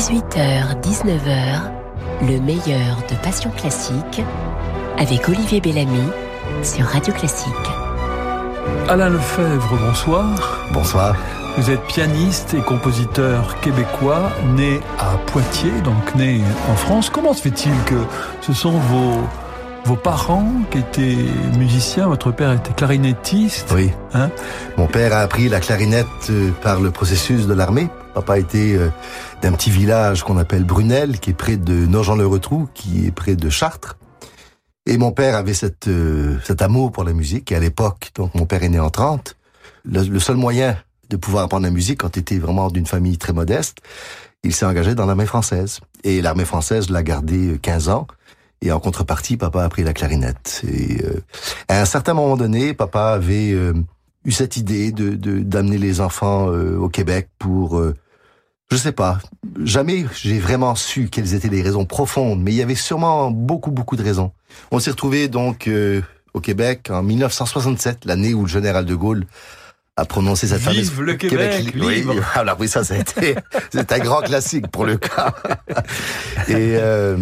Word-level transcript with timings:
18h, 0.00 0.80
19h, 0.80 1.60
le 2.22 2.40
meilleur 2.40 2.96
de 3.10 3.22
Passion 3.22 3.50
Classique 3.50 4.22
avec 4.96 5.28
Olivier 5.28 5.60
Bellamy 5.60 6.08
sur 6.62 6.86
Radio 6.86 7.12
Classique. 7.12 7.52
Alain 8.88 9.10
Lefebvre, 9.10 9.76
bonsoir. 9.76 10.58
Bonsoir. 10.72 11.16
Vous 11.58 11.70
êtes 11.70 11.82
pianiste 11.82 12.54
et 12.54 12.62
compositeur 12.62 13.60
québécois, 13.60 14.30
né 14.56 14.80
à 14.98 15.18
Poitiers, 15.26 15.82
donc 15.84 16.14
né 16.14 16.40
en 16.70 16.76
France. 16.76 17.10
Comment 17.10 17.34
se 17.34 17.42
fait-il 17.42 17.74
que 17.84 18.02
ce 18.40 18.54
sont 18.54 18.78
vos, 18.78 19.20
vos 19.84 19.96
parents 19.96 20.62
qui 20.70 20.78
étaient 20.78 21.16
musiciens 21.58 22.06
Votre 22.08 22.32
père 22.32 22.52
était 22.52 22.72
clarinettiste 22.72 23.72
Oui. 23.74 23.90
Hein? 24.14 24.30
Mon 24.76 24.86
père 24.86 25.12
a 25.12 25.20
appris 25.20 25.48
la 25.48 25.60
clarinette 25.60 26.06
euh, 26.30 26.50
par 26.62 26.80
le 26.80 26.90
processus 26.90 27.46
de 27.46 27.54
l'armée. 27.54 27.88
Papa 28.14 28.38
était 28.38 28.74
euh, 28.76 28.88
d'un 29.42 29.52
petit 29.52 29.70
village 29.70 30.22
qu'on 30.22 30.36
appelle 30.38 30.64
Brunel, 30.64 31.18
qui 31.18 31.30
est 31.30 31.34
près 31.34 31.56
de 31.56 31.74
Nogent-le-Retrou, 31.86 32.68
qui 32.74 33.06
est 33.06 33.10
près 33.10 33.36
de 33.36 33.50
Chartres. 33.50 33.96
Et 34.86 34.98
mon 34.98 35.12
père 35.12 35.36
avait 35.36 35.54
cette, 35.54 35.88
euh, 35.88 36.38
cet 36.44 36.62
amour 36.62 36.92
pour 36.92 37.04
la 37.04 37.12
musique. 37.12 37.52
Et 37.52 37.56
à 37.56 37.60
l'époque, 37.60 38.10
donc 38.14 38.34
mon 38.34 38.46
père 38.46 38.62
est 38.62 38.68
né 38.68 38.80
en 38.80 38.90
30, 38.90 39.36
le, 39.84 40.02
le 40.02 40.20
seul 40.20 40.36
moyen 40.36 40.76
de 41.08 41.16
pouvoir 41.16 41.44
apprendre 41.44 41.64
la 41.64 41.70
musique 41.70 42.00
quand 42.00 42.10
tu 42.10 42.20
étais 42.20 42.38
vraiment 42.38 42.70
d'une 42.70 42.86
famille 42.86 43.18
très 43.18 43.32
modeste, 43.32 43.78
il 44.42 44.54
s'est 44.54 44.64
engagé 44.64 44.94
dans 44.94 45.06
l'armée 45.06 45.26
française. 45.26 45.80
Et 46.04 46.22
l'armée 46.22 46.44
française 46.44 46.90
l'a 46.90 47.02
gardé 47.02 47.58
15 47.60 47.88
ans. 47.88 48.06
Et 48.62 48.72
en 48.72 48.80
contrepartie, 48.80 49.36
papa 49.36 49.64
a 49.64 49.68
pris 49.68 49.84
la 49.84 49.94
clarinette. 49.94 50.62
Et 50.68 51.02
euh, 51.04 51.22
à 51.68 51.80
un 51.80 51.84
certain 51.86 52.14
moment 52.14 52.36
donné, 52.36 52.74
papa 52.74 53.12
avait 53.12 53.52
euh, 53.52 53.72
eu 54.24 54.32
cette 54.32 54.56
idée 54.56 54.92
de 54.92 55.14
d'amener 55.40 55.78
les 55.78 56.00
enfants 56.00 56.50
euh, 56.50 56.76
au 56.76 56.88
Québec 56.88 57.28
pour, 57.38 57.78
euh, 57.78 57.94
je 58.70 58.76
sais 58.76 58.92
pas, 58.92 59.18
jamais 59.64 60.04
j'ai 60.14 60.38
vraiment 60.38 60.74
su 60.74 61.08
quelles 61.08 61.34
étaient 61.34 61.48
les 61.48 61.62
raisons 61.62 61.86
profondes, 61.86 62.40
mais 62.42 62.52
il 62.52 62.56
y 62.56 62.62
avait 62.62 62.74
sûrement 62.74 63.30
beaucoup 63.30 63.70
beaucoup 63.70 63.96
de 63.96 64.02
raisons. 64.02 64.32
On 64.70 64.78
s'est 64.78 64.90
retrouvé 64.90 65.28
donc 65.28 65.68
euh, 65.68 66.02
au 66.34 66.40
Québec 66.40 66.88
en 66.90 67.02
1967, 67.02 68.04
l'année 68.04 68.34
où 68.34 68.42
le 68.42 68.48
général 68.48 68.84
de 68.84 68.94
Gaulle 68.94 69.26
a 69.96 70.04
prononcé 70.06 70.46
cette 70.46 70.58
Vive 70.60 70.68
fameuse 70.90 70.98
le 71.00 71.14
Québec, 71.14 71.72
oui, 71.74 71.96
libre. 71.96 72.14
alors 72.34 72.56
oui, 72.58 72.68
ça, 72.68 72.84
ça 72.84 72.94
a 72.94 72.98
été, 72.98 73.34
c'est 73.72 73.92
un 73.92 73.98
grand 73.98 74.22
classique 74.22 74.68
pour 74.68 74.86
le 74.86 74.96
cas. 74.96 75.34
Et 76.48 76.76
euh, 76.78 77.16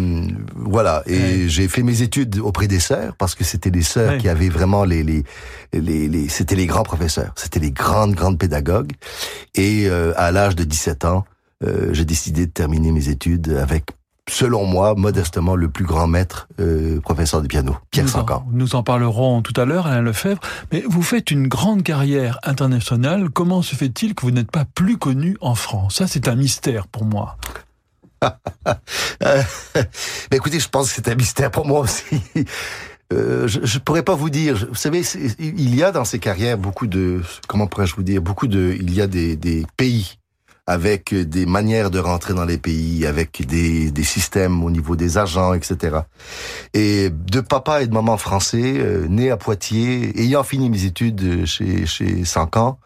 voilà. 0.55 1.03
Et 1.05 1.17
Ouais. 1.19 1.43
j'ai 1.47 1.67
fait 1.67 1.83
mes 1.83 2.01
études 2.01 2.39
auprès 2.39 2.67
des 2.67 2.79
sœurs 2.79 3.15
parce 3.17 3.35
que 3.35 3.43
c'était 3.43 3.69
les 3.69 3.81
sœurs 3.81 4.11
Ouais. 4.13 4.17
qui 4.17 4.29
avaient 4.29 4.49
vraiment 4.49 4.85
les 4.85 5.03
les 5.03 5.23
les, 5.73 6.07
les 6.07 6.29
c'était 6.29 6.55
les 6.55 6.67
grands 6.67 6.83
professeurs, 6.83 7.33
c'était 7.35 7.59
les 7.59 7.71
grandes 7.71 8.13
grandes 8.15 8.39
pédagogues. 8.39 8.93
Et 9.55 9.87
euh, 9.87 10.13
à 10.15 10.31
l'âge 10.31 10.55
de 10.55 10.63
17 10.63 11.05
ans, 11.05 11.25
euh, 11.65 11.89
j'ai 11.91 12.05
décidé 12.05 12.45
de 12.45 12.51
terminer 12.51 12.91
mes 12.91 13.09
études 13.09 13.49
avec 13.61 13.85
selon 14.29 14.65
moi, 14.65 14.95
modestement, 14.95 15.55
le 15.55 15.69
plus 15.69 15.85
grand 15.85 16.07
maître 16.07 16.47
euh, 16.59 16.99
professeur 17.01 17.41
de 17.41 17.47
piano, 17.47 17.77
Pierre 17.91 18.05
nous, 18.05 18.11
Sancan. 18.11 18.35
en, 18.35 18.47
nous 18.51 18.75
en 18.75 18.83
parlerons 18.83 19.41
tout 19.41 19.59
à 19.59 19.65
l'heure, 19.65 19.87
Alain 19.87 20.01
Lefebvre. 20.01 20.39
Mais 20.71 20.83
vous 20.87 21.01
faites 21.01 21.31
une 21.31 21.47
grande 21.47 21.83
carrière 21.83 22.39
internationale. 22.43 23.29
Comment 23.29 23.61
se 23.61 23.75
fait-il 23.75 24.15
que 24.15 24.21
vous 24.21 24.31
n'êtes 24.31 24.51
pas 24.51 24.65
plus 24.65 24.97
connu 24.97 25.37
en 25.41 25.55
France? 25.55 25.95
Ça, 25.95 26.07
c'est 26.07 26.27
un 26.27 26.35
mystère 26.35 26.87
pour 26.87 27.05
moi. 27.05 27.37
Euh, 29.23 29.41
mais 30.31 30.37
écoutez, 30.37 30.59
je 30.61 30.69
pense 30.69 30.89
que 30.89 30.95
c'est 30.95 31.11
un 31.11 31.15
mystère 31.15 31.51
pour 31.51 31.65
moi 31.65 31.81
aussi. 31.81 32.21
Euh, 33.11 33.47
je, 33.47 33.61
je 33.63 33.79
pourrais 33.79 34.03
pas 34.03 34.13
vous 34.13 34.29
dire. 34.29 34.67
Vous 34.69 34.75
savez, 34.75 35.01
il 35.39 35.75
y 35.75 35.81
a 35.83 35.91
dans 35.91 36.05
ces 36.05 36.19
carrières 36.19 36.59
beaucoup 36.59 36.85
de, 36.85 37.21
comment 37.47 37.65
pourrais-je 37.65 37.95
vous 37.95 38.03
dire, 38.03 38.21
beaucoup 38.21 38.45
de, 38.45 38.77
il 38.79 38.93
y 38.93 39.01
a 39.01 39.07
des, 39.07 39.35
des 39.35 39.65
pays 39.77 40.19
avec 40.69 41.15
des 41.15 41.47
manières 41.47 41.89
de 41.89 41.97
rentrer 41.97 42.35
dans 42.35 42.45
les 42.45 42.59
pays, 42.59 43.07
avec 43.07 43.43
des, 43.47 43.89
des 43.89 44.03
systèmes 44.03 44.63
au 44.63 44.69
niveau 44.69 44.95
des 44.95 45.17
agents, 45.17 45.55
etc. 45.55 46.01
Et 46.75 47.09
de 47.09 47.41
papa 47.41 47.81
et 47.81 47.87
de 47.87 47.93
maman 47.93 48.17
français, 48.17 48.75
euh, 48.77 49.07
né 49.07 49.31
à 49.31 49.37
Poitiers, 49.37 50.21
ayant 50.21 50.43
fini 50.43 50.69
mes 50.69 50.85
études 50.85 51.43
chez 51.47 51.87
chez 51.87 52.23
Sancan, 52.23 52.77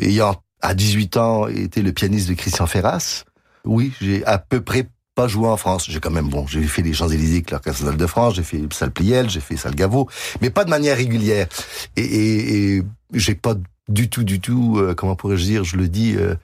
ayant 0.00 0.34
à 0.62 0.74
18 0.74 1.16
ans 1.16 1.46
été 1.46 1.80
le 1.82 1.92
pianiste 1.92 2.28
de 2.28 2.34
Christian 2.34 2.66
Ferras, 2.66 3.22
oui, 3.64 3.92
j'ai 4.00 4.24
à 4.26 4.38
peu 4.38 4.60
près 4.60 4.88
pas 5.14 5.28
joué 5.28 5.46
en 5.46 5.56
France. 5.56 5.86
J'ai 5.88 6.00
quand 6.00 6.10
même, 6.10 6.28
bon, 6.28 6.44
j'ai 6.48 6.64
fait 6.64 6.82
les 6.82 6.92
Champs-Élysées 6.92 7.36
avec 7.36 7.52
l'Orchestre 7.52 7.96
de 7.96 8.06
France, 8.08 8.34
j'ai 8.34 8.42
fait 8.42 8.62
Salle 8.72 8.90
Pliel, 8.90 9.30
j'ai 9.30 9.40
fait 9.40 9.56
Salle 9.56 9.76
Gaveau, 9.76 10.08
mais 10.40 10.50
pas 10.50 10.64
de 10.64 10.70
manière 10.70 10.96
régulière. 10.96 11.46
Et, 11.94 12.78
et 12.78 12.82
j'ai 13.14 13.36
pas 13.36 13.54
du 13.88 14.08
tout, 14.10 14.22
du 14.24 14.40
tout, 14.40 14.76
euh, 14.78 14.94
comment 14.94 15.16
pourrais-je 15.16 15.44
dire, 15.44 15.64
je 15.64 15.76
le 15.76 15.88
dis 15.88 16.14
euh, 16.16 16.34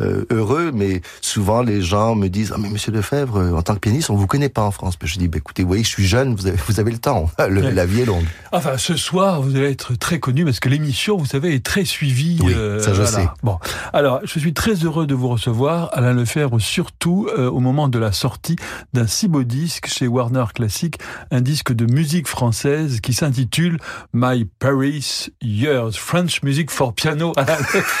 euh, 0.00 0.24
heureux, 0.30 0.70
mais 0.72 1.02
souvent 1.20 1.62
les 1.62 1.82
gens 1.82 2.14
me 2.14 2.28
disent, 2.28 2.52
ah 2.54 2.58
mais 2.58 2.68
Monsieur 2.70 2.92
Lefebvre, 2.92 3.54
en 3.56 3.62
tant 3.62 3.74
que 3.74 3.80
pianiste, 3.80 4.10
on 4.10 4.16
vous 4.16 4.26
connaît 4.26 4.48
pas 4.48 4.62
en 4.62 4.70
France. 4.70 4.96
Puis 4.96 5.08
je 5.08 5.18
dis, 5.18 5.28
bah, 5.28 5.38
écoutez, 5.38 5.62
vous 5.62 5.68
voyez, 5.68 5.84
je 5.84 5.88
suis 5.88 6.06
jeune, 6.06 6.34
vous 6.34 6.46
avez, 6.46 6.56
vous 6.66 6.80
avez 6.80 6.92
le 6.92 6.98
temps, 6.98 7.30
Le- 7.48 7.62
Ouais. 7.64 7.72
la 7.72 7.86
vie 7.86 8.00
est 8.02 8.04
longue. 8.06 8.24
Enfin, 8.52 8.76
ce 8.78 8.96
soir, 8.96 9.40
vous 9.42 9.56
allez 9.56 9.70
être 9.70 9.94
très 9.96 10.18
connu 10.18 10.44
parce 10.44 10.60
que 10.60 10.68
l'émission, 10.68 11.16
vous 11.16 11.24
savez, 11.26 11.54
est 11.54 11.64
très 11.64 11.84
suivie. 11.84 12.38
Oui, 12.42 12.52
ça, 12.80 12.92
je 12.94 13.04
sais. 13.04 13.28
Bon, 13.42 13.58
alors, 13.92 14.20
je 14.24 14.38
suis 14.38 14.52
très 14.54 14.74
heureux 14.84 15.06
de 15.06 15.14
vous 15.14 15.28
recevoir, 15.28 15.90
Alain 15.92 16.12
Lefebvre, 16.14 16.58
surtout 16.60 17.28
au 17.36 17.60
moment 17.60 17.88
de 17.88 17.98
la 17.98 18.12
sortie 18.12 18.56
d'un 18.92 19.06
si 19.06 19.28
beau 19.28 19.42
disque 19.44 19.86
chez 19.88 20.06
Warner 20.06 20.44
Classic, 20.54 20.98
un 21.30 21.40
disque 21.40 21.72
de 21.72 21.84
musique 21.92 22.28
française 22.28 23.00
qui 23.00 23.12
s'intitule 23.12 23.78
My 24.12 24.44
Paris 24.58 25.26
Years, 25.42 25.92
French 25.96 26.42
Music 26.42 26.70
for 26.70 26.93
Piano, 26.94 27.32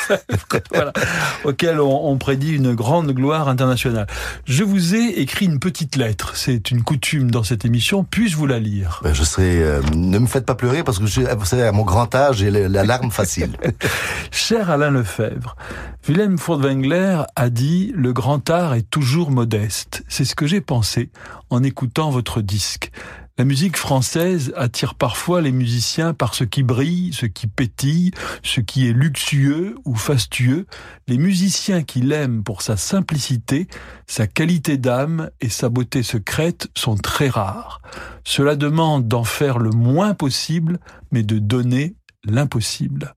voilà, 0.72 0.92
auquel 1.44 1.80
on, 1.80 2.06
on 2.06 2.16
prédit 2.16 2.52
une 2.52 2.74
grande 2.74 3.12
gloire 3.12 3.48
internationale. 3.48 4.06
Je 4.46 4.64
vous 4.64 4.94
ai 4.94 5.20
écrit 5.20 5.46
une 5.46 5.58
petite 5.58 5.96
lettre, 5.96 6.36
c'est 6.36 6.70
une 6.70 6.82
coutume 6.82 7.30
dans 7.30 7.42
cette 7.42 7.64
émission, 7.64 8.04
puis-je 8.04 8.36
vous 8.36 8.46
la 8.46 8.58
lire? 8.58 9.00
Ben, 9.02 9.12
je 9.12 9.24
serai, 9.24 9.62
euh, 9.62 9.82
ne 9.94 10.18
me 10.18 10.26
faites 10.26 10.46
pas 10.46 10.54
pleurer 10.54 10.82
parce 10.82 10.98
que 10.98 11.06
je, 11.06 11.20
vous 11.20 11.44
savez, 11.44 11.62
à 11.62 11.72
mon 11.72 11.84
grand 11.84 12.14
âge, 12.14 12.38
j'ai 12.38 12.50
la 12.50 12.84
larme 12.84 13.10
facile. 13.10 13.50
Cher 14.30 14.70
Alain 14.70 14.90
Lefebvre, 14.90 15.56
Wilhelm 16.08 16.38
Furtwängler 16.38 17.22
a 17.34 17.50
dit 17.50 17.92
«Le 17.96 18.12
grand 18.12 18.50
art 18.50 18.74
est 18.74 18.88
toujours 18.90 19.30
modeste». 19.30 20.02
C'est 20.08 20.24
ce 20.24 20.34
que 20.34 20.46
j'ai 20.46 20.60
pensé 20.60 21.10
en 21.50 21.62
écoutant 21.62 22.10
votre 22.10 22.40
disque. 22.40 22.90
La 23.36 23.44
musique 23.44 23.76
française 23.76 24.52
attire 24.56 24.94
parfois 24.94 25.40
les 25.40 25.50
musiciens 25.50 26.14
par 26.14 26.34
ce 26.34 26.44
qui 26.44 26.62
brille, 26.62 27.12
ce 27.12 27.26
qui 27.26 27.48
pétille, 27.48 28.12
ce 28.44 28.60
qui 28.60 28.88
est 28.88 28.92
luxueux 28.92 29.74
ou 29.84 29.96
fastueux. 29.96 30.66
Les 31.08 31.18
musiciens 31.18 31.82
qui 31.82 32.00
l'aiment 32.00 32.44
pour 32.44 32.62
sa 32.62 32.76
simplicité, 32.76 33.66
sa 34.06 34.28
qualité 34.28 34.78
d'âme 34.78 35.30
et 35.40 35.48
sa 35.48 35.68
beauté 35.68 36.04
secrète 36.04 36.68
sont 36.76 36.94
très 36.94 37.28
rares. 37.28 37.82
Cela 38.22 38.54
demande 38.54 39.08
d'en 39.08 39.24
faire 39.24 39.58
le 39.58 39.70
moins 39.70 40.14
possible, 40.14 40.78
mais 41.10 41.24
de 41.24 41.40
donner 41.40 41.96
l'impossible. 42.24 43.14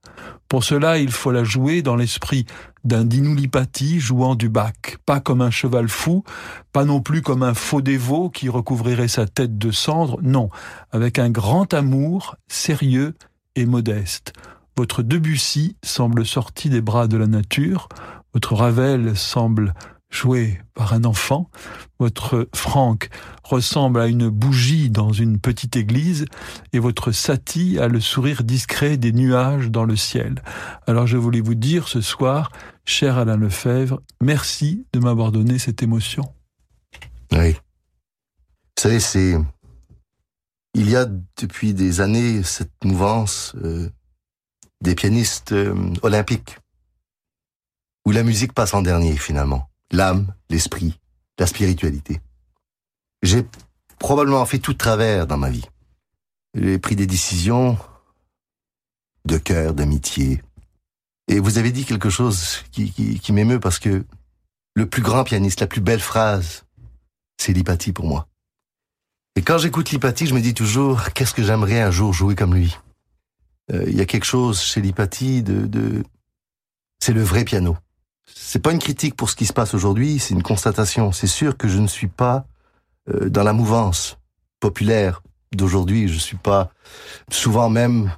Pour 0.48 0.64
cela, 0.64 0.98
il 0.98 1.12
faut 1.12 1.32
la 1.32 1.44
jouer 1.44 1.82
dans 1.82 1.96
l'esprit 1.96 2.46
d'un 2.84 3.04
Dinulipati 3.04 4.00
jouant 4.00 4.36
du 4.36 4.48
bac, 4.48 4.98
pas 5.06 5.20
comme 5.20 5.42
un 5.42 5.52
cheval 5.52 5.90
fou, 5.90 6.24
pas 6.72 6.86
non 6.86 7.02
plus 7.02 7.22
comme 7.22 7.44
un 7.44 7.54
faux 7.54 7.82
dévot 7.82 8.30
qui 8.30 8.48
recouvrirait 8.48 9.10
sa 9.10 9.28
tête 9.28 9.58
de 9.58 9.72
cendre, 9.72 10.20
non, 10.22 10.50
avec 10.92 11.20
un 11.20 11.30
grand 11.30 11.74
amour, 11.74 12.36
sérieux 12.48 13.14
et 13.56 13.66
modeste. 13.66 14.34
Votre 14.78 15.04
Debussy 15.04 15.76
semble 15.84 16.26
sorti 16.26 16.70
des 16.70 16.82
bras 16.82 17.08
de 17.08 17.18
la 17.18 17.28
nature, 17.28 17.90
votre 18.34 18.54
Ravel 18.54 19.18
semble 19.18 19.74
joué 20.10 20.60
par 20.74 20.94
un 20.94 21.04
enfant, 21.04 21.50
votre 22.00 22.50
Franck 22.56 23.10
ressemble 23.44 24.00
à 24.00 24.08
une 24.08 24.30
bougie 24.30 24.90
dans 24.90 25.12
une 25.12 25.40
petite 25.40 25.76
église, 25.76 26.26
et 26.74 26.80
votre 26.80 27.12
Satie 27.12 27.78
a 27.80 27.88
le 27.88 28.00
sourire 28.00 28.44
discret 28.44 28.98
des 28.98 29.12
nuages 29.12 29.70
dans 29.70 29.84
le 29.84 29.96
ciel. 29.96 30.42
Alors 30.86 31.08
je 31.08 31.18
voulais 31.18 31.42
vous 31.42 31.56
dire 31.56 31.88
ce 31.88 32.02
soir, 32.02 32.52
cher 32.86 33.18
Alain 33.18 33.38
Lefebvre, 33.38 34.02
merci 34.22 34.86
de 34.94 35.00
m'avoir 35.00 35.32
donné 35.32 35.60
cette 35.60 35.84
émotion. 35.84 36.24
Oui. 37.32 37.54
Vous 37.54 38.84
savez, 38.84 39.00
c'est. 39.00 39.38
Il 40.74 40.90
y 40.90 40.96
a 40.96 41.06
depuis 41.40 41.74
des 41.74 42.02
années 42.02 42.44
cette 42.44 42.84
mouvance 42.84 43.56
euh, 43.64 43.90
des 44.82 44.94
pianistes 44.94 45.52
euh, 45.52 45.74
olympiques, 46.04 46.60
où 48.06 48.12
la 48.12 48.22
musique 48.22 48.54
passe 48.54 48.76
en 48.76 48.84
dernier 48.84 49.18
finalement. 49.18 49.68
L'âme, 49.92 50.34
l'esprit, 50.50 51.00
la 51.40 51.48
spiritualité. 51.48 52.22
J'ai 53.24 53.46
probablement 54.00 54.46
fait 54.46 54.60
tout 54.60 54.74
travers 54.74 55.28
dans 55.28 55.38
ma 55.38 55.50
vie. 55.50 55.66
J'ai 56.54 56.78
pris 56.80 56.96
des 56.96 57.08
décisions 57.08 57.78
de 59.26 59.38
cœur, 59.38 59.74
d'amitié. 59.74 60.42
Et 61.28 61.40
vous 61.40 61.58
avez 61.58 61.72
dit 61.72 61.86
quelque 61.86 62.10
chose 62.10 62.64
qui 62.72 63.32
m'émeut 63.32 63.60
parce 63.60 63.80
que 63.80 64.06
le 64.76 64.86
plus 64.88 65.02
grand 65.02 65.24
pianiste, 65.24 65.60
la 65.60 65.68
plus 65.68 65.82
belle 65.82 66.00
phrase, 66.00 66.64
c'est 67.38 67.54
Lipati 67.54 67.94
pour 67.94 68.06
moi. 68.06 68.28
Et 69.36 69.42
quand 69.42 69.58
j'écoute 69.58 69.92
Lipati, 69.92 70.28
je 70.28 70.34
me 70.34 70.42
dis 70.42 70.54
toujours, 70.54 71.12
qu'est-ce 71.14 71.34
que 71.34 71.44
j'aimerais 71.44 71.82
un 71.82 71.92
jour 71.92 72.14
jouer 72.14 72.36
comme 72.36 72.56
lui? 72.56 72.78
Euh, 73.72 73.86
Il 73.88 73.96
y 73.96 74.02
a 74.02 74.06
quelque 74.06 74.26
chose 74.26 74.62
chez 74.62 74.82
Lipati 74.82 75.44
de, 75.44 75.66
de... 75.66 76.04
c'est 77.00 77.14
le 77.14 77.24
vrai 77.24 77.44
piano. 77.44 77.78
C'est 78.40 78.60
pas 78.60 78.72
une 78.72 78.80
critique 78.80 79.16
pour 79.16 79.30
ce 79.30 79.36
qui 79.36 79.46
se 79.46 79.54
passe 79.54 79.74
aujourd'hui, 79.74 80.20
c'est 80.20 80.34
une 80.34 80.44
constatation. 80.44 81.12
C'est 81.12 81.28
sûr 81.28 81.58
que 81.58 81.68
je 81.68 81.80
ne 81.80 81.88
suis 81.88 82.08
pas 82.08 82.46
euh, 83.10 83.30
dans 83.30 83.44
la 83.44 83.52
mouvance 83.52 84.18
populaire 84.60 85.22
d'aujourd'hui. 85.54 86.08
Je 86.08 86.20
suis 86.20 86.38
pas 86.38 86.70
souvent 87.32 87.70
même, 87.70 88.12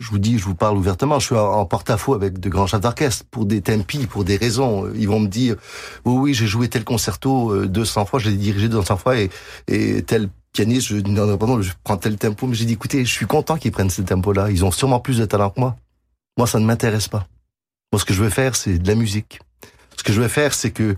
je 0.00 0.10
vous 0.10 0.18
dis, 0.18 0.38
je 0.38 0.44
vous 0.44 0.54
parle 0.54 0.76
ouvertement, 0.76 1.18
je 1.18 1.26
suis 1.26 1.34
en 1.34 1.66
porte-à-faux 1.66 2.14
avec 2.14 2.38
de 2.38 2.48
grands 2.48 2.66
chefs 2.66 2.80
d'orchestre 2.80 3.24
pour 3.30 3.46
des 3.46 3.60
tempi, 3.60 4.06
pour 4.06 4.24
des 4.24 4.36
raisons. 4.36 4.88
Ils 4.94 5.08
vont 5.08 5.20
me 5.20 5.28
dire, 5.28 5.56
oui, 6.04 6.14
oui, 6.14 6.34
j'ai 6.34 6.46
joué 6.46 6.68
tel 6.68 6.84
concerto 6.84 7.66
200 7.66 8.00
euh, 8.00 8.04
fois, 8.04 8.18
je 8.20 8.30
l'ai 8.30 8.36
dirigé 8.36 8.68
200 8.68 8.96
fois 8.96 9.18
et, 9.18 9.28
et 9.66 10.02
tel 10.02 10.30
pianiste, 10.52 10.88
je, 10.88 10.96
non, 10.96 11.60
je 11.60 11.72
prends 11.84 11.96
tel 11.96 12.16
tempo, 12.16 12.46
mais 12.46 12.54
j'ai 12.54 12.64
dit, 12.64 12.74
écoutez, 12.74 13.04
je 13.04 13.12
suis 13.12 13.26
content 13.26 13.56
qu'ils 13.56 13.72
prennent 13.72 13.90
ce 13.90 14.02
tempo-là. 14.02 14.50
Ils 14.50 14.64
ont 14.64 14.70
sûrement 14.70 15.00
plus 15.00 15.18
de 15.18 15.24
talent 15.24 15.50
que 15.50 15.60
moi. 15.60 15.76
Moi, 16.38 16.46
ça 16.46 16.58
ne 16.58 16.64
m'intéresse 16.64 17.08
pas. 17.08 17.26
Moi, 17.92 18.00
ce 18.00 18.04
que 18.04 18.14
je 18.14 18.22
veux 18.22 18.30
faire, 18.30 18.54
c'est 18.54 18.78
de 18.78 18.86
la 18.86 18.94
musique. 18.94 19.40
Ce 19.96 20.02
que 20.02 20.12
je 20.12 20.20
veux 20.20 20.28
faire, 20.28 20.52
c'est 20.52 20.70
que 20.70 20.96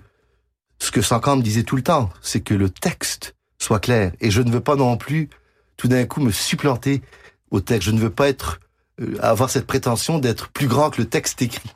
ce 0.79 0.91
que 0.91 1.03
Sankan 1.03 1.37
me 1.37 1.43
disait 1.43 1.63
tout 1.63 1.77
le 1.77 1.83
temps, 1.83 2.11
c'est 2.21 2.41
que 2.41 2.55
le 2.55 2.69
texte 2.69 3.37
soit 3.59 3.79
clair. 3.79 4.13
Et 4.21 4.31
je 4.31 4.43
ne 4.43 4.51
veux 4.51 4.61
pas 4.61 4.77
non 4.77 4.97
plus 4.97 5.29
tout 5.77 5.89
d'un 5.89 6.05
coup 6.07 6.21
me 6.21 6.33
supplanter 6.33 7.03
au 7.51 7.61
texte. 7.61 7.87
Je 7.87 7.93
ne 7.93 8.01
veux 8.01 8.11
pas 8.11 8.29
être 8.29 8.61
euh, 9.01 9.17
avoir 9.21 9.51
cette 9.51 9.67
prétention 9.67 10.19
d'être 10.19 10.49
plus 10.49 10.67
grand 10.67 10.91
que 10.91 11.01
le 11.01 11.09
texte 11.09 11.41
écrit. 11.43 11.71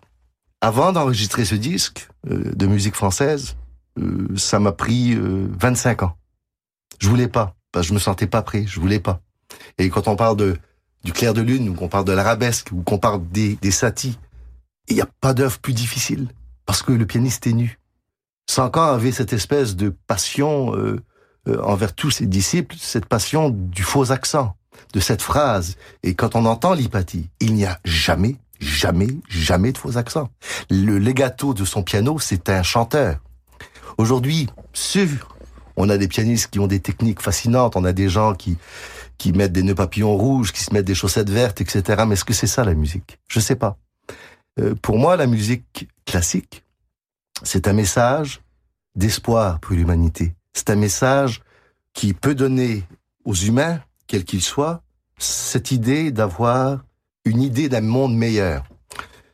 Avant 0.60 0.92
d'enregistrer 0.92 1.44
ce 1.44 1.54
disque 1.54 2.08
euh, 2.30 2.52
de 2.54 2.66
musique 2.66 2.94
française, 2.94 3.56
euh, 3.98 4.26
ça 4.36 4.58
m'a 4.58 4.72
pris 4.72 5.16
25 5.16 6.02
ans. 6.02 6.16
Je 6.98 7.08
voulais 7.08 7.28
pas, 7.28 7.54
parce 7.70 7.86
que 7.86 7.88
je 7.90 7.94
me 7.94 7.98
sentais 7.98 8.26
pas 8.26 8.42
prêt, 8.42 8.64
je 8.66 8.80
voulais 8.80 9.00
pas. 9.00 9.20
Et 9.78 9.90
quand 9.90 10.08
on 10.08 10.16
parle 10.16 10.36
de 10.36 10.56
du 11.04 11.12
clair 11.12 11.34
de 11.34 11.42
lune, 11.42 11.68
ou 11.68 11.74
qu'on 11.74 11.88
parle 11.88 12.06
de 12.06 12.12
l'arabesque, 12.12 12.70
ou 12.72 12.82
qu'on 12.82 12.98
parle 12.98 13.20
des, 13.28 13.56
des 13.56 13.70
satis, 13.70 14.18
il 14.88 14.96
n'y 14.96 15.02
a 15.02 15.08
pas 15.20 15.34
d'œuvre 15.34 15.58
plus 15.58 15.72
difficile, 15.72 16.28
parce 16.66 16.82
que 16.82 16.92
le 16.92 17.06
pianiste 17.06 17.46
est 17.46 17.52
nu. 17.52 17.78
Sankan 18.48 18.82
avait 18.82 19.12
cette 19.12 19.32
espèce 19.32 19.76
de 19.76 19.94
passion 20.06 20.76
euh, 20.76 21.00
euh, 21.48 21.62
envers 21.62 21.94
tous 21.94 22.10
ses 22.10 22.26
disciples, 22.26 22.76
cette 22.78 23.06
passion 23.06 23.50
du 23.50 23.82
faux 23.82 24.12
accent, 24.12 24.56
de 24.92 25.00
cette 25.00 25.22
phrase. 25.22 25.76
Et 26.02 26.14
quand 26.14 26.36
on 26.36 26.44
entend 26.44 26.74
l'hypathie, 26.74 27.30
il 27.40 27.54
n'y 27.54 27.64
a 27.64 27.80
jamais, 27.84 28.36
jamais, 28.60 29.08
jamais 29.28 29.72
de 29.72 29.78
faux 29.78 29.96
accent. 29.96 30.28
Le 30.70 30.98
legato 30.98 31.54
de 31.54 31.64
son 31.64 31.82
piano, 31.82 32.18
c'est 32.18 32.50
un 32.50 32.62
chanteur. 32.62 33.18
Aujourd'hui, 33.96 34.48
sûr, 34.72 35.36
on 35.76 35.88
a 35.88 35.96
des 35.96 36.08
pianistes 36.08 36.48
qui 36.48 36.58
ont 36.58 36.66
des 36.66 36.80
techniques 36.80 37.22
fascinantes, 37.22 37.76
on 37.76 37.84
a 37.84 37.92
des 37.92 38.08
gens 38.08 38.34
qui 38.34 38.58
qui 39.18 39.32
mettent 39.32 39.52
des 39.52 39.62
nœuds 39.62 39.74
papillons 39.74 40.16
rouges, 40.16 40.52
qui 40.52 40.62
se 40.62 40.72
mettent 40.72 40.86
des 40.86 40.94
chaussettes 40.94 41.30
vertes, 41.30 41.60
etc. 41.60 42.04
Mais 42.06 42.14
est-ce 42.14 42.24
que 42.24 42.34
c'est 42.34 42.46
ça 42.46 42.64
la 42.64 42.74
musique? 42.74 43.18
Je 43.28 43.40
sais 43.40 43.56
pas. 43.56 43.78
Euh, 44.60 44.74
pour 44.80 44.98
moi, 44.98 45.16
la 45.16 45.26
musique 45.26 45.88
classique, 46.04 46.64
c'est 47.42 47.66
un 47.68 47.72
message 47.72 48.40
d'espoir 48.94 49.58
pour 49.60 49.74
l'humanité. 49.74 50.34
C'est 50.52 50.70
un 50.70 50.76
message 50.76 51.42
qui 51.92 52.14
peut 52.14 52.34
donner 52.34 52.84
aux 53.24 53.34
humains, 53.34 53.80
quels 54.06 54.24
qu'ils 54.24 54.42
soient, 54.42 54.82
cette 55.18 55.70
idée 55.70 56.10
d'avoir 56.10 56.84
une 57.24 57.42
idée 57.42 57.68
d'un 57.68 57.80
monde 57.80 58.16
meilleur. 58.16 58.64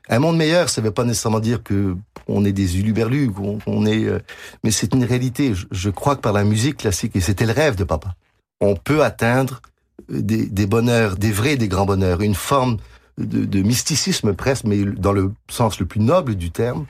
Un 0.09 0.19
monde 0.19 0.37
meilleur, 0.37 0.69
ça 0.69 0.81
ne 0.81 0.87
veut 0.87 0.93
pas 0.93 1.05
nécessairement 1.05 1.41
dire 1.41 1.63
que 1.63 1.97
on 2.27 2.45
est 2.45 2.53
des 2.53 2.79
uluberlus, 2.79 3.31
on, 3.67 3.87
est, 3.87 4.05
euh, 4.05 4.21
mais 4.63 4.71
c'est 4.71 4.95
une 4.95 5.05
réalité. 5.05 5.53
Je, 5.71 5.91
crois 5.91 6.17
que 6.17 6.21
par 6.21 6.33
la 6.33 6.45
musique 6.45 6.79
classique, 6.79 7.17
et 7.17 7.21
c'était 7.21 7.47
le 7.47 7.53
rêve 7.53 7.75
de 7.75 7.85
papa, 7.85 8.15
on 8.61 8.77
peut 8.77 9.03
atteindre 9.03 9.61
des, 10.09 10.47
des 10.47 10.67
bonheurs, 10.67 11.17
des 11.17 11.33
vrais, 11.33 11.57
des 11.57 11.69
grands 11.69 11.87
bonheurs, 11.87 12.21
une 12.21 12.35
forme 12.35 12.77
de, 13.21 13.63
mysticisme 13.63 14.35
presque, 14.35 14.65
mais 14.65 14.85
dans 14.85 15.13
le 15.13 15.33
sens 15.49 15.79
le 15.81 15.87
plus 15.87 16.01
noble 16.01 16.35
du 16.35 16.51
terme, 16.51 16.87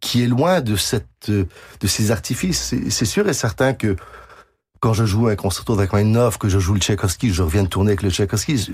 qui 0.00 0.22
est 0.22 0.26
loin 0.26 0.60
de 0.60 0.76
cette, 0.76 1.30
de 1.30 1.86
ces 1.86 2.10
artifices. 2.10 2.74
C'est 2.90 3.04
sûr 3.04 3.28
et 3.28 3.32
certain 3.32 3.72
que 3.72 3.96
quand 4.80 4.92
je 4.92 5.06
joue 5.06 5.28
un 5.28 5.36
concerto 5.36 5.76
d'Achmaninov, 5.76 6.36
que 6.36 6.50
je 6.50 6.58
joue 6.58 6.74
le 6.74 6.80
Tchaïkovski, 6.80 7.32
je 7.32 7.42
reviens 7.42 7.62
de 7.62 7.68
tourner 7.68 7.92
avec 7.92 8.02
le 8.02 8.10
Tchaïkovski. 8.10 8.70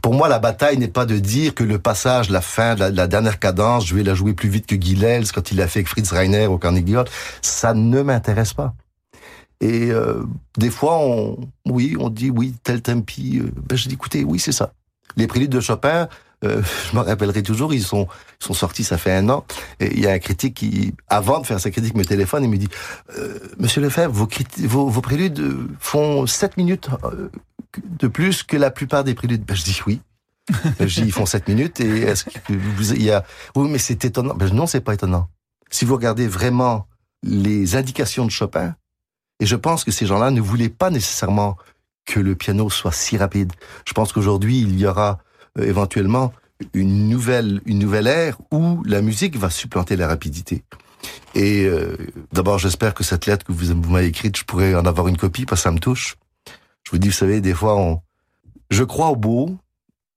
Pour 0.00 0.14
moi, 0.14 0.28
la 0.28 0.38
bataille 0.38 0.78
n'est 0.78 0.86
pas 0.86 1.04
de 1.04 1.18
dire 1.18 1.52
que 1.52 1.64
le 1.64 1.80
passage, 1.80 2.30
la 2.30 2.40
fin, 2.40 2.76
la, 2.76 2.90
la 2.90 3.08
dernière 3.08 3.40
cadence, 3.40 3.84
je 3.84 3.96
vais 3.96 4.04
la 4.04 4.14
jouer 4.14 4.34
plus 4.34 4.48
vite 4.48 4.66
que 4.66 4.80
Gilels 4.80 5.32
quand 5.32 5.50
il 5.50 5.56
l'a 5.56 5.66
fait 5.66 5.80
avec 5.80 5.88
Fritz 5.88 6.12
Reiner 6.12 6.46
au 6.46 6.58
Carnegie 6.58 6.96
Hall. 6.96 7.06
Ça 7.42 7.74
ne 7.74 8.02
m'intéresse 8.02 8.54
pas. 8.54 8.74
Et 9.60 9.90
euh, 9.90 10.22
des 10.56 10.70
fois, 10.70 10.98
on, 10.98 11.38
oui, 11.66 11.96
on 11.98 12.10
dit 12.10 12.30
oui, 12.30 12.54
tel 12.62 12.80
tempi. 12.80 13.40
Euh, 13.42 13.50
ben, 13.68 13.76
je 13.76 13.88
dis 13.88 13.94
écoutez, 13.94 14.24
oui, 14.24 14.38
c'est 14.38 14.52
ça. 14.52 14.72
Les 15.16 15.26
préludes 15.26 15.50
de 15.50 15.60
Chopin, 15.60 16.08
euh, 16.44 16.62
je 16.90 16.96
me 16.96 17.02
rappellerai 17.02 17.42
toujours, 17.42 17.74
ils 17.74 17.82
sont, 17.82 18.06
ils 18.40 18.44
sont 18.44 18.54
sortis, 18.54 18.84
ça 18.84 18.96
fait 18.96 19.12
un 19.12 19.28
an. 19.28 19.44
Et 19.80 19.92
il 19.94 20.00
y 20.00 20.06
a 20.06 20.12
un 20.12 20.18
critique 20.18 20.54
qui, 20.54 20.94
avant 21.08 21.40
de 21.40 21.46
faire 21.46 21.58
sa 21.58 21.70
critique, 21.70 21.96
me 21.96 22.04
téléphone 22.04 22.44
et 22.44 22.48
me 22.48 22.56
dit 22.56 22.68
euh, 23.16 23.38
Monsieur 23.58 23.80
Lefebvre, 23.80 24.12
vos, 24.12 24.28
vos, 24.68 24.88
vos, 24.88 25.00
préludes 25.00 25.68
font 25.80 26.26
7 26.26 26.56
minutes 26.56 26.88
euh, 27.04 27.28
de 27.84 28.06
plus 28.06 28.42
que 28.42 28.56
la 28.56 28.70
plupart 28.70 29.04
des 29.04 29.14
préludes. 29.14 29.44
Ben, 29.44 29.56
je 29.56 29.64
dis 29.64 29.80
oui. 29.86 30.00
je 30.80 31.02
dis 31.02 31.06
ils 31.06 31.12
font 31.12 31.26
7 31.26 31.48
minutes 31.48 31.80
et 31.80 32.02
est-ce 32.02 32.24
que 32.24 32.52
vous, 32.52 32.94
il 32.94 33.02
y 33.02 33.10
a 33.10 33.24
oui 33.54 33.68
mais 33.68 33.78
c'est 33.78 34.04
étonnant. 34.04 34.34
Ben, 34.34 34.52
non, 34.54 34.66
c'est 34.66 34.80
pas 34.80 34.94
étonnant. 34.94 35.28
Si 35.70 35.84
vous 35.84 35.94
regardez 35.94 36.28
vraiment 36.28 36.86
les 37.22 37.74
indications 37.74 38.24
de 38.24 38.30
Chopin, 38.30 38.74
et 39.40 39.46
je 39.46 39.56
pense 39.56 39.84
que 39.84 39.90
ces 39.90 40.06
gens-là 40.06 40.30
ne 40.30 40.40
voulaient 40.40 40.68
pas 40.68 40.90
nécessairement 40.90 41.56
que 42.06 42.20
le 42.20 42.34
piano 42.34 42.70
soit 42.70 42.92
si 42.92 43.16
rapide. 43.18 43.52
Je 43.86 43.92
pense 43.92 44.12
qu'aujourd'hui, 44.12 44.60
il 44.60 44.78
y 44.80 44.86
aura 44.86 45.10
euh, 45.10 45.27
éventuellement 45.60 46.32
une 46.74 47.08
nouvelle, 47.08 47.60
une 47.66 47.78
nouvelle 47.78 48.06
ère 48.06 48.38
où 48.50 48.82
la 48.84 49.00
musique 49.00 49.36
va 49.36 49.50
supplanter 49.50 49.96
la 49.96 50.08
rapidité. 50.08 50.64
Et 51.34 51.64
euh, 51.66 51.96
d'abord, 52.32 52.58
j'espère 52.58 52.94
que 52.94 53.04
cette 53.04 53.26
lettre 53.26 53.44
que 53.44 53.52
vous, 53.52 53.74
m'avez 53.74 54.06
écrite, 54.06 54.36
je 54.36 54.44
pourrais 54.44 54.74
en 54.74 54.84
avoir 54.84 55.08
une 55.08 55.16
copie 55.16 55.46
parce 55.46 55.60
que 55.60 55.64
ça 55.64 55.70
me 55.70 55.78
touche. 55.78 56.16
Je 56.84 56.90
vous 56.90 56.98
dis, 56.98 57.08
vous 57.08 57.14
savez, 57.14 57.40
des 57.40 57.54
fois, 57.54 58.02
je 58.70 58.82
crois 58.82 59.08
au 59.08 59.16
beau, 59.16 59.56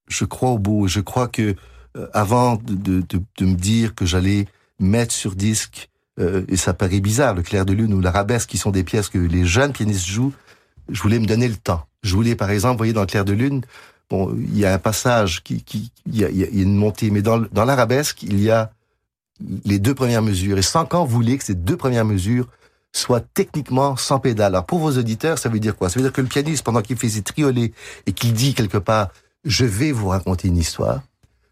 je 0.07 0.25
crois 0.25 0.51
au 0.51 0.57
beau. 0.57 0.87
Je 0.87 0.99
crois 0.99 1.27
que 1.27 1.55
euh, 1.97 2.07
avant 2.13 2.55
de, 2.63 3.03
me 3.41 3.53
dire 3.53 3.93
que 3.93 4.05
j'allais 4.05 4.47
mettre 4.79 5.13
sur 5.13 5.35
disque 5.35 5.89
euh, 6.19 6.43
et 6.47 6.57
ça 6.57 6.73
paraît 6.73 7.01
bizarre, 7.01 7.35
le 7.35 7.43
clair 7.43 7.65
de 7.65 7.73
lune 7.73 7.93
ou 7.93 8.01
l'arabesque, 8.01 8.49
qui 8.49 8.57
sont 8.57 8.71
des 8.71 8.83
pièces 8.83 9.09
que 9.09 9.17
les 9.17 9.45
jeunes 9.45 9.73
pianistes 9.73 10.07
jouent, 10.07 10.33
je 10.89 11.01
voulais 11.01 11.19
me 11.19 11.25
donner 11.25 11.47
le 11.47 11.55
temps. 11.55 11.85
Je 12.03 12.15
voulais, 12.15 12.35
par 12.35 12.49
exemple, 12.49 12.77
voyez, 12.77 12.93
dans 12.93 13.01
le 13.01 13.07
clair 13.07 13.25
de 13.25 13.33
lune, 13.33 13.61
il 14.11 14.57
y 14.57 14.65
a 14.65 14.73
un 14.73 14.79
passage 14.79 15.43
qui, 15.43 15.63
il 16.05 16.17
y 16.17 16.23
a, 16.23 16.29
une 16.29 16.75
montée, 16.75 17.09
mais 17.11 17.21
dans, 17.21 17.39
l'arabesque, 17.53 18.23
il 18.23 18.41
y 18.41 18.49
a 18.49 18.71
les 19.65 19.79
deux 19.79 19.95
premières 19.95 20.21
mesures. 20.21 20.57
Et 20.57 20.61
Sancan 20.61 21.05
voulait 21.05 21.37
que 21.37 21.43
ces 21.43 21.55
deux 21.55 21.77
premières 21.77 22.05
mesures 22.05 22.47
soient 22.93 23.21
techniquement 23.21 23.95
sans 23.95 24.19
pédale. 24.19 24.53
Alors, 24.53 24.65
pour 24.65 24.79
vos 24.79 24.97
auditeurs, 24.97 25.37
ça 25.37 25.49
veut 25.49 25.59
dire 25.59 25.75
quoi? 25.75 25.89
Ça 25.89 25.99
veut 25.99 26.05
dire 26.05 26.13
que 26.13 26.21
le 26.21 26.27
pianiste, 26.27 26.63
pendant 26.63 26.81
qu'il 26.81 26.97
fait 26.97 27.09
ses 27.09 27.21
triolets 27.21 27.73
et 28.05 28.11
qu'il 28.11 28.33
dit 28.33 28.53
quelque 28.53 28.77
part, 28.77 29.09
je 29.45 29.65
vais 29.65 29.91
vous 29.91 30.09
raconter 30.09 30.49
une 30.49 30.57
histoire, 30.57 31.01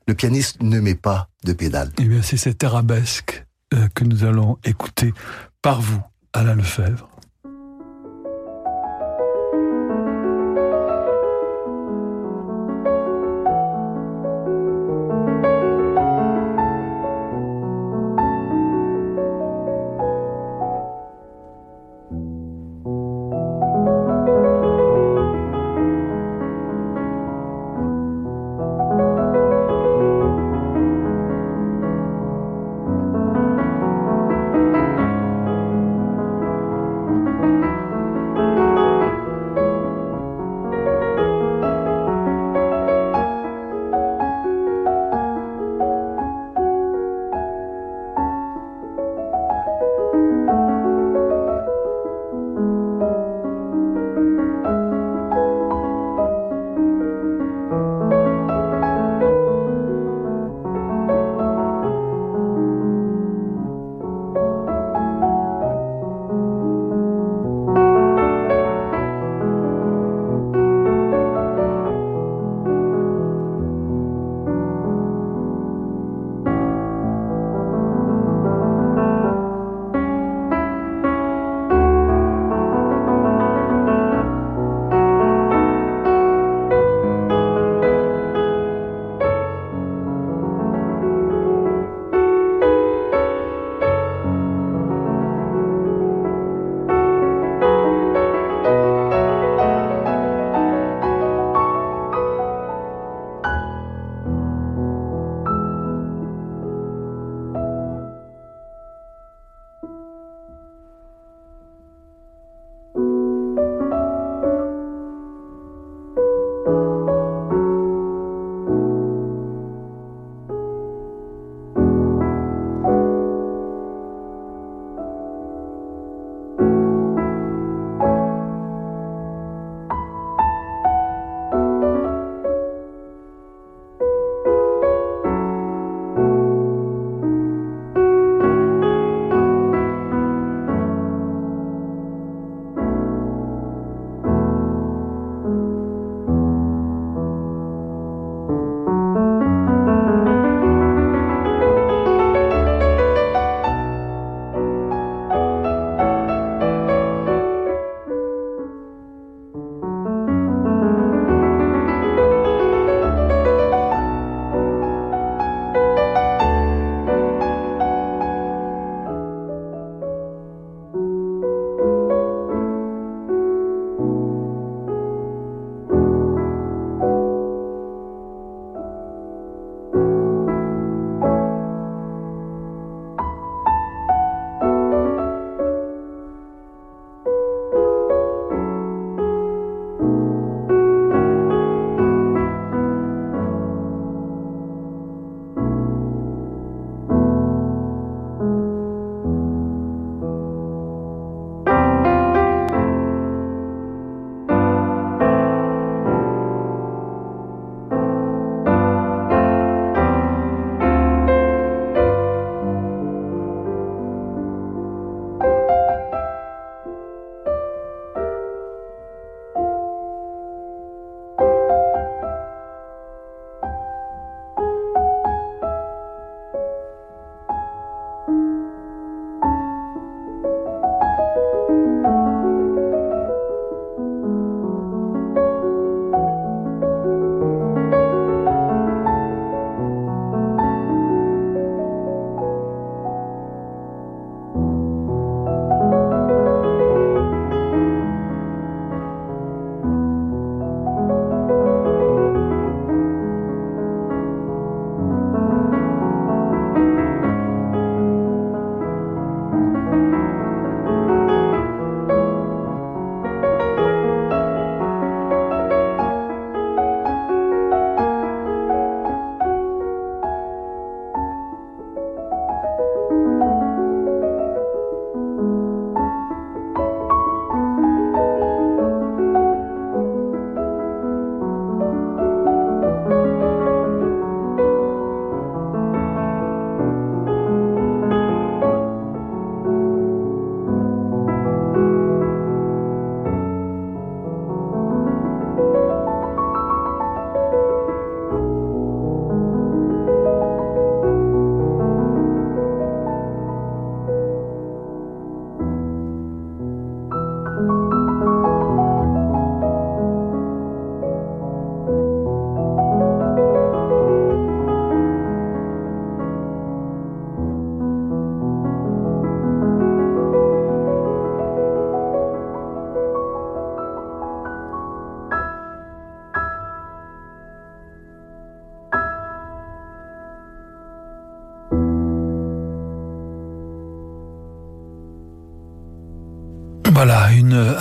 le 0.08 0.14
pianiste 0.14 0.62
ne 0.62 0.80
met 0.80 0.96
pas 0.96 1.30
de 1.44 1.54
pédale. 1.54 1.92
Eh 1.98 2.04
bien, 2.04 2.22
c'est 2.22 2.38
cette 2.38 2.64
arabesque 2.64 3.46
euh, 3.74 3.88
que 3.96 4.04
nous 4.04 4.24
allons 4.26 4.58
écouter 4.66 5.14
par 5.62 5.82
vous, 5.82 6.02
Alain 6.34 6.56
Lefebvre. 6.56 7.10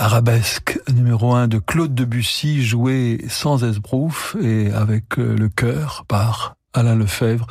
Arabesque 0.09 0.79
numéro 0.91 1.35
un 1.35 1.47
de 1.47 1.59
Claude 1.59 1.93
Debussy, 1.93 2.63
jouée 2.65 3.23
sans 3.29 3.63
esbrouf 3.63 4.35
et 4.41 4.71
avec 4.71 5.19
euh, 5.19 5.35
le 5.37 5.49
cœur 5.49 6.03
par 6.07 6.55
Alain 6.73 6.95
Lefebvre, 6.95 7.45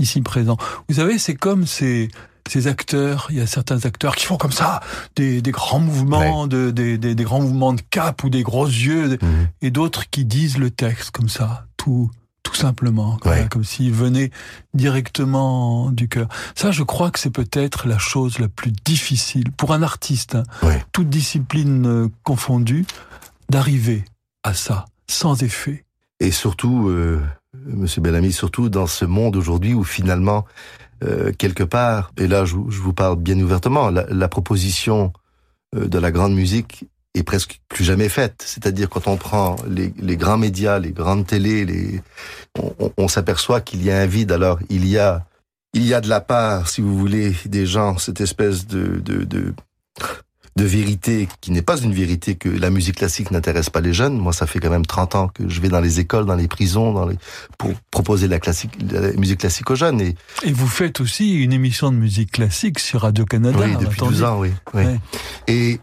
ici 0.00 0.20
présent. 0.20 0.56
Vous 0.88 0.96
savez, 0.96 1.18
c'est 1.18 1.36
comme 1.36 1.68
ces, 1.68 2.08
ces 2.48 2.66
acteurs, 2.66 3.28
il 3.30 3.36
y 3.36 3.40
a 3.40 3.46
certains 3.46 3.84
acteurs 3.84 4.16
qui 4.16 4.26
font 4.26 4.38
comme 4.38 4.50
ça, 4.50 4.80
des, 5.14 5.40
des 5.40 5.52
grands 5.52 5.78
mouvements, 5.78 6.48
de, 6.48 6.72
des, 6.72 6.98
des, 6.98 7.14
des, 7.14 7.22
grands 7.22 7.42
mouvements 7.42 7.74
de 7.74 7.82
cap 7.90 8.24
ou 8.24 8.28
des 8.28 8.42
gros 8.42 8.66
yeux, 8.66 9.10
mhm. 9.10 9.48
et 9.62 9.70
d'autres 9.70 10.10
qui 10.10 10.24
disent 10.24 10.58
le 10.58 10.72
texte 10.72 11.12
comme 11.12 11.28
ça, 11.28 11.66
tout, 11.76 12.10
tout 12.50 12.56
simplement, 12.56 13.16
comme 13.48 13.62
s'il 13.62 13.92
venait 13.92 14.32
directement 14.74 15.92
du 15.92 16.08
cœur. 16.08 16.26
Ça, 16.56 16.72
je 16.72 16.82
crois 16.82 17.12
que 17.12 17.20
c'est 17.20 17.30
peut-être 17.30 17.86
la 17.86 17.98
chose 17.98 18.40
la 18.40 18.48
plus 18.48 18.72
difficile 18.72 19.52
pour 19.52 19.72
un 19.72 19.82
artiste, 19.84 20.34
hein, 20.34 20.42
toute 20.90 21.08
discipline 21.08 21.86
euh, 21.86 22.08
confondue, 22.24 22.86
d'arriver 23.50 24.04
à 24.42 24.52
ça, 24.52 24.86
sans 25.06 25.44
effet. 25.44 25.84
Et 26.18 26.32
surtout, 26.32 26.88
euh, 26.88 27.22
Monsieur 27.54 28.00
Bellamy, 28.00 28.32
surtout 28.32 28.68
dans 28.68 28.88
ce 28.88 29.04
monde 29.04 29.36
aujourd'hui 29.36 29.72
où 29.72 29.84
finalement, 29.84 30.44
euh, 31.04 31.32
quelque 31.32 31.62
part, 31.62 32.10
et 32.16 32.26
là 32.26 32.44
je, 32.44 32.56
vous 32.56 32.92
parle 32.92 33.16
bien 33.16 33.38
ouvertement, 33.38 33.90
la 33.90 34.28
proposition 34.28 35.12
de 35.72 35.98
la 36.00 36.10
grande 36.10 36.34
musique 36.34 36.84
est 37.14 37.22
presque 37.22 37.60
plus 37.68 37.84
jamais 37.84 38.08
faite. 38.08 38.42
C'est-à-dire 38.44 38.88
quand 38.88 39.06
on 39.06 39.16
prend 39.16 39.56
les, 39.68 39.92
les, 39.98 40.16
grands 40.16 40.38
médias, 40.38 40.78
les 40.78 40.92
grandes 40.92 41.26
télés, 41.26 41.64
les, 41.64 42.00
on, 42.58 42.92
on 42.96 43.08
s'aperçoit 43.08 43.60
qu'il 43.60 43.82
y 43.82 43.90
a 43.90 43.98
un 43.98 44.06
vide. 44.06 44.32
Alors 44.32 44.58
il 44.68 44.86
y 44.86 44.98
a, 44.98 45.26
il 45.72 45.86
y 45.86 45.94
a 45.94 46.00
de 46.00 46.08
la 46.08 46.20
part, 46.20 46.68
si 46.68 46.80
vous 46.80 46.96
voulez, 46.96 47.34
des 47.46 47.66
gens 47.66 47.98
cette 47.98 48.20
espèce 48.20 48.66
de 48.66 49.00
de, 49.00 49.24
de, 49.24 49.54
de 50.56 50.64
vérité 50.64 51.28
qui 51.40 51.52
n'est 51.52 51.62
pas 51.62 51.78
une 51.78 51.92
vérité 51.92 52.34
que 52.34 52.48
la 52.48 52.70
musique 52.70 52.96
classique 52.96 53.30
n'intéresse 53.30 53.70
pas 53.70 53.80
les 53.80 53.92
jeunes. 53.92 54.18
Moi, 54.18 54.32
ça 54.32 54.46
fait 54.46 54.58
quand 54.58 54.70
même 54.70 54.84
30 54.84 55.14
ans 55.14 55.28
que 55.28 55.48
je 55.48 55.60
vais 55.60 55.68
dans 55.68 55.80
les 55.80 56.00
écoles, 56.00 56.26
dans 56.26 56.34
les 56.34 56.48
prisons, 56.48 56.92
dans 56.92 57.06
les, 57.06 57.16
pour 57.56 57.72
proposer 57.90 58.28
la, 58.28 58.38
classique, 58.40 58.72
la 58.92 59.12
musique 59.12 59.40
classique 59.40 59.70
aux 59.70 59.76
jeunes. 59.76 60.00
Et, 60.00 60.14
et 60.42 60.52
vous 60.52 60.66
faites 60.66 61.00
aussi 61.00 61.34
une 61.34 61.52
émission 61.52 61.90
de 61.90 61.96
musique 61.96 62.32
classique 62.32 62.78
sur 62.78 63.02
Radio-Canada. 63.02 63.58
Oui, 63.58 63.76
depuis 63.80 64.00
12 64.00 64.22
ans, 64.24 64.38
oui. 64.40 64.50
oui. 64.74 64.84
Et 65.46 65.80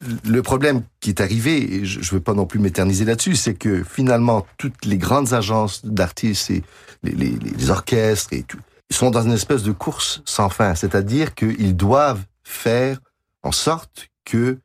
le 0.00 0.42
problème 0.42 0.82
qui 1.00 1.10
est 1.10 1.20
arrivé, 1.20 1.74
et 1.74 1.84
je 1.84 1.98
ne 1.98 2.04
veux 2.04 2.20
pas 2.20 2.34
non 2.34 2.46
plus 2.46 2.60
m'éterniser 2.60 3.04
là-dessus, 3.04 3.34
c'est 3.34 3.54
que 3.54 3.82
finalement, 3.82 4.46
toutes 4.56 4.84
les 4.84 4.96
grandes 4.96 5.32
agences 5.32 5.84
d'artistes 5.84 6.50
et 6.50 6.62
les, 7.02 7.12
les, 7.12 7.32
les, 7.38 7.70
orchestres 7.70 8.32
et 8.32 8.44
tout, 8.44 8.60
sont 8.90 9.10
dans 9.10 9.22
une 9.22 9.32
espèce 9.32 9.62
de 9.62 9.72
course 9.72 10.22
sans 10.24 10.48
fin. 10.48 10.74
C'est-à-dire 10.74 11.34
qu'ils 11.34 11.76
doivent 11.76 12.24
faire 12.44 13.00
en 13.42 13.52
sorte 13.52 14.08
que 14.24 14.58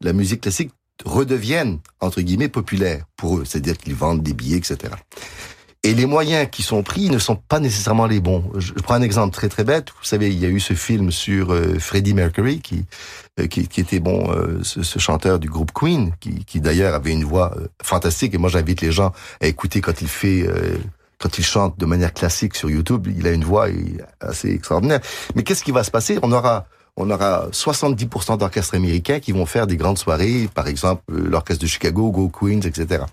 la 0.00 0.12
musique 0.12 0.42
classique 0.42 0.72
redevienne, 1.04 1.78
entre 2.00 2.20
guillemets, 2.20 2.48
populaire 2.48 3.04
pour 3.16 3.38
eux. 3.38 3.44
C'est-à-dire 3.44 3.76
qu'ils 3.78 3.94
vendent 3.94 4.22
des 4.22 4.34
billets, 4.34 4.58
etc. 4.58 4.92
Et 5.82 5.94
les 5.94 6.04
moyens 6.04 6.46
qui 6.50 6.62
sont 6.62 6.82
pris 6.82 7.08
ne 7.08 7.18
sont 7.18 7.36
pas 7.36 7.58
nécessairement 7.58 8.04
les 8.04 8.20
bons. 8.20 8.44
Je, 8.58 8.74
prends 8.74 8.94
un 8.94 9.02
exemple 9.02 9.32
très 9.34 9.48
très 9.48 9.64
bête. 9.64 9.88
Vous 9.98 10.04
savez, 10.04 10.28
il 10.28 10.38
y 10.38 10.44
a 10.44 10.48
eu 10.48 10.60
ce 10.60 10.74
film 10.74 11.10
sur 11.10 11.54
euh, 11.54 11.78
Freddie 11.78 12.12
Mercury, 12.12 12.60
qui, 12.60 12.84
euh, 13.38 13.46
qui, 13.46 13.66
qui, 13.66 13.80
était 13.80 13.98
bon, 13.98 14.30
euh, 14.30 14.58
ce, 14.62 14.82
ce, 14.82 14.98
chanteur 14.98 15.38
du 15.38 15.48
groupe 15.48 15.72
Queen, 15.72 16.12
qui, 16.20 16.44
qui 16.44 16.60
d'ailleurs 16.60 16.94
avait 16.94 17.12
une 17.12 17.24
voix 17.24 17.54
fantastique. 17.82 18.34
Et 18.34 18.38
moi, 18.38 18.50
j'invite 18.50 18.82
les 18.82 18.92
gens 18.92 19.12
à 19.40 19.46
écouter 19.46 19.80
quand 19.80 20.02
il 20.02 20.08
fait, 20.08 20.46
quand 21.18 21.38
il 21.38 21.44
chante 21.44 21.78
de 21.78 21.86
manière 21.86 22.12
classique 22.12 22.56
sur 22.56 22.68
YouTube. 22.68 23.08
Il 23.16 23.26
a 23.26 23.32
une 23.32 23.44
voix 23.44 23.68
assez 24.20 24.50
extraordinaire. 24.50 25.00
Mais 25.34 25.44
qu'est-ce 25.44 25.64
qui 25.64 25.72
va 25.72 25.82
se 25.82 25.90
passer? 25.90 26.18
On 26.22 26.32
aura 26.32 26.66
on 26.96 27.08
aura 27.08 27.48
70% 27.52 28.36
d'orchestres 28.36 28.74
américains 28.74 29.20
qui 29.20 29.32
vont 29.32 29.46
faire 29.46 29.66
des 29.66 29.76
grandes 29.76 29.96
soirées, 29.96 30.50
par 30.52 30.66
exemple 30.66 31.02
l'orchestre 31.08 31.62
de 31.62 31.68
Chicago, 31.68 32.10
Go 32.10 32.28
Queens, 32.28 32.60
etc 32.66 33.04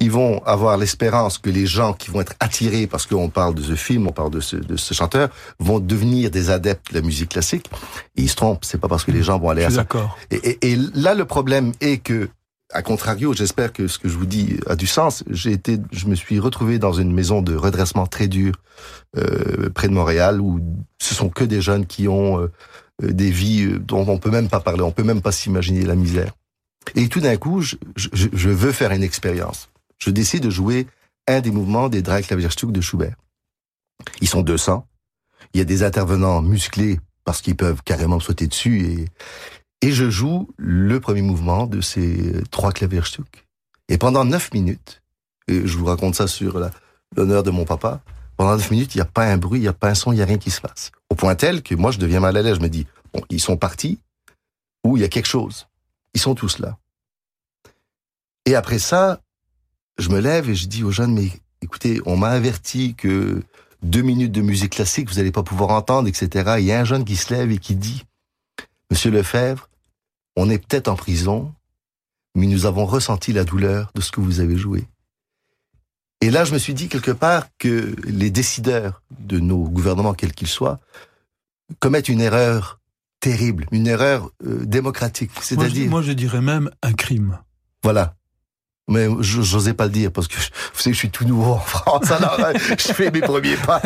ils 0.00 0.10
vont 0.10 0.42
avoir 0.44 0.76
l'espérance 0.76 1.38
que 1.38 1.50
les 1.50 1.66
gens 1.66 1.92
qui 1.92 2.10
vont 2.10 2.20
être 2.20 2.34
attirés, 2.40 2.86
parce 2.86 3.06
qu'on 3.06 3.28
parle 3.28 3.54
de 3.54 3.62
ce 3.62 3.74
film, 3.74 4.06
on 4.06 4.12
parle 4.12 4.30
de 4.30 4.40
ce, 4.40 4.56
de 4.56 4.76
ce 4.76 4.94
chanteur, 4.94 5.28
vont 5.58 5.80
devenir 5.80 6.30
des 6.30 6.50
adeptes 6.50 6.90
de 6.90 6.98
la 6.98 7.02
musique 7.02 7.30
classique. 7.30 7.70
Et 8.16 8.22
ils 8.22 8.28
se 8.28 8.36
trompent, 8.36 8.64
c'est 8.64 8.78
pas 8.78 8.88
parce 8.88 9.04
que 9.04 9.12
les 9.12 9.22
gens 9.22 9.38
vont 9.38 9.50
aller 9.50 9.64
à 9.64 9.70
ça. 9.70 9.78
D'accord. 9.78 10.16
Et, 10.30 10.36
et, 10.36 10.72
et, 10.72 10.76
là, 10.94 11.14
le 11.14 11.24
problème 11.24 11.72
est 11.80 11.98
que, 11.98 12.28
à 12.72 12.82
contrario, 12.82 13.32
j'espère 13.32 13.72
que 13.72 13.86
ce 13.88 13.98
que 13.98 14.08
je 14.08 14.16
vous 14.16 14.26
dis 14.26 14.58
a 14.66 14.76
du 14.76 14.86
sens. 14.86 15.22
J'ai 15.30 15.52
été, 15.52 15.78
je 15.92 16.06
me 16.06 16.14
suis 16.14 16.38
retrouvé 16.38 16.78
dans 16.78 16.92
une 16.92 17.12
maison 17.12 17.42
de 17.42 17.54
redressement 17.54 18.06
très 18.06 18.26
dure 18.26 18.54
euh, 19.16 19.70
près 19.70 19.88
de 19.88 19.92
Montréal, 19.92 20.40
où 20.40 20.60
ce 20.98 21.14
sont 21.14 21.28
que 21.28 21.44
des 21.44 21.60
jeunes 21.60 21.86
qui 21.86 22.08
ont 22.08 22.40
euh, 22.40 22.50
des 23.00 23.30
vies 23.30 23.66
euh, 23.66 23.78
dont 23.78 24.06
on 24.08 24.18
peut 24.18 24.30
même 24.30 24.48
pas 24.48 24.60
parler, 24.60 24.82
on 24.82 24.92
peut 24.92 25.04
même 25.04 25.22
pas 25.22 25.32
s'imaginer 25.32 25.84
la 25.84 25.94
misère. 25.94 26.32
Et 26.94 27.08
tout 27.08 27.20
d'un 27.20 27.36
coup, 27.36 27.62
je, 27.62 27.76
je, 27.96 28.08
je 28.32 28.48
veux 28.50 28.72
faire 28.72 28.92
une 28.92 29.02
expérience 29.02 29.68
je 30.04 30.10
décide 30.10 30.42
de 30.42 30.50
jouer 30.50 30.86
un 31.26 31.40
des 31.40 31.50
mouvements 31.50 31.88
des 31.88 32.02
Dreiklavierstück 32.02 32.70
de 32.70 32.82
Schubert. 32.82 33.16
Ils 34.20 34.28
sont 34.28 34.42
200. 34.42 34.86
Il 35.54 35.58
y 35.58 35.60
a 35.62 35.64
des 35.64 35.82
intervenants 35.82 36.42
musclés 36.42 37.00
parce 37.24 37.40
qu'ils 37.40 37.56
peuvent 37.56 37.82
carrément 37.82 38.20
sauter 38.20 38.46
dessus 38.46 38.84
et, 38.84 39.08
et 39.80 39.92
je 39.92 40.10
joue 40.10 40.50
le 40.58 41.00
premier 41.00 41.22
mouvement 41.22 41.66
de 41.66 41.80
ces 41.80 42.34
trois 42.50 42.72
Klavierstück. 42.72 43.46
Et 43.88 43.96
pendant 43.96 44.26
neuf 44.26 44.52
minutes, 44.52 45.02
et 45.48 45.66
je 45.66 45.78
vous 45.78 45.86
raconte 45.86 46.14
ça 46.14 46.26
sur 46.26 46.60
l'honneur 47.16 47.42
de 47.42 47.50
mon 47.50 47.64
papa, 47.64 48.02
pendant 48.36 48.56
neuf 48.56 48.70
minutes, 48.70 48.94
il 48.94 48.98
n'y 48.98 49.02
a 49.02 49.06
pas 49.06 49.24
un 49.24 49.38
bruit, 49.38 49.60
il 49.60 49.62
n'y 49.62 49.68
a 49.68 49.72
pas 49.72 49.88
un 49.88 49.94
son, 49.94 50.12
il 50.12 50.16
n'y 50.16 50.22
a 50.22 50.26
rien 50.26 50.38
qui 50.38 50.50
se 50.50 50.60
passe. 50.60 50.92
Au 51.08 51.14
point 51.14 51.34
tel 51.34 51.62
que 51.62 51.74
moi, 51.74 51.92
je 51.92 51.98
deviens 51.98 52.20
mal 52.20 52.36
à 52.36 52.42
l'aise. 52.42 52.56
Je 52.56 52.62
me 52.62 52.68
dis, 52.68 52.86
ils 53.30 53.40
sont 53.40 53.56
partis 53.56 54.00
ou 54.84 54.98
il 54.98 55.00
y 55.00 55.04
a 55.04 55.08
quelque 55.08 55.28
chose. 55.28 55.66
Ils 56.12 56.20
sont 56.20 56.34
tous 56.34 56.58
là. 56.58 56.76
Et 58.44 58.54
après 58.54 58.78
ça, 58.78 59.22
je 59.98 60.08
me 60.08 60.20
lève 60.20 60.48
et 60.50 60.54
je 60.54 60.66
dis 60.66 60.82
aux 60.82 60.90
jeunes, 60.90 61.14
mais 61.14 61.30
écoutez, 61.62 62.00
on 62.06 62.16
m'a 62.16 62.30
averti 62.30 62.94
que 62.94 63.42
deux 63.82 64.02
minutes 64.02 64.32
de 64.32 64.40
musique 64.40 64.72
classique, 64.72 65.08
vous 65.08 65.16
n'allez 65.16 65.32
pas 65.32 65.42
pouvoir 65.42 65.70
entendre, 65.70 66.08
etc. 66.08 66.56
Il 66.58 66.64
y 66.64 66.72
a 66.72 66.80
un 66.80 66.84
jeune 66.84 67.04
qui 67.04 67.16
se 67.16 67.32
lève 67.32 67.50
et 67.50 67.58
qui 67.58 67.76
dit, 67.76 68.04
Monsieur 68.90 69.10
Lefebvre, 69.10 69.68
on 70.36 70.50
est 70.50 70.58
peut-être 70.58 70.88
en 70.88 70.96
prison, 70.96 71.52
mais 72.34 72.46
nous 72.46 72.66
avons 72.66 72.86
ressenti 72.86 73.32
la 73.32 73.44
douleur 73.44 73.90
de 73.94 74.00
ce 74.00 74.10
que 74.10 74.20
vous 74.20 74.40
avez 74.40 74.56
joué. 74.56 74.84
Et 76.20 76.30
là, 76.30 76.44
je 76.44 76.54
me 76.54 76.58
suis 76.58 76.74
dit 76.74 76.88
quelque 76.88 77.10
part 77.10 77.48
que 77.58 77.94
les 78.04 78.30
décideurs 78.30 79.02
de 79.18 79.38
nos 79.38 79.64
gouvernements, 79.64 80.14
quels 80.14 80.32
qu'ils 80.32 80.48
soient, 80.48 80.80
commettent 81.80 82.08
une 82.08 82.20
erreur 82.20 82.80
terrible, 83.20 83.66
une 83.70 83.86
erreur 83.86 84.30
euh, 84.46 84.64
démocratique. 84.64 85.30
C'est-à-dire, 85.40 85.90
moi, 85.90 86.02
je 86.02 86.12
dirais 86.12 86.40
même 86.40 86.70
un 86.82 86.92
crime. 86.92 87.38
Voilà 87.82 88.16
mais 88.88 89.08
j'osais 89.20 89.74
pas 89.74 89.84
le 89.84 89.90
dire 89.90 90.12
parce 90.12 90.28
que 90.28 90.36
vous 90.36 90.80
savez, 90.80 90.92
je 90.92 90.98
suis 90.98 91.10
tout 91.10 91.24
nouveau 91.24 91.52
en 91.52 91.58
France, 91.58 92.10
alors 92.10 92.38
euh, 92.40 92.52
je 92.56 92.92
fais 92.92 93.10
mes 93.10 93.20
premiers 93.20 93.56
pas. 93.56 93.80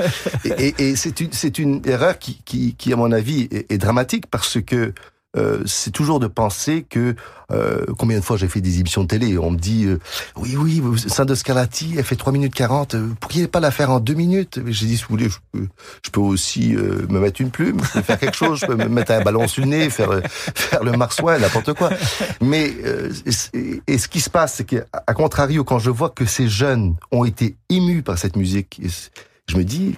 Et, 0.45 0.69
et, 0.69 0.91
et 0.91 0.97
c'est 0.97 1.21
une, 1.21 1.31
une 1.59 1.83
erreur 1.89 2.19
qui, 2.19 2.41
qui, 2.45 2.75
qui, 2.75 2.93
à 2.93 2.97
mon 2.97 3.13
avis, 3.13 3.49
est, 3.51 3.71
est 3.73 3.79
dramatique 3.79 4.27
parce 4.31 4.61
que 4.61 4.93
euh, 5.37 5.62
c'est 5.67 5.91
toujours 5.91 6.21
de 6.21 6.27
penser 6.27 6.87
que 6.88 7.14
euh, 7.53 7.85
combien 7.99 8.19
de 8.19 8.25
fois 8.25 8.38
j'ai 8.38 8.49
fait 8.49 8.62
des 8.62 8.81
émissions 8.81 9.03
de 9.03 9.09
télé 9.09 9.37
on 9.37 9.51
me 9.51 9.59
dit 9.59 9.85
euh, 9.85 9.99
oui 10.37 10.57
oui 10.57 10.81
de 10.81 11.35
Scalati 11.35 11.97
elle 11.99 12.05
fait 12.05 12.17
3 12.17 12.33
minutes 12.33 12.55
40 12.55 12.95
vous 12.95 13.14
pourriez 13.14 13.47
pas 13.47 13.61
la 13.61 13.71
faire 13.71 13.91
en 13.91 14.01
2 14.01 14.14
minutes? 14.14 14.59
J'ai 14.67 14.87
dit 14.87 14.97
si 14.97 15.03
vous 15.03 15.11
voulez 15.11 15.29
je 15.29 15.37
peux, 15.53 15.69
je 16.03 16.11
peux 16.11 16.21
aussi 16.21 16.71
me 16.71 17.21
mettre 17.21 17.43
une 17.43 17.51
plume 17.51 17.79
je 17.85 17.93
peux 17.93 18.03
faire 18.03 18.19
quelque 18.19 18.37
chose 18.37 18.61
je 18.61 18.67
peux 18.67 18.75
me 18.75 18.88
mettre 18.88 19.12
un 19.12 19.21
ballon 19.21 19.47
sur 19.49 19.64
le 19.64 19.69
nez 19.69 19.91
faire 19.91 20.19
faire 20.55 20.83
le 20.83 20.93
marsouin 20.93 21.38
n'importe 21.38 21.75
quoi. 21.75 21.91
Mais 22.41 22.75
et, 23.87 23.99
ce 23.99 24.09
qui 24.09 24.21
se 24.21 24.31
passe 24.31 24.55
c'est 24.55 24.64
qu'à 24.64 25.14
contrario 25.14 25.62
quand 25.62 25.79
je 25.79 25.91
vois 25.91 26.09
que 26.09 26.25
ces 26.25 26.49
jeunes 26.49 26.97
ont 27.12 27.27
été 27.27 27.59
émus 27.69 28.03
par 28.03 28.17
cette 28.17 28.37
musique 28.37 28.81
je 29.47 29.57
me 29.59 29.64
dis 29.64 29.95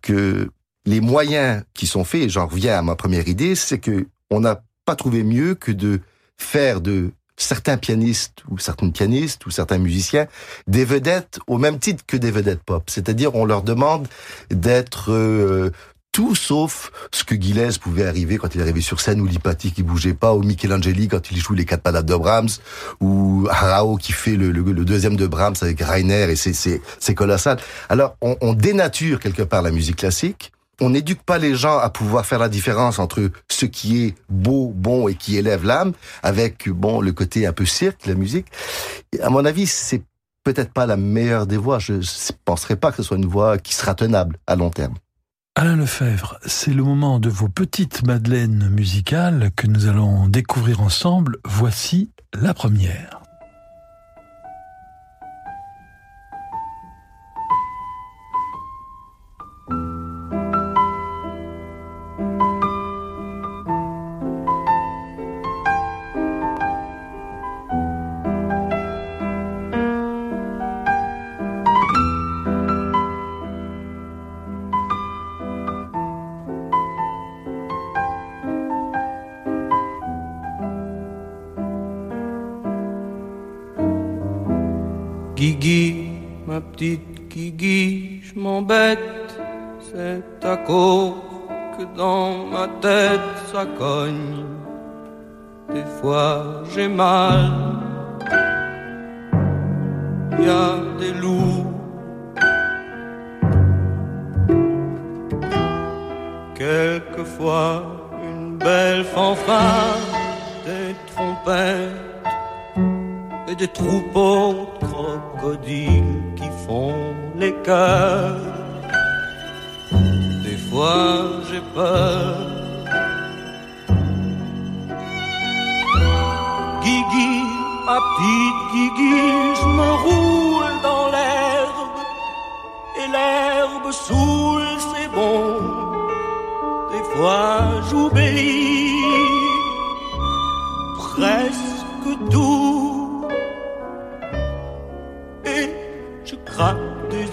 que 0.00 0.48
les 0.86 1.00
moyens 1.00 1.64
qui 1.74 1.86
sont 1.86 2.04
faits, 2.04 2.30
j'en 2.30 2.46
reviens 2.46 2.78
à 2.78 2.82
ma 2.82 2.96
première 2.96 3.28
idée, 3.28 3.54
c'est 3.54 3.78
que 3.78 4.06
on 4.30 4.40
n'a 4.40 4.62
pas 4.84 4.96
trouvé 4.96 5.22
mieux 5.22 5.54
que 5.54 5.72
de 5.72 6.00
faire 6.36 6.80
de 6.80 7.10
certains 7.36 7.76
pianistes 7.76 8.42
ou 8.50 8.58
certaines 8.58 8.92
pianistes 8.92 9.46
ou 9.46 9.50
certains 9.50 9.78
musiciens 9.78 10.26
des 10.66 10.84
vedettes 10.84 11.38
au 11.46 11.58
même 11.58 11.78
titre 11.78 12.04
que 12.06 12.16
des 12.16 12.30
vedettes 12.30 12.62
pop. 12.62 12.84
C'est-à-dire 12.88 13.34
on 13.34 13.44
leur 13.44 13.62
demande 13.62 14.08
d'être 14.50 15.12
euh, 15.12 15.70
tout 16.12 16.34
sauf 16.34 16.90
ce 17.12 17.22
que 17.22 17.40
Gilles 17.40 17.78
pouvait 17.80 18.04
arriver 18.04 18.38
quand 18.38 18.54
il 18.54 18.60
arrivait 18.60 18.80
sur 18.80 19.00
scène, 19.00 19.20
ou 19.20 19.26
Lipati 19.26 19.72
qui 19.72 19.82
bougeait 19.82 20.14
pas, 20.14 20.34
ou 20.34 20.42
Michelangeli 20.42 21.06
quand 21.06 21.30
il 21.30 21.38
joue 21.38 21.54
les 21.54 21.64
quatre 21.64 21.82
palades 21.82 22.06
de 22.06 22.16
Brahms, 22.16 22.48
ou 23.00 23.46
Arao 23.50 23.96
qui 23.96 24.12
fait 24.12 24.34
le, 24.36 24.50
le, 24.50 24.84
deuxième 24.84 25.16
de 25.16 25.26
Brahms 25.26 25.54
avec 25.60 25.80
Rainer, 25.80 26.28
et 26.30 26.34
c'est 26.34 27.14
colossal. 27.14 27.58
Alors 27.88 28.16
on, 28.20 28.36
on 28.40 28.52
dénature 28.52 29.20
quelque 29.20 29.42
part 29.42 29.62
la 29.62 29.70
musique 29.70 29.96
classique, 29.96 30.50
on 30.80 30.90
n'éduque 30.90 31.22
pas 31.22 31.38
les 31.38 31.54
gens 31.54 31.78
à 31.78 31.90
pouvoir 31.90 32.24
faire 32.26 32.38
la 32.38 32.48
différence 32.48 32.98
entre 32.98 33.30
ce 33.50 33.66
qui 33.66 34.04
est 34.04 34.14
beau, 34.28 34.72
bon 34.74 35.08
et 35.08 35.14
qui 35.14 35.36
élève 35.36 35.64
l'âme, 35.64 35.92
avec 36.22 36.68
bon 36.68 37.00
le 37.00 37.12
côté 37.12 37.46
un 37.46 37.52
peu 37.52 37.66
cirque, 37.66 38.06
la 38.06 38.14
musique. 38.14 38.46
À 39.20 39.30
mon 39.30 39.44
avis, 39.44 39.66
c'est 39.66 40.02
peut-être 40.44 40.72
pas 40.72 40.86
la 40.86 40.96
meilleure 40.96 41.46
des 41.46 41.56
voies. 41.56 41.78
Je 41.78 41.94
ne 41.94 42.02
penserais 42.44 42.76
pas 42.76 42.90
que 42.90 42.98
ce 42.98 43.02
soit 43.02 43.16
une 43.16 43.26
voie 43.26 43.58
qui 43.58 43.74
sera 43.74 43.94
tenable 43.94 44.38
à 44.46 44.56
long 44.56 44.70
terme. 44.70 44.94
Alain 45.56 45.76
Lefebvre, 45.76 46.38
c'est 46.46 46.72
le 46.72 46.84
moment 46.84 47.18
de 47.18 47.28
vos 47.28 47.48
petites 47.48 48.06
madeleines 48.06 48.68
musicales 48.70 49.50
que 49.56 49.66
nous 49.66 49.88
allons 49.88 50.28
découvrir 50.28 50.80
ensemble. 50.80 51.38
Voici 51.44 52.10
la 52.32 52.54
première. 52.54 53.17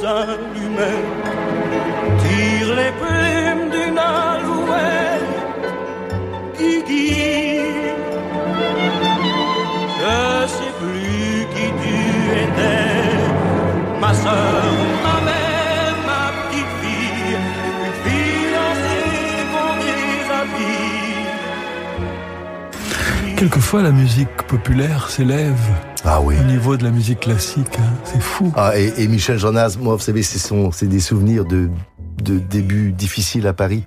Craque 0.05 0.43
des 0.53 0.65
allumettes, 0.65 1.27
tire 2.21 2.71
les 2.79 2.93
plumes 3.01 3.67
d'une 3.75 3.97
alouette, 3.97 5.35
Guigui. 6.57 7.59
Je 9.99 10.17
sais 10.57 10.73
plus 10.81 11.37
qui 11.53 11.67
tu 11.81 11.97
étais, 12.43 12.93
ma 13.99 14.11
soeur, 14.13 14.63
ma 15.05 15.17
mère, 15.27 15.95
ma 16.09 16.23
petite 16.37 16.73
fille, 16.81 17.35
une 17.85 17.97
fiancée 18.03 19.41
qu'on 19.51 19.73
déshabille. 19.85 21.25
Quelquefois, 23.35 23.81
la 23.81 23.91
musique 23.91 24.37
populaire 24.47 25.09
s'élève 25.09 25.67
Ah 26.05 26.21
oui. 26.21 26.35
au 26.39 26.43
niveau 26.43 26.77
de 26.77 26.83
la 26.83 26.91
musique 26.91 27.21
classique. 27.21 27.77
hein. 27.79 27.93
C'est 28.03 28.21
fou. 28.21 28.51
Ah, 28.55 28.77
et, 28.77 28.93
et 28.97 29.07
Michel 29.07 29.39
Jonas, 29.39 29.75
moi, 29.79 29.95
vous 29.95 30.01
savez, 30.01 30.21
c'est 30.23 30.39
son, 30.39 30.71
c'est 30.71 30.85
des 30.87 30.99
souvenirs 30.99 31.45
de, 31.45 31.69
de 32.23 32.37
débuts 32.39 32.91
difficiles 32.91 33.47
à 33.47 33.53
Paris. 33.53 33.83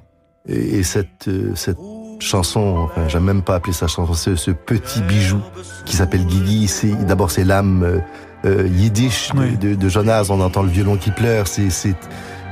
Et, 0.49 0.79
et 0.79 0.83
cette, 0.83 1.29
euh, 1.29 1.53
cette 1.55 1.79
chanson, 2.21 2.89
enfin, 2.91 3.07
j'aime 3.09 3.25
même 3.25 3.43
pas 3.43 3.57
appeler 3.57 3.73
ça 3.73 3.87
chanson, 3.87 4.15
ce, 4.15 4.35
ce 4.35 4.51
petit 4.51 5.01
bijou 5.03 5.39
qui 5.85 5.95
s'appelle 5.95 6.25
Guigui, 6.27 6.67
c'est, 6.67 6.93
d'abord, 7.07 7.31
c'est 7.31 7.45
l'âme 7.45 7.83
euh, 7.85 7.99
euh, 8.45 8.67
yiddish 8.69 9.31
de, 9.33 9.39
Oui. 9.39 9.57
de, 9.57 9.75
de 9.77 9.89
Jonas, 9.89 10.27
on 10.31 10.41
entend 10.41 10.63
le 10.63 10.71
violon 10.71 10.97
qui 10.97 11.11
pleure, 11.13 11.47
c'est, 11.47 11.71
c'est, 11.71 11.95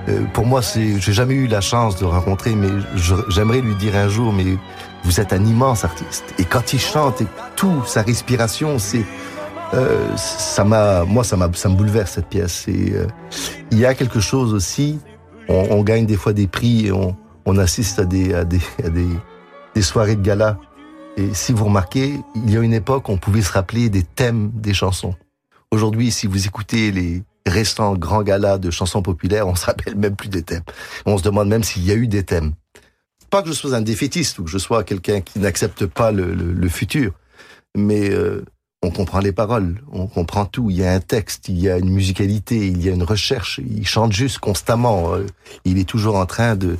euh, 0.09 0.20
pour 0.33 0.46
moi, 0.46 0.62
c'est, 0.62 1.00
j'ai 1.00 1.12
jamais 1.12 1.35
eu 1.35 1.48
la 1.48 1.61
chance 1.61 1.96
de 1.96 2.02
le 2.02 2.07
rencontrer, 2.11 2.55
mais 2.55 2.68
j'aimerais 3.29 3.61
lui 3.61 3.74
dire 3.74 3.96
un 3.96 4.09
jour, 4.09 4.33
mais 4.33 4.44
vous 5.02 5.20
êtes 5.20 5.33
un 5.33 5.44
immense 5.44 5.85
artiste. 5.85 6.24
Et 6.38 6.44
quand 6.44 6.72
il 6.72 6.79
chante, 6.79 7.22
et 7.22 7.26
tout, 7.57 7.83
sa 7.87 8.02
respiration, 8.02 8.79
c'est, 8.79 9.05
euh, 9.74 10.16
ça 10.16 10.64
m'a, 10.64 11.05
moi, 11.05 11.24
ça 11.24 11.37
m'a, 11.37 11.50
ça 11.55 11.68
me 11.68 11.76
bouleverse 11.76 12.12
cette 12.12 12.29
pièce. 12.29 12.66
Et 12.68 12.92
euh, 12.92 13.07
il 13.70 13.79
y 13.79 13.87
a 13.87 13.94
quelque 13.94 14.20
chose 14.20 14.55
aussi. 14.55 14.98
On, 15.48 15.66
on 15.70 15.83
gagne 15.83 16.07
des 16.07 16.16
fois 16.16 16.33
des 16.33 16.46
prix 16.46 16.87
et 16.87 16.92
on, 16.92 17.16
on 17.44 17.59
assiste 17.59 17.98
à 17.98 18.05
des, 18.05 18.35
à 18.35 18.44
des, 18.44 18.61
à 18.85 18.90
des, 18.90 19.09
des 19.74 19.83
soirées 19.83 20.16
de 20.16 20.22
gala. 20.22 20.59
Et 21.16 21.33
si 21.33 21.52
vous 21.52 21.64
remarquez, 21.64 22.20
il 22.35 22.50
y 22.50 22.57
a 22.57 22.61
une 22.61 22.74
époque, 22.74 23.09
on 23.09 23.16
pouvait 23.16 23.42
se 23.42 23.52
rappeler 23.52 23.88
des 23.88 24.02
thèmes 24.02 24.50
des 24.55 24.74
chansons. 24.74 25.14
Aujourd'hui, 25.70 26.11
si 26.11 26.26
vous 26.26 26.46
écoutez 26.46 26.92
les 26.92 27.22
récents 27.46 27.94
grands 27.94 28.22
galas 28.22 28.59
de 28.59 28.70
chansons 28.70 29.02
populaires, 29.02 29.46
on 29.46 29.55
se 29.55 29.66
rappelle 29.66 29.96
même 29.96 30.14
plus 30.14 30.29
des 30.29 30.42
thèmes. 30.42 30.62
On 31.07 31.16
se 31.16 31.22
demande 31.22 31.48
même 31.48 31.62
s'il 31.64 31.85
y 31.85 31.90
a 31.90 31.94
eu 31.94 32.07
des 32.07 32.24
thèmes. 32.24 32.52
Pas 33.31 33.42
que 33.42 33.48
je 33.48 33.55
sois 33.55 33.74
un 33.74 33.81
défaitiste 33.81 34.38
ou 34.38 34.44
que 34.44 34.50
je 34.50 34.59
sois 34.59 34.85
quelqu'un 34.85 35.20
qui 35.20 35.38
n'accepte 35.38 35.87
pas 35.87 36.12
le, 36.12 36.35
le, 36.35 36.52
le 36.52 36.68
futur, 36.68 37.12
mais 37.76 38.11
euh, 38.11 38.44
on 38.82 38.90
comprend 38.90 39.20
les 39.20 39.32
paroles, 39.32 39.80
on 39.90 40.06
comprend 40.06 40.44
tout. 40.46 40.70
Il 40.70 40.76
y 40.76 40.84
a 40.84 40.92
un 40.92 41.00
texte, 41.00 41.48
il 41.48 41.58
y 41.58 41.68
a 41.70 41.78
une 41.78 41.90
musicalité, 41.90 42.68
il 42.68 42.82
y 42.84 42.88
a 42.88 42.92
une 42.92 43.02
recherche. 43.02 43.60
Il 43.66 43.86
chante 43.86 44.12
juste 44.12 44.38
constamment. 44.38 45.14
euh, 45.14 45.26
Il 45.64 45.78
est 45.78 45.88
toujours 45.88 46.16
en 46.16 46.26
train 46.26 46.56
de. 46.56 46.76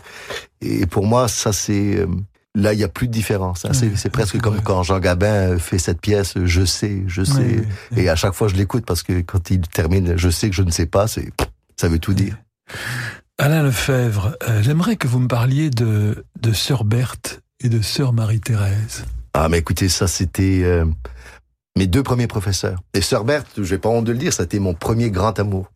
Et 0.61 0.87
pour 0.87 1.06
moi, 1.06 1.26
ça 1.28 1.52
c'est 1.52 1.96
euh, 1.96 2.06
là, 2.54 2.72
il 2.74 2.78
y 2.78 2.85
a 2.85 2.88
plus 2.88 3.06
de 3.09 3.12
différence. 3.12 3.64
hein. 3.64 3.72
C'est 3.72 4.11
presque 4.11 4.38
comme 4.40 4.61
quand 4.61 4.82
Jean 4.82 4.98
Gabin 5.00 5.59
fait 5.59 5.78
cette 5.78 6.00
pièce. 6.00 6.35
Je 6.44 6.64
sais, 6.64 7.02
je 7.06 7.24
sais. 7.24 7.32
Oui, 7.40 7.56
oui, 7.59 7.66
oui. 7.92 8.02
Et 8.02 8.09
à 8.09 8.16
chaque 8.16 8.35
fois, 8.35 8.48
je 8.48 8.54
l'écoute 8.54 8.85
parce 8.87 9.02
que 9.02 9.20
quand 9.22 9.50
il 9.50 9.61
termine, 9.62 10.16
je 10.16 10.28
sais 10.28 10.48
que 10.50 10.54
je 10.56 10.62
ne 10.62 10.70
sais 10.70 10.87
pas. 10.87 11.09
C'est 11.09 11.30
ça 11.76 11.88
veut 11.88 11.98
tout 11.98 12.14
dire. 12.14 12.37
Alain 13.38 13.62
Lefebvre, 13.62 14.37
euh, 14.48 14.62
j'aimerais 14.62 14.96
que 14.96 15.06
vous 15.06 15.18
me 15.18 15.28
parliez 15.28 15.68
de, 15.68 16.24
de 16.40 16.52
Sœur 16.52 16.85
Berthe 16.85 17.40
et 17.61 17.68
de 17.68 17.82
Sœur 17.82 18.14
Marie-Thérèse. 18.14 19.04
Ah, 19.35 19.48
mais 19.50 19.59
écoutez, 19.59 19.90
ça, 19.90 20.06
c'était 20.06 20.62
euh, 20.64 20.87
mes 21.76 21.86
deux 21.86 22.02
premiers 22.02 22.26
professeurs. 22.26 22.80
Et 22.94 23.00
Sœur 23.00 23.24
Berthe, 23.24 23.62
je 23.62 23.74
n'ai 23.74 23.78
pas 23.78 23.88
honte 23.88 24.04
de 24.04 24.12
le 24.12 24.18
dire, 24.18 24.32
ça 24.32 24.42
a 24.42 24.46
été 24.46 24.58
mon 24.58 24.74
premier 24.74 25.10
grand 25.10 25.38
amour. 25.38 25.70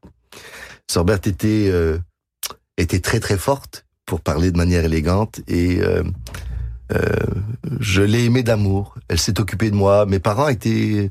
Sœur 0.90 1.04
Berthe 1.04 1.26
était, 1.26 1.68
euh, 1.70 1.98
était 2.76 3.00
très, 3.00 3.20
très 3.20 3.36
forte, 3.36 3.86
pour 4.06 4.20
parler 4.20 4.50
de 4.50 4.56
manière 4.56 4.84
élégante, 4.84 5.40
et 5.46 5.80
euh, 5.82 6.02
euh, 6.92 6.98
je 7.78 8.02
l'ai 8.02 8.24
aimée 8.24 8.42
d'amour. 8.42 8.96
Elle 9.08 9.20
s'est 9.20 9.38
occupée 9.38 9.70
de 9.70 9.76
moi. 9.76 10.04
Mes 10.06 10.18
parents 10.18 10.48
étaient 10.48 11.10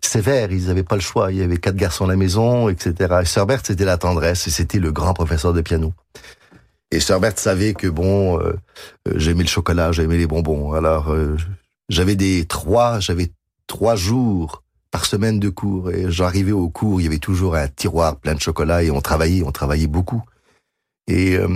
sévères, 0.00 0.50
ils 0.50 0.66
n'avaient 0.66 0.82
pas 0.82 0.96
le 0.96 1.00
choix. 1.00 1.30
Il 1.30 1.38
y 1.38 1.42
avait 1.42 1.58
quatre 1.58 1.76
garçons 1.76 2.06
à 2.06 2.08
la 2.08 2.16
maison, 2.16 2.68
etc. 2.68 2.92
Et 3.22 3.46
Berthe, 3.46 3.66
c'était 3.66 3.84
la 3.84 3.98
tendresse, 3.98 4.48
et 4.48 4.50
c'était 4.50 4.80
le 4.80 4.90
grand 4.90 5.14
professeur 5.14 5.52
de 5.52 5.60
piano. 5.60 5.94
Et 6.90 6.98
Sœur 6.98 7.20
Berthe 7.20 7.38
savait 7.38 7.74
que, 7.74 7.86
bon, 7.86 8.40
euh, 8.40 8.56
euh, 9.06 9.12
j'aimais 9.14 9.44
le 9.44 9.48
chocolat, 9.48 9.92
j'aimais 9.92 10.16
les 10.16 10.26
bonbons. 10.26 10.72
Alors, 10.72 11.12
euh, 11.12 11.36
j'avais 11.88 12.16
des 12.16 12.46
trois, 12.46 12.98
j'avais 12.98 13.30
trois 13.70 13.94
jours 13.94 14.64
par 14.90 15.06
semaine 15.06 15.38
de 15.38 15.48
cours 15.48 15.92
et 15.92 16.10
j'arrivais 16.10 16.50
au 16.50 16.68
cours, 16.68 17.00
il 17.00 17.04
y 17.04 17.06
avait 17.06 17.18
toujours 17.18 17.54
un 17.54 17.68
tiroir 17.68 18.16
plein 18.16 18.34
de 18.34 18.40
chocolat 18.40 18.82
et 18.82 18.90
on 18.90 19.00
travaillait, 19.00 19.44
on 19.44 19.52
travaillait 19.52 19.86
beaucoup. 19.86 20.24
Et 21.06 21.36
euh, 21.36 21.48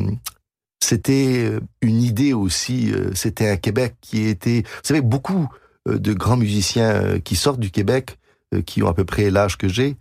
c'était 0.81 1.51
une 1.83 2.01
idée 2.01 2.33
aussi, 2.33 2.93
euh, 2.93 3.11
c'était 3.15 3.49
un 3.49 3.57
Québec 3.57 3.97
qui 4.01 4.29
était, 4.29 4.63
vous 4.63 4.81
savez, 4.85 5.01
beaucoup 5.01 5.49
euh, 5.89 5.99
de 5.99 6.13
grands 6.13 6.37
musiciens 6.37 6.93
euh, 6.95 7.19
qui 7.19 7.35
sortent 7.35 7.59
du 7.59 7.73
Québec, 7.73 8.17
euh, 8.55 8.63
qui 8.63 8.85
ont 8.85 8.89
à 8.89 8.95
peu 8.95 9.05
près 9.05 9.29
l'âge 9.29 9.59
que 9.59 9.67
j'ai, 9.67 9.97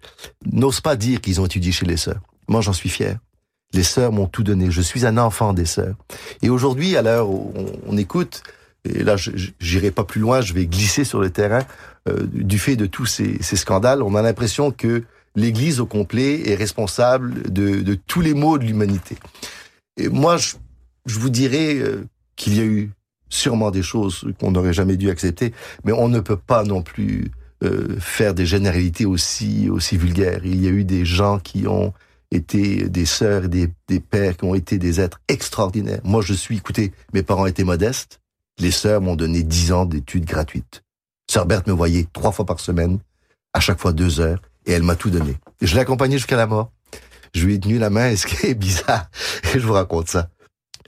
n'osent 0.45 0.82
pas 0.82 0.95
dire 0.95 1.19
qu'ils 1.19 1.41
ont 1.41 1.47
étudié 1.47 1.71
chez 1.71 1.88
les 1.88 1.97
sœurs. 1.97 2.21
Moi, 2.47 2.62
j'en 2.62 2.73
suis 2.73 2.89
fier. 2.89 3.17
Les 3.73 3.82
sœurs 3.82 4.12
m'ont 4.12 4.28
tout 4.28 4.43
donné. 4.43 4.69
Je 4.69 4.82
suis 4.82 5.08
un 5.08 5.17
enfant 5.17 5.54
des 5.54 5.65
sœurs. 5.65 5.95
Et 6.43 6.52
aujourd'hui, 6.52 6.95
à 6.95 7.02
l'heure 7.02 7.32
où 7.32 7.52
on, 7.56 7.65
on 7.88 7.97
écoute, 7.97 8.43
et 8.86 9.04
là, 9.04 9.15
j'irai 9.60 9.91
pas 9.91 10.04
plus 10.04 10.19
loin, 10.19 10.41
je 10.41 10.54
vais 10.54 10.65
glisser 10.65 11.06
sur 11.06 11.19
le 11.19 11.30
terrain. 11.30 11.63
Euh, 12.09 12.27
du 12.31 12.59
fait 12.59 12.75
de 12.75 12.85
tous 12.85 13.05
ces, 13.05 13.41
ces 13.41 13.55
scandales, 13.55 14.01
on 14.01 14.15
a 14.15 14.21
l'impression 14.21 14.71
que 14.71 15.03
l'Église 15.35 15.79
au 15.79 15.85
complet 15.85 16.49
est 16.49 16.55
responsable 16.55 17.51
de, 17.51 17.81
de 17.81 17.95
tous 17.95 18.21
les 18.21 18.33
maux 18.33 18.57
de 18.57 18.65
l'humanité. 18.65 19.17
Et 19.97 20.09
moi, 20.09 20.37
je, 20.37 20.55
je 21.05 21.19
vous 21.19 21.29
dirais 21.29 21.75
euh, 21.75 22.05
qu'il 22.35 22.57
y 22.57 22.59
a 22.59 22.65
eu 22.65 22.91
sûrement 23.29 23.71
des 23.71 23.81
choses 23.81 24.27
qu'on 24.39 24.51
n'aurait 24.51 24.73
jamais 24.73 24.97
dû 24.97 25.09
accepter, 25.09 25.53
mais 25.83 25.91
on 25.91 26.07
ne 26.07 26.19
peut 26.19 26.37
pas 26.37 26.63
non 26.63 26.83
plus 26.83 27.31
euh, 27.63 27.95
faire 27.99 28.33
des 28.33 28.45
généralités 28.45 29.05
aussi 29.05 29.69
aussi 29.69 29.97
vulgaires. 29.97 30.41
Il 30.45 30.61
y 30.63 30.67
a 30.67 30.71
eu 30.71 30.83
des 30.83 31.05
gens 31.05 31.39
qui 31.39 31.65
ont 31.67 31.93
été 32.29 32.89
des 32.89 33.05
sœurs 33.05 33.47
des, 33.47 33.69
des 33.87 33.99
pères 33.99 34.37
qui 34.37 34.45
ont 34.45 34.55
été 34.55 34.77
des 34.77 34.99
êtres 34.99 35.21
extraordinaires. 35.27 36.01
Moi, 36.03 36.21
je 36.21 36.33
suis, 36.33 36.57
écoutez, 36.57 36.91
mes 37.13 37.23
parents 37.23 37.45
étaient 37.45 37.63
modestes. 37.63 38.19
Les 38.59 38.71
sœurs 38.71 39.01
m'ont 39.01 39.15
donné 39.15 39.43
dix 39.43 39.71
ans 39.71 39.85
d'études 39.85 40.25
gratuites. 40.25 40.82
Sœur 41.33 41.47
Berthe 41.47 41.65
me 41.65 41.73
voyait 41.73 42.05
trois 42.13 42.31
fois 42.31 42.45
par 42.45 42.59
semaine, 42.59 42.99
à 43.53 43.59
chaque 43.59 43.79
fois 43.79 43.91
deux 43.91 44.19
heures, 44.19 44.39
et 44.67 44.71
elle 44.71 44.83
m'a 44.83 44.95
tout 44.95 45.09
donné. 45.09 45.35
Je 45.63 45.73
l'ai 45.73 45.81
accompagnée 45.81 46.17
jusqu'à 46.17 46.37
la 46.37 46.45
mort. 46.45 46.71
Je 47.33 47.43
lui 47.43 47.55
ai 47.55 47.59
tenu 47.59 47.79
la 47.79 47.89
main, 47.89 48.11
et 48.11 48.17
ce 48.17 48.27
qui 48.27 48.45
est 48.45 48.53
bizarre, 48.53 49.09
et 49.55 49.59
je 49.59 49.65
vous 49.65 49.73
raconte 49.73 50.09
ça. 50.09 50.29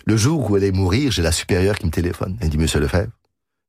Le 0.05 0.15
jour 0.15 0.47
où 0.47 0.55
elle 0.55 0.63
est 0.63 0.71
mourir, 0.71 1.12
j'ai 1.12 1.23
la 1.23 1.31
supérieure 1.31 1.79
qui 1.79 1.88
me 1.88 1.91
téléphone. 1.91 2.38
Elle 2.41 2.49
dit, 2.49 2.60
Monsieur 2.60 2.79
Lefebvre, 2.79 3.12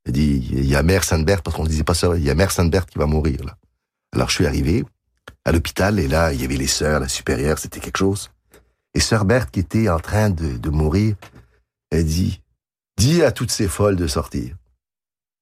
elle 0.04 0.12
dit, 0.12 0.50
il 0.52 0.66
y 0.66 0.76
a 0.76 0.82
Mère 0.82 1.02
Sainte-Berthe, 1.02 1.42
parce 1.42 1.56
qu'on 1.56 1.62
ne 1.62 1.68
disait 1.70 1.82
pas 1.82 1.94
ça, 1.94 2.14
il 2.14 2.22
y 2.22 2.28
a 2.28 2.34
Mère 2.34 2.50
Sainte-Berthe 2.50 2.90
qui 2.90 2.98
va 2.98 3.06
mourir. 3.06 3.38
Alors 4.12 4.28
je 4.28 4.34
suis 4.34 4.46
arrivé 4.46 4.84
à 5.46 5.52
l'hôpital, 5.52 5.98
et 5.98 6.08
là, 6.08 6.34
il 6.34 6.42
y 6.42 6.44
avait 6.44 6.58
les 6.58 6.66
sœurs, 6.66 7.00
la 7.00 7.08
supérieure, 7.08 7.58
c'était 7.58 7.80
quelque 7.80 7.96
chose. 7.96 8.30
Et 8.92 9.00
sœur 9.00 9.24
Berthe, 9.24 9.50
qui 9.50 9.60
était 9.60 9.88
en 9.88 9.98
train 9.98 10.28
de, 10.28 10.58
de 10.58 10.68
mourir, 10.68 11.16
elle 11.90 12.04
dit, 12.04 12.42
dis 12.98 13.22
à 13.22 13.32
toutes 13.32 13.50
ces 13.50 13.66
folles 13.66 13.96
de 13.96 14.06
sortir. 14.06 14.54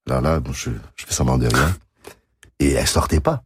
Alors 0.07 0.21
là, 0.21 0.39
je, 0.51 0.71
je 0.95 1.05
fais 1.05 1.13
semblant 1.13 1.37
de 1.37 1.47
rien. 1.47 1.75
Et 2.59 2.71
elle 2.73 2.87
sortait 2.87 3.19
pas. 3.19 3.43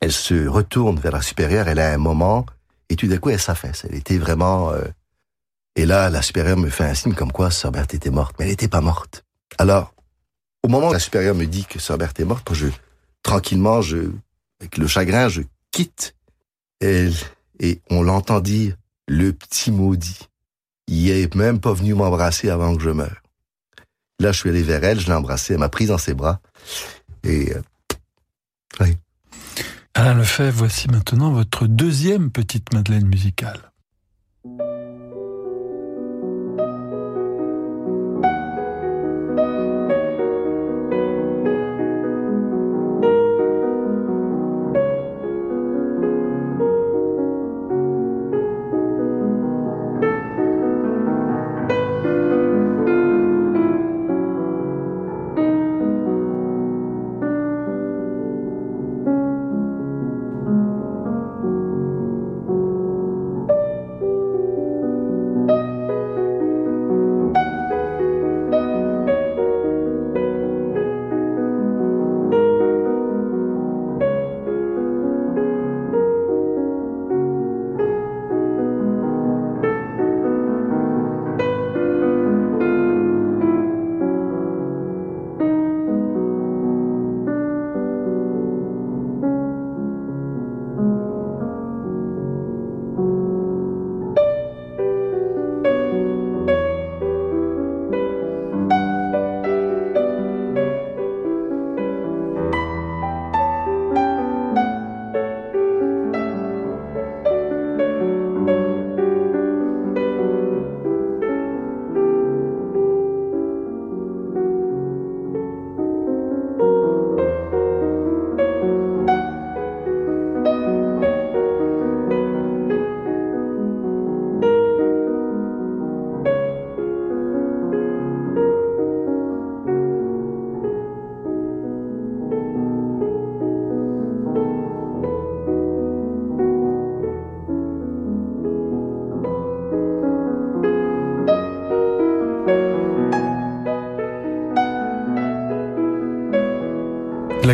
Elle 0.00 0.12
se 0.12 0.46
retourne 0.46 0.98
vers 0.98 1.12
la 1.12 1.22
supérieure, 1.22 1.68
elle 1.68 1.80
a 1.80 1.92
un 1.92 1.98
moment, 1.98 2.46
et 2.88 2.96
tout 2.96 3.06
d'un 3.08 3.18
coup, 3.18 3.30
elle 3.30 3.40
s'affaisse. 3.40 3.84
Elle 3.88 3.96
était 3.96 4.18
vraiment... 4.18 4.70
euh, 4.70 4.84
Et 5.76 5.86
là, 5.86 6.08
la 6.10 6.22
supérieure 6.22 6.56
me 6.56 6.70
fait 6.70 6.84
un 6.84 6.94
signe 6.94 7.14
comme 7.14 7.32
quoi 7.32 7.50
Sœur 7.50 7.72
Berthe 7.72 7.94
était 7.94 8.10
morte, 8.10 8.36
mais 8.38 8.44
elle 8.44 8.50
n'était 8.52 8.68
pas 8.68 8.80
morte. 8.80 9.24
Alors, 9.58 9.92
au 10.62 10.68
moment 10.68 10.90
où 10.90 10.92
la 10.92 10.98
supérieure 10.98 11.34
me 11.34 11.46
dit 11.46 11.64
que 11.64 11.78
Sœur 11.78 11.98
Berthe 11.98 12.20
est 12.20 12.24
morte, 12.24 12.54
je, 12.54 12.68
tranquillement, 13.22 13.82
je, 13.82 14.10
avec 14.60 14.78
le 14.78 14.86
chagrin, 14.86 15.28
je 15.28 15.42
quitte 15.70 16.14
elle, 16.80 17.14
et 17.60 17.80
on 17.90 18.02
l'entend 18.02 18.40
dire 18.40 18.76
le 19.08 19.32
petit 19.32 19.70
maudit. 19.72 20.28
Il 20.86 21.10
est 21.10 21.34
même 21.34 21.60
pas 21.60 21.72
venu 21.72 21.94
m'embrasser 21.94 22.50
avant 22.50 22.76
que 22.76 22.82
je 22.82 22.90
meure. 22.90 23.22
Là, 24.20 24.32
je 24.32 24.38
suis 24.38 24.48
allé 24.48 24.62
vers 24.62 24.82
elle, 24.82 24.98
je 24.98 25.06
l'ai 25.06 25.12
embrassée, 25.12 25.54
elle 25.54 25.60
m'a 25.60 25.68
prise 25.68 25.88
dans 25.88 25.98
ses 25.98 26.14
bras. 26.14 26.40
Et 27.24 27.52
euh. 27.54 27.62
Alain 29.94 30.14
Lefebvre, 30.14 30.58
voici 30.58 30.88
maintenant 30.88 31.32
votre 31.32 31.66
deuxième 31.66 32.30
petite 32.30 32.72
Madeleine 32.72 33.06
musicale. 33.06 33.67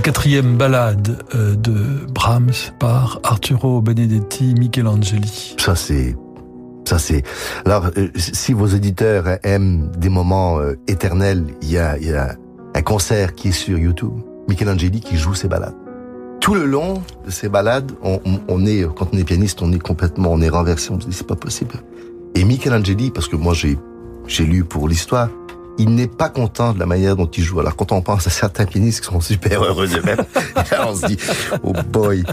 Quatrième 0.05 0.59
ballade 0.59 1.17
euh, 1.35 1.55
de 1.55 1.73
Brahms 2.13 2.53
par 2.79 3.21
Arturo 3.23 3.81
Benedetti 3.81 4.55
Michelangeli. 4.55 5.57
Ça, 5.59 5.75
c'est... 5.75 6.15
Ça, 6.85 6.99
c'est... 6.99 7.23
Alors, 7.65 7.87
euh, 7.97 8.09
si 8.15 8.53
vos 8.53 8.67
auditeurs 8.67 9.39
aiment 9.45 9.91
des 9.97 10.11
moments 10.11 10.59
euh, 10.59 10.75
éternels, 10.89 11.47
il 11.63 11.71
y 11.71 11.79
a, 11.79 11.99
y 11.99 12.13
a 12.13 12.37
un 12.75 12.83
concert 12.83 13.35
qui 13.35 13.49
est 13.49 13.53
sur 13.53 13.79
YouTube. 13.79 14.13
Michelangeli 14.47 15.01
qui 15.01 15.17
joue 15.17 15.33
ses 15.33 15.49
ballades. 15.49 15.75
Tout 16.39 16.55
le 16.55 16.67
long 16.67 17.03
de 17.25 17.31
ces 17.31 17.49
balades, 17.49 17.91
on 18.03 18.67
est, 18.67 18.87
quand 18.95 19.09
on 19.15 19.17
est 19.17 19.25
pianiste, 19.25 19.63
on 19.63 19.73
est 19.73 19.79
complètement, 19.79 20.31
on 20.31 20.43
est 20.43 20.51
renversé, 20.51 20.91
on 20.91 21.01
se 21.01 21.07
dit 21.07 21.15
c'est 21.15 21.27
pas 21.27 21.35
possible. 21.35 21.77
Et 22.35 22.45
Michelangeli, 22.45 23.11
parce 23.11 23.27
que 23.27 23.37
moi 23.37 23.55
j'ai, 23.55 23.79
j'ai 24.27 24.45
lu 24.45 24.65
pour 24.65 24.87
l'histoire, 24.87 25.31
il 25.79 25.95
n'est 25.95 26.09
pas 26.09 26.29
content 26.29 26.73
de 26.73 26.79
la 26.79 26.87
manière 26.87 27.17
dont 27.17 27.27
il 27.27 27.43
joue. 27.43 27.61
Alors 27.61 27.77
quand 27.77 27.93
on 27.93 28.03
pense 28.03 28.27
à 28.27 28.31
certains 28.31 28.65
pianistes 28.65 29.01
qui 29.01 29.07
sont 29.07 29.21
super 29.21 29.63
heureux 29.63 29.89
d'eux-mêmes, 29.89 30.25
on 30.87 30.95
se 30.95 31.07
dit, 31.07 31.17
oh 31.63 31.73
boy. 31.89 32.25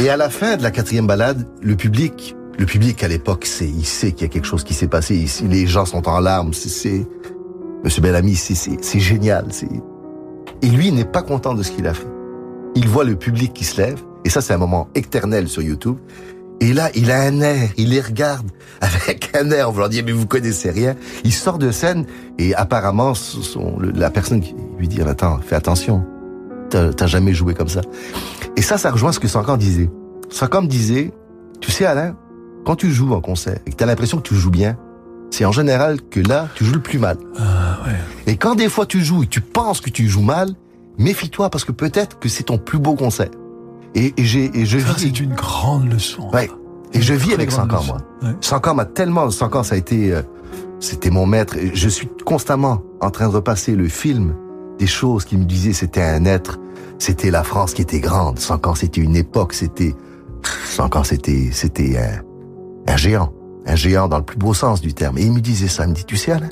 Et 0.00 0.08
à 0.10 0.16
la 0.16 0.30
fin 0.30 0.56
de 0.56 0.62
la 0.62 0.70
quatrième 0.70 1.06
balade, 1.06 1.46
le 1.60 1.76
public, 1.76 2.34
le 2.58 2.66
public 2.66 3.02
à 3.04 3.08
l'époque, 3.08 3.46
c'est, 3.46 3.68
il 3.68 3.86
sait 3.86 4.12
qu'il 4.12 4.22
y 4.22 4.30
a 4.30 4.32
quelque 4.32 4.46
chose 4.46 4.64
qui 4.64 4.74
s'est 4.74 4.88
passé. 4.88 5.26
Les 5.42 5.66
gens 5.66 5.84
sont 5.84 6.08
en 6.08 6.18
larmes. 6.20 6.52
C'est, 6.52 7.06
Monsieur 7.84 8.02
Bellamy, 8.02 8.34
c'est, 8.34 8.98
génial. 8.98 9.46
Et 10.62 10.66
lui, 10.66 10.90
n'est 10.90 11.04
pas 11.04 11.22
content 11.22 11.54
de 11.54 11.62
ce 11.62 11.70
qu'il 11.70 11.86
a 11.86 11.94
fait. 11.94 12.08
Il 12.74 12.88
voit 12.88 13.04
le 13.04 13.16
public 13.16 13.52
qui 13.52 13.64
se 13.64 13.80
lève, 13.80 14.00
et 14.24 14.30
ça, 14.30 14.40
c'est 14.40 14.52
un 14.52 14.58
moment 14.58 14.88
éternel 14.94 15.48
sur 15.48 15.62
YouTube. 15.62 15.96
Et 16.60 16.72
là, 16.72 16.90
il 16.94 17.10
a 17.10 17.20
un 17.22 17.40
air, 17.40 17.70
il 17.76 17.90
les 17.90 18.00
regarde 18.00 18.48
avec 18.80 19.30
un 19.34 19.50
air, 19.50 19.68
on 19.68 19.72
va 19.72 19.80
leur 19.80 19.88
dire, 19.88 20.02
mais 20.04 20.12
vous 20.12 20.26
connaissez 20.26 20.70
rien. 20.70 20.96
Il 21.24 21.32
sort 21.32 21.58
de 21.58 21.70
scène, 21.70 22.04
et 22.38 22.54
apparemment, 22.54 23.14
son, 23.14 23.78
la 23.78 24.10
personne 24.10 24.40
qui 24.40 24.54
lui 24.78 24.88
dit, 24.88 25.00
attends, 25.02 25.38
fais 25.40 25.54
attention, 25.54 26.04
t'as, 26.70 27.06
jamais 27.06 27.32
joué 27.32 27.54
comme 27.54 27.68
ça. 27.68 27.80
Et 28.56 28.62
ça, 28.62 28.78
ça 28.78 28.90
rejoint 28.90 29.12
ce 29.12 29.20
que 29.20 29.28
Sankan 29.28 29.56
disait. 29.56 29.90
Sankan 30.30 30.62
disait, 30.62 31.12
tu 31.60 31.70
sais 31.70 31.86
Alain, 31.86 32.16
quand 32.64 32.76
tu 32.76 32.90
joues 32.90 33.14
en 33.14 33.20
concert, 33.20 33.58
et 33.66 33.70
que 33.70 33.76
t'as 33.76 33.86
l'impression 33.86 34.18
que 34.18 34.28
tu 34.28 34.34
joues 34.34 34.50
bien, 34.50 34.76
c'est 35.30 35.44
en 35.44 35.52
général 35.52 36.00
que 36.00 36.20
là, 36.20 36.48
tu 36.54 36.64
joues 36.64 36.74
le 36.74 36.80
plus 36.80 36.98
mal. 36.98 37.18
Ah 37.38 37.78
ouais. 37.86 38.32
Et 38.32 38.36
quand 38.36 38.54
des 38.54 38.68
fois 38.68 38.86
tu 38.86 39.00
joues 39.02 39.24
et 39.24 39.26
tu 39.26 39.40
penses 39.40 39.80
que 39.80 39.90
tu 39.90 40.08
joues 40.08 40.22
mal, 40.22 40.50
méfie-toi 40.98 41.50
parce 41.50 41.64
que 41.64 41.72
peut-être 41.72 42.18
que 42.18 42.28
c'est 42.28 42.44
ton 42.44 42.58
plus 42.58 42.78
beau 42.78 42.94
concert. 42.94 43.30
Et, 43.94 44.14
et 44.16 44.24
j'ai, 44.24 44.50
et 44.58 44.66
je 44.66 44.78
Ça, 44.78 44.92
vis, 44.92 45.00
c'est 45.00 45.20
une 45.20 45.34
grande 45.34 45.90
leçon. 45.92 46.28
Ouais. 46.32 46.50
et 46.92 47.00
je 47.00 47.14
vis 47.14 47.34
avec 47.34 47.50
leçon. 47.50 47.66
moi. 47.66 47.98
Ouais. 48.22 48.36
Sankan 48.40 48.74
m'a 48.74 48.84
tellement, 48.84 49.30
Sankan, 49.30 49.62
ça 49.62 49.74
a 49.74 49.78
été, 49.78 50.12
euh, 50.12 50.22
c'était 50.80 51.10
mon 51.10 51.26
maître. 51.26 51.56
Et 51.56 51.70
je 51.74 51.88
suis 51.88 52.08
constamment 52.24 52.82
en 53.00 53.10
train 53.10 53.28
de 53.28 53.34
repasser 53.34 53.74
le 53.74 53.88
film 53.88 54.34
des 54.78 54.86
choses 54.86 55.24
qui 55.24 55.36
me 55.36 55.44
disaient 55.44 55.72
c'était 55.72 56.02
un 56.02 56.24
être, 56.24 56.58
c'était 56.98 57.30
la 57.30 57.42
France 57.44 57.74
qui 57.74 57.82
était 57.82 58.00
grande. 58.00 58.38
Sankan, 58.38 58.74
c'était 58.74 59.00
une 59.00 59.16
époque, 59.16 59.52
c'était, 59.54 59.94
Sankan, 60.66 61.02
c'était, 61.04 61.48
c'était 61.52 61.98
un, 61.98 62.92
un 62.92 62.96
géant. 62.96 63.32
Un 63.66 63.74
géant 63.76 64.08
dans 64.08 64.18
le 64.18 64.24
plus 64.24 64.38
beau 64.38 64.54
sens 64.54 64.80
du 64.80 64.94
terme. 64.94 65.18
Et 65.18 65.22
il 65.22 65.32
me 65.32 65.40
disait 65.40 65.68
ça, 65.68 65.84
il 65.84 65.90
me 65.90 65.94
dit, 65.94 66.04
tu 66.04 66.16
sais, 66.16 66.32
Alain, 66.32 66.48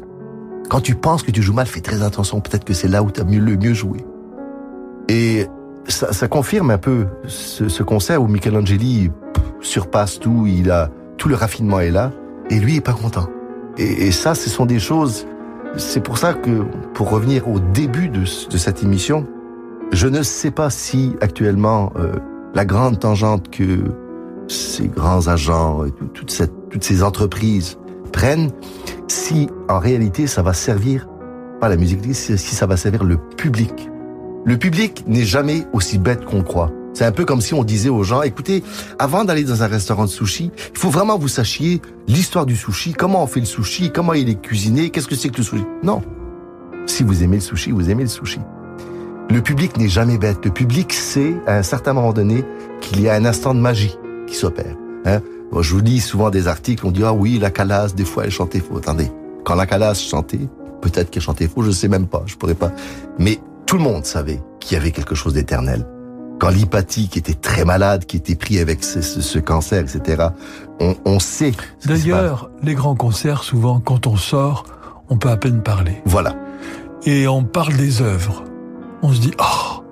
quand 0.68 0.81
tu 0.81 0.94
penses 0.94 1.22
que 1.22 1.31
tu 1.31 1.40
joues 1.42 1.55
mal, 1.55 1.66
fais 1.66 1.81
très 1.81 2.03
attention, 2.03 2.40
peut-être 2.40 2.64
que 2.64 2.75
c'est 2.75 2.88
là 2.88 3.03
où 3.03 3.11
tu 3.11 3.20
as 3.20 3.25
mieux, 3.25 3.38
le 3.40 3.57
mieux 3.57 3.72
joué. 3.72 4.05
Et 5.09 5.46
ça, 5.88 6.12
ça 6.12 6.29
confirme 6.29 6.70
un 6.70 6.79
peu 6.79 7.07
ce, 7.27 7.68
ce 7.68 7.83
concert 7.83 8.22
où 8.22 8.29
Michelangeli, 8.29 9.11
surpasse 9.61 10.18
tout, 10.20 10.46
il 10.46 10.70
a 10.70 10.90
tout 11.16 11.29
le 11.29 11.35
raffinement 11.35 11.81
est 11.81 11.90
là, 11.90 12.12
et 12.51 12.59
lui 12.59 12.77
est 12.77 12.81
pas 12.81 12.92
content. 12.92 13.29
Et, 13.79 14.07
et 14.09 14.12
ça, 14.12 14.35
ce 14.35 14.49
sont 14.51 14.66
des 14.66 14.79
choses. 14.79 15.27
C'est 15.77 16.03
pour 16.03 16.18
ça 16.18 16.35
que, 16.35 16.64
pour 16.94 17.11
revenir 17.11 17.49
au 17.49 17.59
début 17.59 18.09
de, 18.09 18.20
de 18.20 18.57
cette 18.57 18.83
émission, 18.83 19.27
je 19.92 20.09
ne 20.09 20.22
sais 20.22 20.51
pas 20.51 20.70
si 20.70 21.14
actuellement 21.20 21.92
euh, 21.96 22.12
la 22.55 22.64
grande 22.64 22.99
tangente 22.99 23.51
que 23.51 23.79
ces 24.49 24.88
grands 24.88 25.27
agents, 25.29 25.85
et 25.85 25.90
tout- 25.90 26.07
toute 26.07 26.31
cette, 26.31 26.53
toutes 26.70 26.85
ces 26.85 27.03
entreprises 27.03 27.79
prennent, 28.12 28.51
si 29.09 29.49
en 29.68 29.79
réalité 29.79 30.27
ça 30.27 30.42
va 30.42 30.53
servir 30.53 31.09
pas 31.61 31.68
la 31.68 31.77
musique, 31.77 32.01
si 32.14 32.37
si 32.38 32.55
ça 32.55 32.66
va 32.66 32.77
servir 32.77 33.03
le 33.05 33.16
public. 33.16 33.90
Le 34.47 34.57
public 34.57 35.03
n'est 35.09 35.25
jamais 35.25 35.67
aussi 35.73 35.99
bête 35.99 36.25
qu'on 36.25 36.45
croit. 36.45 36.71
C'est 36.95 37.05
un 37.05 37.11
peu 37.11 37.25
comme 37.25 37.41
si 37.41 37.53
on 37.53 37.65
disait 37.65 37.89
aux 37.89 38.05
gens, 38.05 38.23
écoutez, 38.23 38.63
avant 38.97 39.25
d'aller 39.25 39.43
dans 39.43 39.65
un 39.65 39.67
restaurant 39.67 40.05
de 40.05 40.09
sushi, 40.09 40.53
il 40.73 40.79
faut 40.79 40.89
vraiment 40.89 41.19
vous 41.19 41.27
sachiez 41.27 41.83
l'histoire 42.07 42.47
du 42.47 42.55
sushi, 42.55 42.93
comment 42.93 43.25
on 43.25 43.27
fait 43.27 43.41
le 43.41 43.47
sushi, 43.47 43.91
comment 43.91 44.15
il 44.15 44.29
est 44.29 44.41
cuisiné, 44.41 44.91
qu'est-ce 44.91 45.09
que 45.09 45.17
c'est 45.17 45.31
que 45.31 45.39
le 45.39 45.43
sushi. 45.43 45.65
Non. 45.83 46.01
Si 46.87 47.03
vous 47.03 47.25
aimez 47.25 47.39
le 47.39 47.43
sushi, 47.43 47.73
vous 47.73 47.91
aimez 47.91 48.05
le 48.05 48.09
sushi. 48.09 48.39
Le 49.31 49.41
public 49.43 49.77
n'est 49.79 49.89
jamais 49.89 50.17
bête. 50.17 50.45
Le 50.45 50.53
public 50.53 50.93
sait, 50.93 51.35
à 51.49 51.57
un 51.57 51.65
certain 51.65 51.93
moment 51.93 52.13
donné, 52.13 52.45
qu'il 52.81 53.01
y 53.01 53.09
a 53.09 53.15
un 53.15 53.25
instant 53.25 53.53
de 53.53 53.59
magie 53.59 53.99
qui 54.29 54.37
s'opère. 54.37 54.77
Hein? 55.07 55.23
Moi, 55.51 55.63
je 55.63 55.75
vous 55.75 55.81
lis 55.81 55.99
souvent 55.99 56.31
des 56.31 56.47
articles, 56.47 56.87
on 56.87 56.93
dit, 56.93 57.03
ah 57.03 57.13
oui, 57.13 57.41
la 57.41 57.51
calasse, 57.51 57.97
des 57.97 58.05
fois, 58.05 58.25
elle 58.25 58.31
chantait 58.31 58.61
faux. 58.61 58.79
Attendez. 58.79 59.11
Quand 59.45 59.57
la 59.57 59.67
calasse 59.67 60.01
chantait, 60.01 60.49
peut-être 60.83 61.11
qu'elle 61.11 61.23
chantait 61.23 61.49
faux, 61.49 61.63
je 61.63 61.73
sais 61.73 61.89
même 61.89 62.07
pas, 62.07 62.23
je 62.27 62.37
pourrais 62.37 62.55
pas. 62.55 62.71
Mais 63.19 63.41
tout 63.66 63.76
le 63.76 63.83
monde 63.83 64.05
savait 64.05 64.40
qu'il 64.61 64.76
y 64.76 64.81
avait 64.81 64.90
quelque 64.92 65.14
chose 65.14 65.35
d'éternel. 65.35 65.87
Quand 66.38 66.50
l'hypathie, 66.50 67.09
qui 67.09 67.18
était 67.18 67.35
très 67.35 67.64
malade, 67.64 68.05
qui 68.05 68.18
était 68.18 68.35
pris 68.35 68.59
avec 68.59 68.85
ce, 68.85 69.00
ce- 69.00 69.22
ce 69.22 69.38
cancer, 69.38 69.81
etc., 69.83 70.29
on, 70.81 70.94
on 71.07 71.18
sait. 71.18 71.52
D'ailleurs, 71.87 72.50
les 72.62 72.74
grands 72.74 72.94
concerts, 72.94 73.42
souvent, 73.42 73.81
quand 73.81 74.07
on 74.07 74.16
sort, 74.16 74.64
on 75.09 75.16
peut 75.16 75.31
à 75.31 75.37
peine 75.38 75.62
parler. 75.62 76.02
Voilà. 76.05 76.35
Et 77.07 77.26
on 77.26 77.42
parle 77.44 77.74
des 77.76 78.02
œuvres. 78.02 78.44
On 79.02 79.12
se 79.12 79.20
dit, 79.20 79.33
oh, 79.40 79.83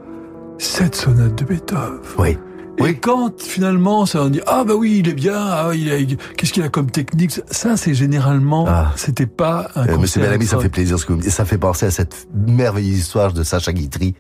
cette 0.58 0.94
sonate 0.96 1.34
de 1.36 1.44
Beethoven. 1.44 1.98
Oui. 2.18 2.36
Et 2.78 2.82
Oui. 2.82 2.98
quand 3.00 3.40
finalement, 3.40 4.04
ça 4.04 4.22
on 4.24 4.28
dit, 4.30 4.40
ah 4.46 4.64
bah 4.64 4.74
oui, 4.74 4.96
il 4.98 5.08
est 5.08 5.14
bien, 5.14 5.36
ah, 5.38 5.70
il 5.74 5.90
a- 5.92 6.16
qu'est-ce 6.36 6.52
qu'il 6.52 6.62
a 6.62 6.68
comme 6.68 6.90
technique? 6.90 7.40
Ça, 7.50 7.76
c'est 7.76 7.94
généralement, 7.94 8.64
Ah. 8.68 8.92
c'était 8.96 9.26
pas 9.26 9.70
un 9.76 9.86
Euh. 9.88 9.98
Monsieur 9.98 10.20
Bellamy, 10.20 10.46
ça 10.46 10.58
fait 10.58 10.68
plaisir 10.68 10.98
ce 10.98 11.06
que 11.06 11.12
vous 11.12 11.18
me 11.18 11.22
dites. 11.22 11.30
Ça 11.32 11.44
fait 11.44 11.56
penser 11.58 11.86
à 11.86 11.90
cette 11.90 12.26
merveilleuse 12.34 12.98
histoire 12.98 13.32
de 13.32 13.42
Sacha 13.44 13.72
Guitry 13.72 14.14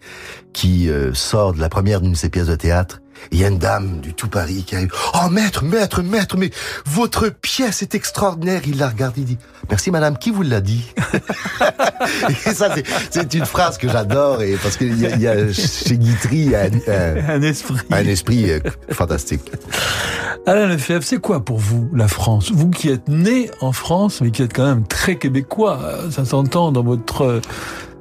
qui 0.52 0.88
euh, 0.88 1.12
sort 1.14 1.52
de 1.52 1.60
la 1.60 1.68
première 1.68 2.00
d'une 2.00 2.12
de 2.12 2.16
ses 2.16 2.28
pièces 2.30 2.46
de 2.46 2.56
théâtre. 2.56 3.00
Il 3.32 3.38
y 3.40 3.44
a 3.44 3.48
une 3.48 3.58
dame 3.58 4.00
du 4.00 4.14
tout 4.14 4.28
Paris 4.28 4.64
qui 4.66 4.76
arrive. 4.76 4.92
Oh 5.14 5.28
maître, 5.30 5.64
maître, 5.64 6.02
maître, 6.02 6.36
mais 6.36 6.50
votre 6.86 7.28
pièce 7.28 7.82
est 7.82 7.94
extraordinaire. 7.94 8.62
Il 8.66 8.78
la 8.78 8.88
regarde, 8.88 9.14
il 9.16 9.24
dit 9.24 9.38
Merci 9.70 9.90
madame, 9.90 10.18
qui 10.18 10.30
vous 10.30 10.42
l'a 10.42 10.60
dit? 10.60 10.84
Et 12.46 12.54
ça, 12.54 12.68
c'est- 13.10 13.34
une 13.34 13.46
phrase 13.46 13.78
que 13.78 13.88
j'adore 13.88 14.42
et 14.42 14.56
parce 14.62 14.76
qu'il 14.76 14.96
y, 14.96 15.22
y 15.22 15.26
a 15.26 15.52
chez 15.52 15.96
Guitry 15.96 16.54
Un 16.54 17.42
esprit. 17.42 17.76
un 17.90 18.04
esprit 18.06 18.50
euh, 18.52 18.60
fantastique. 18.90 19.50
Alain 20.46 20.66
Lefebvre, 20.66 21.02
c'est 21.04 21.18
quoi 21.18 21.44
pour 21.44 21.58
vous 21.58 21.88
la 21.94 22.06
France? 22.06 22.52
Vous 22.52 22.68
qui 22.70 22.90
êtes 22.90 23.08
né 23.08 23.50
en 23.60 23.72
France, 23.72 24.20
mais 24.20 24.30
qui 24.30 24.42
êtes 24.42 24.52
quand 24.54 24.66
même 24.66 24.86
très 24.86 25.16
québécois, 25.16 25.80
euh, 25.82 26.10
ça 26.10 26.24
s'entend 26.24 26.70
dans 26.70 26.82
votre 26.84 27.40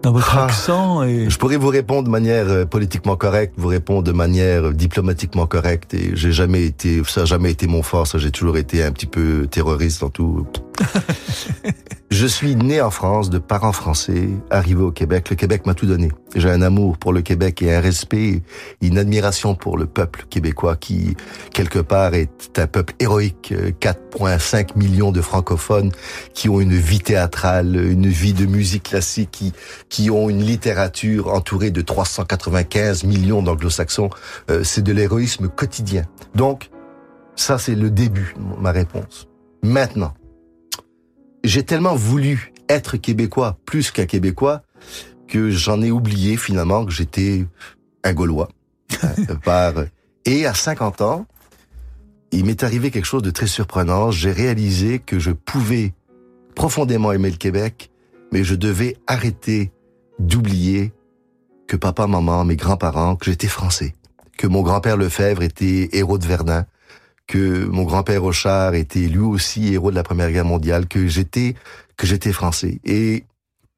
dans 0.04 0.12
votre 0.12 0.36
Ah. 0.38 0.46
accent 0.46 1.04
et 1.04 1.30
Je 1.30 1.38
pourrais 1.40 1.56
vous 1.58 1.70
répondre 1.70 2.04
de 2.04 2.10
manière 2.10 2.48
euh, 2.50 2.66
politiquement 2.66 3.16
correcte, 3.16 3.56
vous 3.58 3.70
répondre 3.70 4.04
de 4.04 4.12
manière 4.12 4.66
euh, 4.66 4.74
diplomatiquement 4.74 5.48
correcte. 5.48 5.94
Et 5.94 6.12
j'ai 6.14 6.32
jamais 6.32 6.66
été, 6.66 7.02
ça 7.08 7.22
a 7.22 7.26
jamais 7.26 7.52
été 7.52 7.66
mon 7.68 7.82
fort. 7.82 8.06
Ça, 8.06 8.18
j'ai 8.18 8.30
toujours 8.32 8.58
été 8.58 8.84
un 8.84 8.92
petit 8.92 9.06
peu 9.06 9.48
terroriste 9.50 10.04
en 10.04 10.10
tout. 10.10 10.46
je 12.14 12.28
suis 12.28 12.56
né 12.56 12.80
en 12.80 12.92
France, 12.92 13.32
de 13.32 13.40
parents 13.40 13.72
français, 13.72 14.30
arrivé 14.52 14.84
au 14.84 14.92
Québec. 14.92 15.32
Le 15.32 15.36
Québec 15.36 15.66
m'a 15.66 15.74
tout 15.74 15.88
donné. 15.88 16.12
J'ai 16.36 16.52
un 16.52 16.62
amour 16.62 17.00
pour 17.00 17.12
le 17.12 17.24
Québec 17.24 17.64
et 17.64 17.74
un 17.74 17.82
respect, 17.82 18.44
une 18.82 19.00
admiration 19.00 19.56
pour 19.56 19.80
le 19.80 19.88
peuple 19.88 20.26
québécois 20.30 20.76
qui, 20.76 21.18
quelque 21.54 21.80
part, 21.80 22.14
est 22.14 22.60
un 22.60 22.68
peuple 22.68 22.94
héroïque. 23.00 23.52
Euh, 23.58 23.72
4,5 23.72 24.78
millions 24.78 25.12
de 25.12 25.22
francophones 25.22 25.92
qui 26.36 26.50
ont 26.50 26.62
une 26.62 26.76
vie 26.76 27.00
théâtrale, 27.00 27.76
une 27.76 28.08
vie 28.08 28.34
de 28.34 28.46
musique 28.46 28.84
classique, 28.84 29.32
qui 29.32 29.54
qui 29.90 30.12
ont 30.12 30.30
une 30.30 30.44
littérature 30.44 31.34
entourée 31.34 31.72
de 31.72 31.82
395 31.82 33.06
millions 33.06 33.42
d'anglo-saxons, 33.42 34.12
euh, 34.52 34.64
c'est 34.64 34.84
de 34.84 34.94
l'héroïsme 34.94 35.48
quotidien. 35.48 36.04
Donc, 36.36 36.70
ça 37.36 37.58
c'est 37.58 37.76
le 37.76 37.90
début, 37.90 38.36
ma 38.60 38.72
réponse. 38.72 39.28
Maintenant, 39.64 40.14
j'ai 41.44 41.64
tellement 41.64 41.96
voulu 41.96 42.54
être 42.70 42.98
québécois 42.98 43.58
plus 43.66 43.92
qu'un 43.92 44.06
québécois 44.06 44.64
que 45.28 45.50
j'en 45.50 45.82
ai 45.82 45.92
oublié 45.92 46.38
finalement 46.38 46.86
que 46.86 46.92
j'étais 46.92 47.46
un 48.04 48.14
Gaulois. 48.14 48.50
hein, 49.02 49.36
par... 49.44 49.74
Et 50.26 50.46
à 50.46 50.54
50 50.54 51.02
ans, 51.02 51.26
il 52.32 52.46
m'est 52.46 52.64
arrivé 52.64 52.92
quelque 52.92 53.06
chose 53.06 53.22
de 53.22 53.30
très 53.30 53.48
surprenant. 53.48 54.10
J'ai 54.10 54.32
réalisé 54.32 55.00
que 55.00 55.20
je 55.20 55.32
pouvais 55.32 55.94
profondément 56.56 57.12
aimer 57.12 57.30
le 57.30 57.38
Québec, 57.38 57.92
mais 58.32 58.44
je 58.44 58.56
devais 58.56 58.98
arrêter 59.06 59.72
d'oublier 60.20 60.94
que 61.68 61.76
papa, 61.76 62.08
maman, 62.08 62.46
mes 62.46 62.56
grands-parents, 62.56 63.16
que 63.16 63.26
j'étais 63.26 63.48
français, 63.48 63.96
que 64.38 64.48
mon 64.48 64.62
grand-père 64.62 64.98
Lefebvre 64.98 65.44
était 65.44 65.90
héros 65.92 66.18
de 66.18 66.26
Verdun, 66.26 66.66
que 67.28 67.66
mon 67.66 67.84
grand-père 67.84 68.24
Auchard 68.24 68.74
était 68.74 69.08
lui 69.08 69.20
aussi 69.20 69.74
héros 69.74 69.92
de 69.92 69.96
la 69.96 70.04
Première 70.04 70.32
Guerre 70.32 70.46
mondiale, 70.46 70.88
que 70.88 71.08
j'étais 71.08 71.56
que 71.98 72.08
j'étais 72.08 72.32
français. 72.32 72.80
Et 72.84 73.26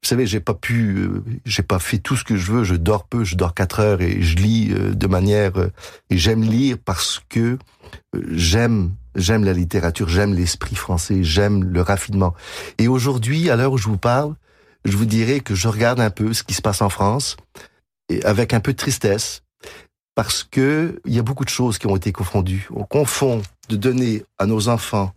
vous 0.02 0.08
savez, 0.08 0.26
j'ai 0.26 0.40
pas 0.40 0.54
pu, 0.54 0.96
euh, 0.96 1.24
j'ai 1.44 1.62
pas 1.62 1.78
fait 1.78 1.98
tout 1.98 2.16
ce 2.16 2.24
que 2.24 2.36
je 2.36 2.52
veux. 2.52 2.64
Je 2.64 2.74
dors 2.74 3.04
peu, 3.04 3.24
je 3.24 3.34
dors 3.34 3.54
quatre 3.54 3.80
heures 3.80 4.00
et 4.00 4.22
je 4.22 4.36
lis 4.36 4.72
euh, 4.72 4.94
de 4.94 5.06
manière 5.06 5.56
euh, 5.56 5.72
et 6.10 6.18
j'aime 6.18 6.42
lire 6.42 6.76
parce 6.84 7.20
que 7.28 7.58
j'aime 8.30 8.92
j'aime 9.16 9.44
la 9.44 9.52
littérature, 9.52 10.08
j'aime 10.08 10.34
l'esprit 10.34 10.76
français, 10.76 11.24
j'aime 11.24 11.64
le 11.64 11.80
raffinement. 11.80 12.34
Et 12.78 12.86
aujourd'hui, 12.86 13.50
à 13.50 13.56
l'heure 13.56 13.72
où 13.72 13.78
je 13.78 13.88
vous 13.88 13.96
parle, 13.96 14.34
je 14.84 14.96
vous 14.96 15.06
dirais 15.06 15.40
que 15.40 15.54
je 15.54 15.68
regarde 15.68 16.00
un 16.00 16.10
peu 16.10 16.32
ce 16.32 16.42
qui 16.42 16.54
se 16.54 16.62
passe 16.62 16.82
en 16.82 16.88
France 16.88 17.36
et 18.08 18.22
avec 18.24 18.54
un 18.54 18.60
peu 18.60 18.72
de 18.72 18.76
tristesse 18.76 19.42
parce 20.16 20.42
que 20.42 21.00
il 21.04 21.14
y 21.14 21.18
a 21.18 21.22
beaucoup 21.22 21.44
de 21.44 21.50
choses 21.50 21.78
qui 21.78 21.86
ont 21.86 21.94
été 21.94 22.10
confondues. 22.10 22.66
On 22.74 22.84
confond 22.84 23.42
de 23.68 23.76
donner 23.76 24.24
à 24.38 24.46
nos 24.46 24.68
enfants 24.68 25.12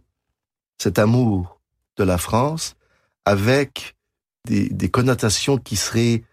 cet 0.77 0.99
amour 0.99 1.59
de 1.97 2.03
la 2.03 2.17
France 2.19 2.75
avec 3.25 3.95
des, 4.45 4.89
connotations 4.89 5.57
qui 5.57 5.77
seraient 5.77 6.23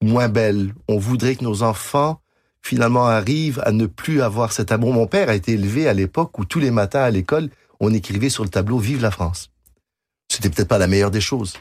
moins 0.00 0.28
belles. 0.28 0.72
On 0.88 0.98
voudrait 0.98 1.36
que 1.36 1.44
nos 1.44 1.62
enfants 1.62 2.20
finalement 2.62 3.06
arrivent 3.06 3.60
à 3.64 3.72
ne 3.72 3.86
plus 3.86 4.22
avoir 4.22 4.52
cet 4.52 4.70
amour. 4.70 4.92
Mon 4.92 5.08
père 5.08 5.28
a 5.28 5.34
été 5.34 5.52
élevé 5.52 5.88
à 5.88 5.94
l'époque 5.94 6.38
où 6.38 6.44
tous 6.44 6.60
les 6.60 6.70
matins 6.70 7.02
à 7.02 7.10
l'école, 7.10 7.50
on 7.80 7.92
écrivait 7.92 8.28
sur 8.28 8.44
le 8.44 8.50
tableau 8.50 8.78
Vive 8.78 9.02
la 9.02 9.10
France. 9.10 9.50
C'était 10.30 10.48
peut-être 10.48 10.68
pas 10.68 10.78
la 10.78 10.86
meilleure 10.86 11.10
des 11.10 11.20
choses. 11.20 11.54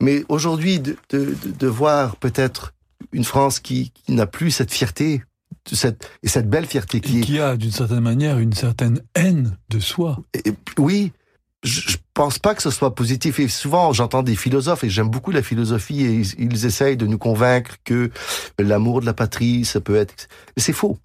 Mais 0.00 0.24
aujourd'hui, 0.28 0.78
de, 0.78 1.66
voir 1.66 2.16
peut-être 2.16 2.74
une 3.12 3.24
France 3.24 3.58
qui 3.58 3.92
n'a 4.08 4.26
plus 4.26 4.50
cette 4.50 4.72
fierté, 4.72 5.22
cette, 5.74 6.08
et 6.22 6.28
cette 6.28 6.48
belle 6.48 6.66
fierté 6.66 7.00
qui 7.00 7.18
et 7.18 7.20
est... 7.20 7.22
qui 7.22 7.40
a 7.40 7.56
d'une 7.56 7.72
certaine 7.72 8.00
manière 8.00 8.38
une 8.38 8.52
certaine 8.52 9.00
haine 9.14 9.56
de 9.68 9.80
soi. 9.80 10.18
Et- 10.34 10.52
oui, 10.78 11.12
je, 11.64 11.96
pense 12.14 12.38
pas 12.38 12.54
que 12.54 12.62
ce 12.62 12.70
soit 12.70 12.94
positif. 12.94 13.40
Et 13.40 13.48
souvent, 13.48 13.92
j'entends 13.92 14.22
des 14.22 14.36
philosophes, 14.36 14.84
et 14.84 14.88
j'aime 14.88 15.10
beaucoup 15.10 15.32
la 15.32 15.42
philosophie, 15.42 16.02
et 16.02 16.14
ils, 16.14 16.34
ils 16.38 16.66
essayent 16.66 16.96
de 16.96 17.06
nous 17.06 17.18
convaincre 17.18 17.76
que 17.84 18.10
l'amour 18.58 19.00
de 19.00 19.06
la 19.06 19.12
patrie, 19.12 19.64
ça 19.64 19.80
peut 19.80 19.96
être... 19.96 20.28
Mais 20.56 20.62
c'est 20.62 20.72
faux. 20.72 20.98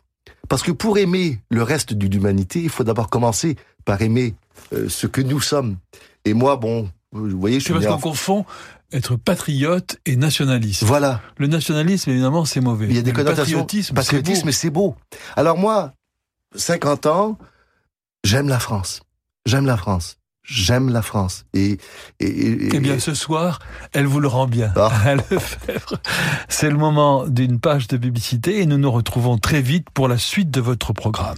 Parce 0.47 0.63
que 0.63 0.71
pour 0.71 0.97
aimer 0.97 1.39
le 1.49 1.63
reste 1.63 1.93
de 1.93 2.07
l'humanité, 2.07 2.61
il 2.61 2.69
faut 2.69 2.83
d'abord 2.83 3.09
commencer 3.09 3.55
par 3.85 4.01
aimer 4.01 4.35
euh, 4.73 4.87
ce 4.89 5.07
que 5.07 5.21
nous 5.21 5.41
sommes. 5.41 5.77
Et 6.25 6.33
moi, 6.33 6.55
bon, 6.55 6.89
vous 7.11 7.39
voyez, 7.39 7.59
je 7.59 7.65
suis 7.65 7.73
parce 7.73 7.85
qu'on 7.87 7.99
confond 7.99 8.45
être 8.91 9.15
patriote 9.15 9.97
et 10.05 10.15
nationaliste. 10.15 10.83
Voilà. 10.83 11.21
Le 11.37 11.47
nationalisme, 11.47 12.09
évidemment, 12.09 12.45
c'est 12.45 12.61
mauvais. 12.61 12.87
Il 12.89 12.95
y 12.95 12.99
a 12.99 13.01
des 13.01 13.13
connotations. 13.13 13.59
patriotisme, 13.59 13.95
Patriotisme, 13.95 14.51
c'est 14.51 14.69
beau. 14.69 14.95
Alors 15.35 15.57
moi, 15.57 15.93
50 16.55 17.05
ans, 17.05 17.37
j'aime 18.23 18.49
la 18.49 18.59
France. 18.59 19.01
J'aime 19.45 19.65
la 19.65 19.77
France. 19.77 20.17
J'aime 20.43 20.89
la 20.89 21.01
France. 21.01 21.45
Et, 21.53 21.77
et, 22.19 22.25
et- 22.47 22.55
beau. 22.55 22.69
Eh 22.73 22.79
bien, 22.79 22.99
ce 22.99 23.13
soir, 23.13 23.59
elle 23.93 24.05
vous 24.07 24.19
le 24.19 24.27
rend 24.27 24.47
bien. 24.47 24.73
Ah. 24.75 24.91
C'est 26.49 26.69
le 26.69 26.77
moment 26.77 27.27
d'une 27.27 27.59
page 27.59 27.87
de 27.87 27.97
publicité 27.97 28.59
et 28.59 28.65
nous 28.65 28.77
nous 28.77 28.91
retrouvons 28.91 29.37
très 29.37 29.61
vite 29.61 29.87
pour 29.93 30.07
la 30.07 30.17
suite 30.17 30.49
de 30.51 30.59
votre 30.61 30.93
programme. 30.93 31.37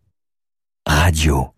Radio 0.93 1.53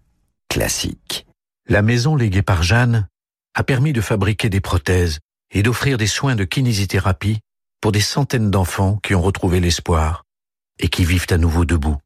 classique. 0.48 1.26
La 1.68 1.82
maison 1.82 2.16
léguée 2.16 2.44
par 2.44 2.62
Jeanne 2.62 3.08
a 3.56 3.64
permis 3.64 3.92
de 3.92 4.00
fabriquer 4.00 4.48
des 4.48 4.62
prothèses 4.62 5.22
et 5.52 5.64
d'offrir 5.64 5.98
des 5.98 6.06
soins 6.06 6.36
de 6.36 6.44
kinésithérapie 6.44 7.40
pour 7.82 7.92
des 7.92 8.00
centaines 8.00 8.52
d'enfants 8.52 9.00
qui 9.02 9.16
ont 9.16 9.24
retrouvé 9.24 9.60
l'espoir 9.60 10.24
et 10.80 10.88
qui 10.88 11.04
vivent 11.04 11.26
à 11.32 11.40
nouveau 11.40 11.66
debout. 11.66 11.98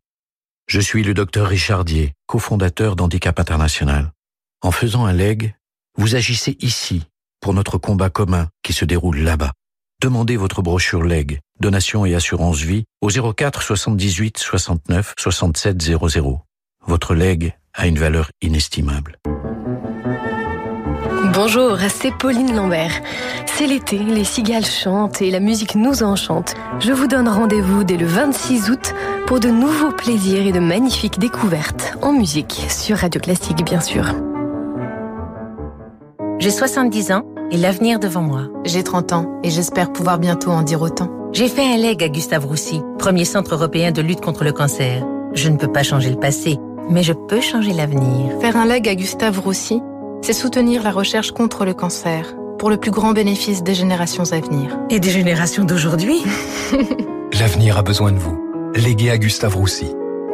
Je 0.67 0.79
suis 0.79 1.03
le 1.03 1.13
docteur 1.13 1.49
Richardier, 1.49 2.13
cofondateur 2.27 2.95
d'Handicap 2.95 3.37
International. 3.41 4.13
En 4.61 4.71
faisant 4.71 5.05
un 5.05 5.13
leg, 5.13 5.53
vous 5.97 6.15
agissez 6.15 6.55
ici 6.61 7.03
pour 7.41 7.53
notre 7.53 7.77
combat 7.77 8.09
commun 8.09 8.47
qui 8.63 8.71
se 8.71 8.85
déroule 8.85 9.19
là-bas. 9.19 9.51
Demandez 10.01 10.37
votre 10.37 10.61
brochure 10.61 11.03
leg, 11.03 11.41
donation 11.59 12.05
et 12.05 12.15
assurance 12.15 12.61
vie 12.61 12.85
au 13.01 13.09
04 13.09 13.61
78 13.61 14.37
69 14.37 15.13
67 15.17 15.81
00. 15.81 16.41
Votre 16.87 17.15
leg 17.15 17.53
a 17.73 17.85
une 17.85 17.99
valeur 17.99 18.31
inestimable. 18.41 19.17
Bonjour, 21.33 21.77
c'est 21.89 22.13
Pauline 22.13 22.55
Lambert. 22.55 23.01
C'est 23.45 23.67
l'été, 23.67 23.97
les 23.97 24.23
cigales 24.23 24.65
chantent 24.65 25.21
et 25.21 25.29
la 25.29 25.41
musique 25.41 25.75
nous 25.75 26.01
enchante. 26.01 26.55
Je 26.79 26.93
vous 26.93 27.07
donne 27.07 27.27
rendez-vous 27.27 27.83
dès 27.83 27.97
le 27.97 28.05
26 28.05 28.69
août 28.69 28.95
pour 29.25 29.41
de 29.41 29.49
nouveaux 29.49 29.91
plaisirs 29.91 30.47
et 30.47 30.53
de 30.53 30.59
magnifiques 30.59 31.19
découvertes 31.19 31.97
en 32.01 32.13
musique 32.13 32.65
sur 32.69 32.97
Radio 32.99 33.19
Classique 33.19 33.65
bien 33.65 33.81
sûr. 33.81 34.05
J'ai 36.39 36.51
70 36.51 37.11
ans 37.11 37.25
et 37.51 37.57
l'avenir 37.57 37.99
devant 37.99 38.21
moi. 38.21 38.47
J'ai 38.63 38.83
30 38.83 39.11
ans 39.11 39.39
et 39.43 39.49
j'espère 39.49 39.91
pouvoir 39.91 40.19
bientôt 40.19 40.51
en 40.51 40.61
dire 40.61 40.81
autant. 40.81 41.11
J'ai 41.33 41.49
fait 41.49 41.65
un 41.65 41.77
leg 41.77 42.01
à 42.01 42.07
Gustave 42.07 42.45
Roussy, 42.45 42.81
premier 42.97 43.25
centre 43.25 43.55
européen 43.55 43.91
de 43.91 44.01
lutte 44.01 44.21
contre 44.21 44.45
le 44.45 44.53
cancer. 44.53 45.05
Je 45.37 45.49
ne 45.49 45.57
peux 45.57 45.71
pas 45.71 45.83
changer 45.83 46.09
le 46.09 46.19
passé, 46.19 46.57
mais 46.89 47.03
je 47.03 47.13
peux 47.13 47.41
changer 47.41 47.71
l'avenir. 47.71 48.33
Faire 48.41 48.57
un 48.57 48.65
leg 48.65 48.89
à 48.89 48.95
Gustave 48.95 49.39
Roussy, 49.39 49.83
c'est 50.23 50.33
soutenir 50.33 50.81
la 50.81 50.89
recherche 50.89 51.31
contre 51.31 51.63
le 51.63 51.75
cancer, 51.75 52.35
pour 52.57 52.71
le 52.71 52.77
plus 52.77 52.89
grand 52.89 53.13
bénéfice 53.13 53.61
des 53.61 53.75
générations 53.75 54.23
à 54.31 54.39
venir. 54.39 54.75
Et 54.89 54.99
des 54.99 55.11
générations 55.11 55.63
d'aujourd'hui 55.63 56.23
L'avenir 57.39 57.77
a 57.77 57.83
besoin 57.83 58.11
de 58.11 58.17
vous. 58.17 58.35
Légué 58.73 59.11
à 59.11 59.19
Gustave 59.19 59.55
Roussy. 59.55 59.93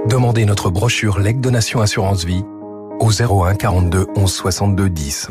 Demandez 0.10 0.46
notre 0.46 0.70
brochure 0.70 1.20
Leg 1.20 1.42
Donation 1.42 1.82
Assurance 1.82 2.24
Vie 2.24 2.46
au 3.02 3.12
01 3.12 3.56
42 3.56 4.08
11 4.16 4.32
62 4.32 4.90
10. 4.90 5.28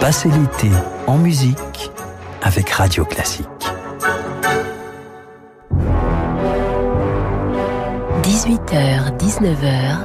Passez 0.00 0.30
l'été 0.30 0.70
en 1.06 1.18
musique 1.18 1.90
avec 2.40 2.70
Radio 2.70 3.04
Classique. 3.04 3.46
18h, 8.22 9.18
19h, 9.18 9.98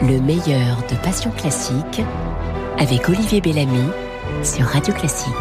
le 0.00 0.20
meilleur 0.22 0.78
de 0.90 0.96
Passion 1.02 1.30
Classique 1.30 2.00
avec 2.78 3.06
Olivier 3.10 3.42
Bellamy 3.42 3.90
sur 4.42 4.64
Radio 4.64 4.94
Classique. 4.94 5.34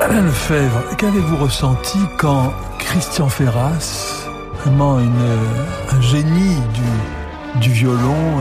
Alain 0.00 0.22
Lefebvre, 0.22 0.96
qu'avez-vous 0.98 1.36
ressenti 1.36 1.98
quand 2.18 2.52
Christian 2.80 3.28
Ferras, 3.28 4.26
vraiment 4.64 4.98
une, 4.98 5.12
un 5.92 6.00
génie 6.00 6.56
du, 6.74 7.60
du 7.60 7.70
violon, 7.70 8.40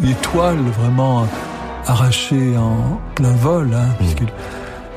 une 0.00 0.08
étoile 0.08 0.62
vraiment 0.80 1.26
arrachée 1.86 2.56
en 2.56 3.00
plein 3.14 3.34
vol, 3.34 3.72
hein, 3.74 3.88
puisque 3.98 4.24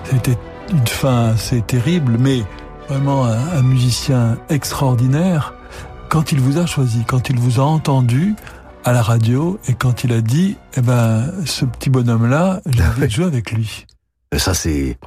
c'était 0.06 0.38
une 0.72 0.88
fin 0.88 1.30
assez 1.30 1.62
terrible, 1.62 2.18
mais 2.20 2.44
vraiment 2.88 3.26
un, 3.26 3.58
un 3.58 3.62
musicien 3.62 4.38
extraordinaire, 4.50 5.54
quand 6.10 6.32
il 6.32 6.40
vous 6.40 6.58
a 6.58 6.66
choisi, 6.66 7.04
quand 7.08 7.30
il 7.30 7.40
vous 7.40 7.60
a 7.60 7.64
entendu 7.64 8.36
à 8.84 8.92
la 8.92 9.02
radio 9.02 9.60
et 9.68 9.74
quand 9.74 10.04
il 10.04 10.14
a 10.14 10.22
dit, 10.22 10.58
eh 10.76 10.82
ben, 10.82 11.32
ce 11.46 11.66
petit 11.66 11.90
bonhomme-là, 11.90 12.62
j'ai 12.66 12.84
envie 12.84 13.02
de 13.02 13.10
jouer 13.10 13.26
avec 13.26 13.52
lui. 13.52 13.86
Ça, 14.38 14.54
c'est, 14.54 14.98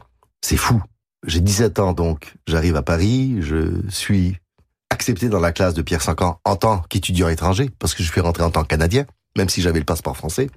c'est 0.41 0.57
fou. 0.57 0.83
J'ai 1.27 1.41
17 1.41 1.79
ans, 1.79 1.93
donc 1.93 2.35
j'arrive 2.47 2.77
à 2.77 2.83
Paris, 2.83 3.39
je 3.41 3.81
suis 3.89 4.37
accepté 4.91 5.29
dans 5.29 5.41
la 5.41 5.53
classe 5.53 5.75
de 5.75 5.83
Pierre 5.83 6.03
Sancan 6.03 6.39
en 6.45 6.57
tant 6.57 6.81
qu'étudiant 6.89 7.29
étranger, 7.29 7.71
parce 7.79 7.95
que 7.95 8.03
je 8.03 8.11
suis 8.11 8.21
rentré 8.21 8.43
en 8.43 8.51
tant 8.51 8.63
que 8.63 8.69
Canadien, 8.69 9.05
même 9.37 9.49
si 9.49 9.63
j'avais 9.63 9.79
le 9.79 9.85
passeport 9.85 10.17
français. 10.17 10.51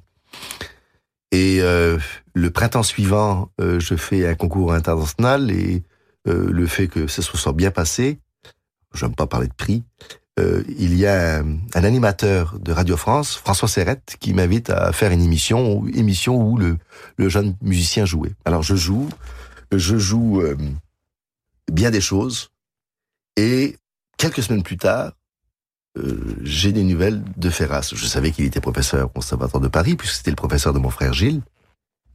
Et 1.32 1.60
euh, 1.62 1.98
le 2.34 2.50
printemps 2.50 2.84
suivant, 2.84 3.50
euh, 3.60 3.80
je 3.80 3.96
fais 3.96 4.28
un 4.28 4.36
concours 4.36 4.74
international 4.74 5.52
et 5.52 5.84
euh, 6.28 6.50
le 6.52 6.68
fait 6.68 6.88
que 6.88 7.08
ça 7.08 7.22
se 7.22 7.38
soit 7.38 7.54
bien 7.54 7.72
passé, 7.72 8.20
je 8.94 9.06
n'aime 9.06 9.16
pas 9.16 9.28
parler 9.28 9.48
de 9.48 9.54
prix, 9.54 9.84
il 10.38 10.98
y 10.98 11.06
a 11.06 11.40
un, 11.40 11.84
animateur 11.86 12.60
de 12.60 12.74
Radio 12.74 12.98
France, 12.98 13.36
François 13.38 13.70
Serrette, 13.70 14.18
qui 14.20 14.34
m'invite 14.34 14.70
à 14.70 14.92
faire 14.92 15.12
une 15.12 15.22
émission, 15.22 15.88
émission 15.88 16.36
où 16.46 16.58
le, 16.58 16.78
jeune 17.30 17.56
musicien 17.62 18.04
jouait. 18.04 18.34
Alors 18.44 18.62
je 18.62 18.76
joue, 18.76 19.08
je 19.72 19.98
joue 19.98 20.44
bien 21.72 21.90
des 21.90 22.02
choses, 22.02 22.50
et 23.38 23.78
quelques 24.18 24.44
semaines 24.44 24.64
plus 24.64 24.76
tard, 24.76 25.14
euh, 25.98 26.36
j'ai 26.43 26.72
des 26.72 26.84
nouvelles 26.84 27.24
de 27.38 27.50
Ferras. 27.50 27.91
Je 27.96 28.06
savais 28.06 28.32
qu'il 28.32 28.46
était 28.46 28.62
professeur 28.62 29.06
au 29.06 29.10
Conservatoire 29.10 29.62
de 29.62 29.68
Paris, 29.68 29.96
puisque 29.96 30.16
c'était 30.16 30.32
le 30.32 30.36
professeur 30.36 30.74
de 30.74 30.80
mon 30.80 30.89
frère 30.89 31.14
Gilles. 31.14 31.41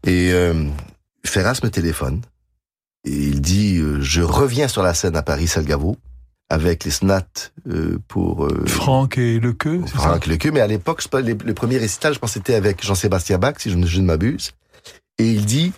Et 0.06 0.32
euh, 0.32 0.68
Ferras 1.24 1.60
me 1.62 1.70
téléphone, 1.70 2.22
et 3.04 3.12
il 3.12 3.40
dit, 3.40 3.78
euh, 3.78 4.00
je 4.00 4.22
reviens 4.22 4.68
sur 4.68 4.82
la 4.82 4.94
scène 4.94 5.16
à 5.16 5.22
Paris-Salgavo, 5.22 5.96
avec 6.50 6.84
les 6.84 6.90
snats 6.90 7.50
euh, 7.68 7.98
pour 8.08 8.44
euh, 8.44 8.64
Franck 8.66 9.18
et 9.18 9.38
Lequeux. 9.38 9.84
Franck 9.86 10.26
et 10.26 10.30
Lequeux, 10.30 10.50
mais 10.50 10.60
à 10.60 10.66
l'époque, 10.66 11.02
le 11.14 11.54
premier 11.54 11.78
récital, 11.78 12.12
je 12.12 12.18
pense 12.18 12.32
c'était 12.32 12.54
avec 12.54 12.84
Jean-Sébastien 12.84 13.38
Bach, 13.38 13.54
si 13.58 13.70
je 13.70 13.76
ne, 13.76 13.86
je 13.86 14.00
ne 14.00 14.06
m'abuse. 14.06 14.52
Et 15.18 15.30
il 15.30 15.46
dit, 15.46 15.72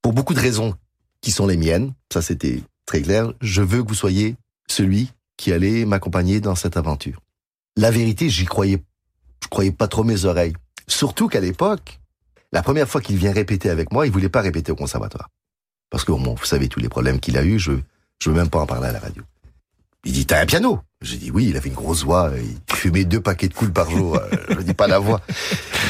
pour 0.00 0.12
beaucoup 0.12 0.34
de 0.34 0.40
raisons 0.40 0.74
qui 1.20 1.32
sont 1.32 1.46
les 1.46 1.56
miennes, 1.56 1.92
ça 2.12 2.22
c'était 2.22 2.62
très 2.86 3.02
clair, 3.02 3.32
je 3.40 3.62
veux 3.62 3.82
que 3.82 3.88
vous 3.88 3.94
soyez 3.94 4.36
celui 4.68 5.10
qui 5.36 5.52
allait 5.52 5.84
m'accompagner 5.84 6.40
dans 6.40 6.54
cette 6.54 6.76
aventure. 6.76 7.20
La 7.76 7.90
vérité, 7.90 8.28
j'y 8.28 8.44
croyais, 8.44 8.82
je 9.42 9.48
croyais 9.48 9.72
pas 9.72 9.88
trop 9.88 10.04
mes 10.04 10.24
oreilles. 10.24 10.54
Surtout 10.86 11.28
qu'à 11.28 11.40
l'époque, 11.40 12.00
la 12.52 12.62
première 12.62 12.88
fois 12.88 13.00
qu'il 13.00 13.16
vient 13.16 13.32
répéter 13.32 13.70
avec 13.70 13.92
moi, 13.92 14.06
il 14.06 14.12
voulait 14.12 14.28
pas 14.28 14.42
répéter 14.42 14.72
au 14.72 14.76
conservatoire. 14.76 15.28
Parce 15.90 16.04
que, 16.04 16.12
bon, 16.12 16.34
vous 16.34 16.44
savez 16.44 16.68
tous 16.68 16.80
les 16.80 16.88
problèmes 16.88 17.18
qu'il 17.20 17.36
a 17.38 17.44
eu, 17.44 17.58
je, 17.58 17.72
je 18.22 18.30
veux 18.30 18.36
même 18.36 18.50
pas 18.50 18.60
en 18.60 18.66
parler 18.66 18.88
à 18.88 18.92
la 18.92 18.98
radio. 18.98 19.22
Il 20.04 20.12
dit, 20.12 20.26
t'as 20.26 20.42
un 20.42 20.46
piano? 20.46 20.80
J'ai 21.00 21.16
dit, 21.16 21.30
oui, 21.30 21.46
il 21.48 21.56
avait 21.56 21.68
une 21.68 21.74
grosse 21.74 22.04
voix, 22.04 22.30
il 22.36 22.74
fumait 22.74 23.04
deux 23.04 23.20
paquets 23.20 23.48
de 23.48 23.54
coups 23.54 23.72
par 23.72 23.90
jour, 23.90 24.20
je 24.50 24.60
dis 24.60 24.74
pas 24.74 24.86
la 24.86 24.98
voix. 24.98 25.20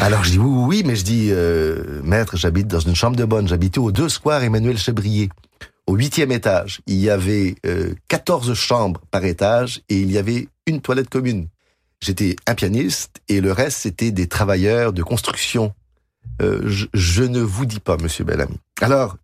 Alors 0.00 0.24
je 0.24 0.30
dis, 0.30 0.38
oui, 0.38 0.64
oui, 0.66 0.82
mais 0.84 0.96
je 0.96 1.04
dis, 1.04 1.28
euh, 1.30 2.00
maître, 2.02 2.36
j'habite 2.36 2.66
dans 2.66 2.80
une 2.80 2.94
chambre 2.94 3.16
de 3.16 3.24
bonne, 3.24 3.48
j'habitais 3.48 3.78
au 3.78 3.92
deux 3.92 4.08
square 4.08 4.42
Emmanuel 4.42 4.78
Chebrier. 4.78 5.30
Au 5.86 5.96
huitième 5.96 6.32
étage, 6.32 6.80
il 6.86 6.96
y 6.98 7.10
avait 7.10 7.56
euh, 7.66 7.94
14 8.08 8.54
chambres 8.54 9.00
par 9.10 9.24
étage 9.24 9.82
et 9.88 10.00
il 10.00 10.10
y 10.10 10.18
avait 10.18 10.48
une 10.66 10.80
toilette 10.80 11.08
commune. 11.08 11.48
J'étais 12.03 12.34
un 12.48 12.57
pianiste 12.57 13.20
et 13.28 13.40
le 13.40 13.53
reste, 13.53 13.78
c'était 13.78 14.11
des 14.11 14.26
travailleurs 14.26 14.92
de 14.92 15.05
construction. 15.05 15.72
Euh, 16.42 16.61
je, 16.66 16.86
je, 16.92 17.22
ne 17.22 17.40
vous 17.40 17.64
dis 17.64 17.78
pas, 17.78 17.96
monsieur 17.96 18.24
Bellamy. 18.24 18.59
Alors, 18.80 19.16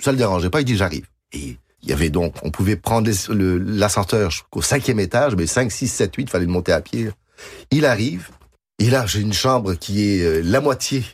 ça 0.00 0.12
le 0.12 0.18
dérangeait 0.18 0.48
pas, 0.48 0.60
il 0.60 0.64
dit, 0.64 0.76
j'arrive. 0.76 1.06
Et 1.32 1.56
il 1.82 1.88
y 1.88 1.92
avait 1.92 2.10
donc, 2.10 2.36
on 2.44 2.52
pouvait 2.52 2.76
prendre 2.76 3.10
l'ascenseur 3.30 4.30
jusqu'au 4.30 4.62
cinquième 4.62 5.00
étage, 5.00 5.34
mais 5.34 5.48
5, 5.48 5.72
6, 5.72 5.88
7, 5.88 6.14
8, 6.14 6.22
il 6.22 6.28
fallait 6.30 6.46
le 6.46 6.52
monter 6.52 6.70
à 6.70 6.80
pied. 6.80 7.10
Il 7.72 7.84
arrive, 7.84 8.28
et 8.78 8.90
là, 8.90 9.06
j'ai 9.06 9.20
une 9.20 9.32
chambre 9.32 9.74
qui 9.74 10.08
est 10.08 10.42
la 10.42 10.60
moitié 10.60 11.04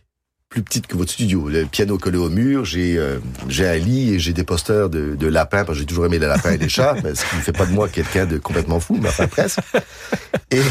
plus 0.57 0.63
petite 0.63 0.87
que 0.87 0.97
votre 0.97 1.13
studio. 1.13 1.51
Le 1.51 1.67
piano 1.67 1.99
collé 1.99 2.17
au 2.17 2.31
mur, 2.31 2.65
j'ai 2.65 2.97
euh, 2.97 3.19
j'ai 3.47 3.69
un 3.69 3.77
lit 3.77 4.15
et 4.15 4.19
j'ai 4.19 4.33
des 4.33 4.43
posters 4.43 4.89
de, 4.89 5.15
de 5.15 5.27
lapins, 5.27 5.67
parce 5.67 5.77
que 5.77 5.81
j'ai 5.81 5.87
toujours 5.87 6.07
aimé 6.07 6.19
les 6.19 6.27
lapins 6.27 6.53
et 6.53 6.57
les 6.57 6.71
chats, 6.71 6.97
ce 7.15 7.29
qui 7.29 7.37
ne 7.37 7.43
fait 7.43 7.53
pas 7.53 7.67
de 7.67 7.73
moi 7.73 7.91
quelqu'un 7.91 8.25
de 8.25 8.39
complètement 8.39 8.81
fou, 8.81 8.99
mais 8.99 9.11
enfin 9.11 9.27
presque. 9.27 9.59
Et 10.51 10.63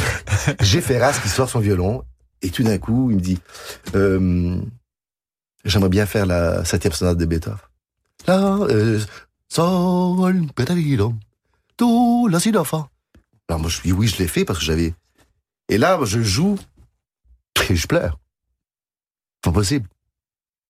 j'ai 0.60 0.82
Ferras 0.82 1.20
qui 1.22 1.30
sort 1.30 1.52
son 1.52 1.60
violon, 1.60 2.04
et 2.42 2.50
tout 2.50 2.64
d'un 2.64 2.80
coup, 2.80 3.12
il 3.12 3.18
me 3.18 3.22
dit, 3.22 3.38
euh, 3.94 4.58
j'aimerais 5.66 5.90
bien 5.90 6.08
faire 6.08 6.26
la 6.26 6.66
septième 6.66 6.94
sonate 6.94 7.20
de 7.20 7.26
Beethoven. 7.26 7.60
Là, 8.26 8.58
euh, 8.62 9.00
Sol, 9.50 10.48
do, 11.78 12.28
la 12.28 12.40
si, 12.40 12.52
la, 12.52 12.64
fa. 12.64 12.90
Alors 13.50 13.62
moi 13.62 13.70
je 13.70 13.82
dis 13.84 13.92
oui, 13.92 14.08
je 14.08 14.18
l'ai 14.18 14.28
fait 14.28 14.46
parce 14.46 14.58
que 14.58 14.66
j'avais. 14.66 14.96
Et 15.70 15.78
là, 15.78 16.00
je 16.06 16.22
joue 16.24 16.58
et 17.70 17.76
je 17.76 17.86
pleure. 17.86 18.18
Pas 19.46 19.52
possible. 19.52 19.88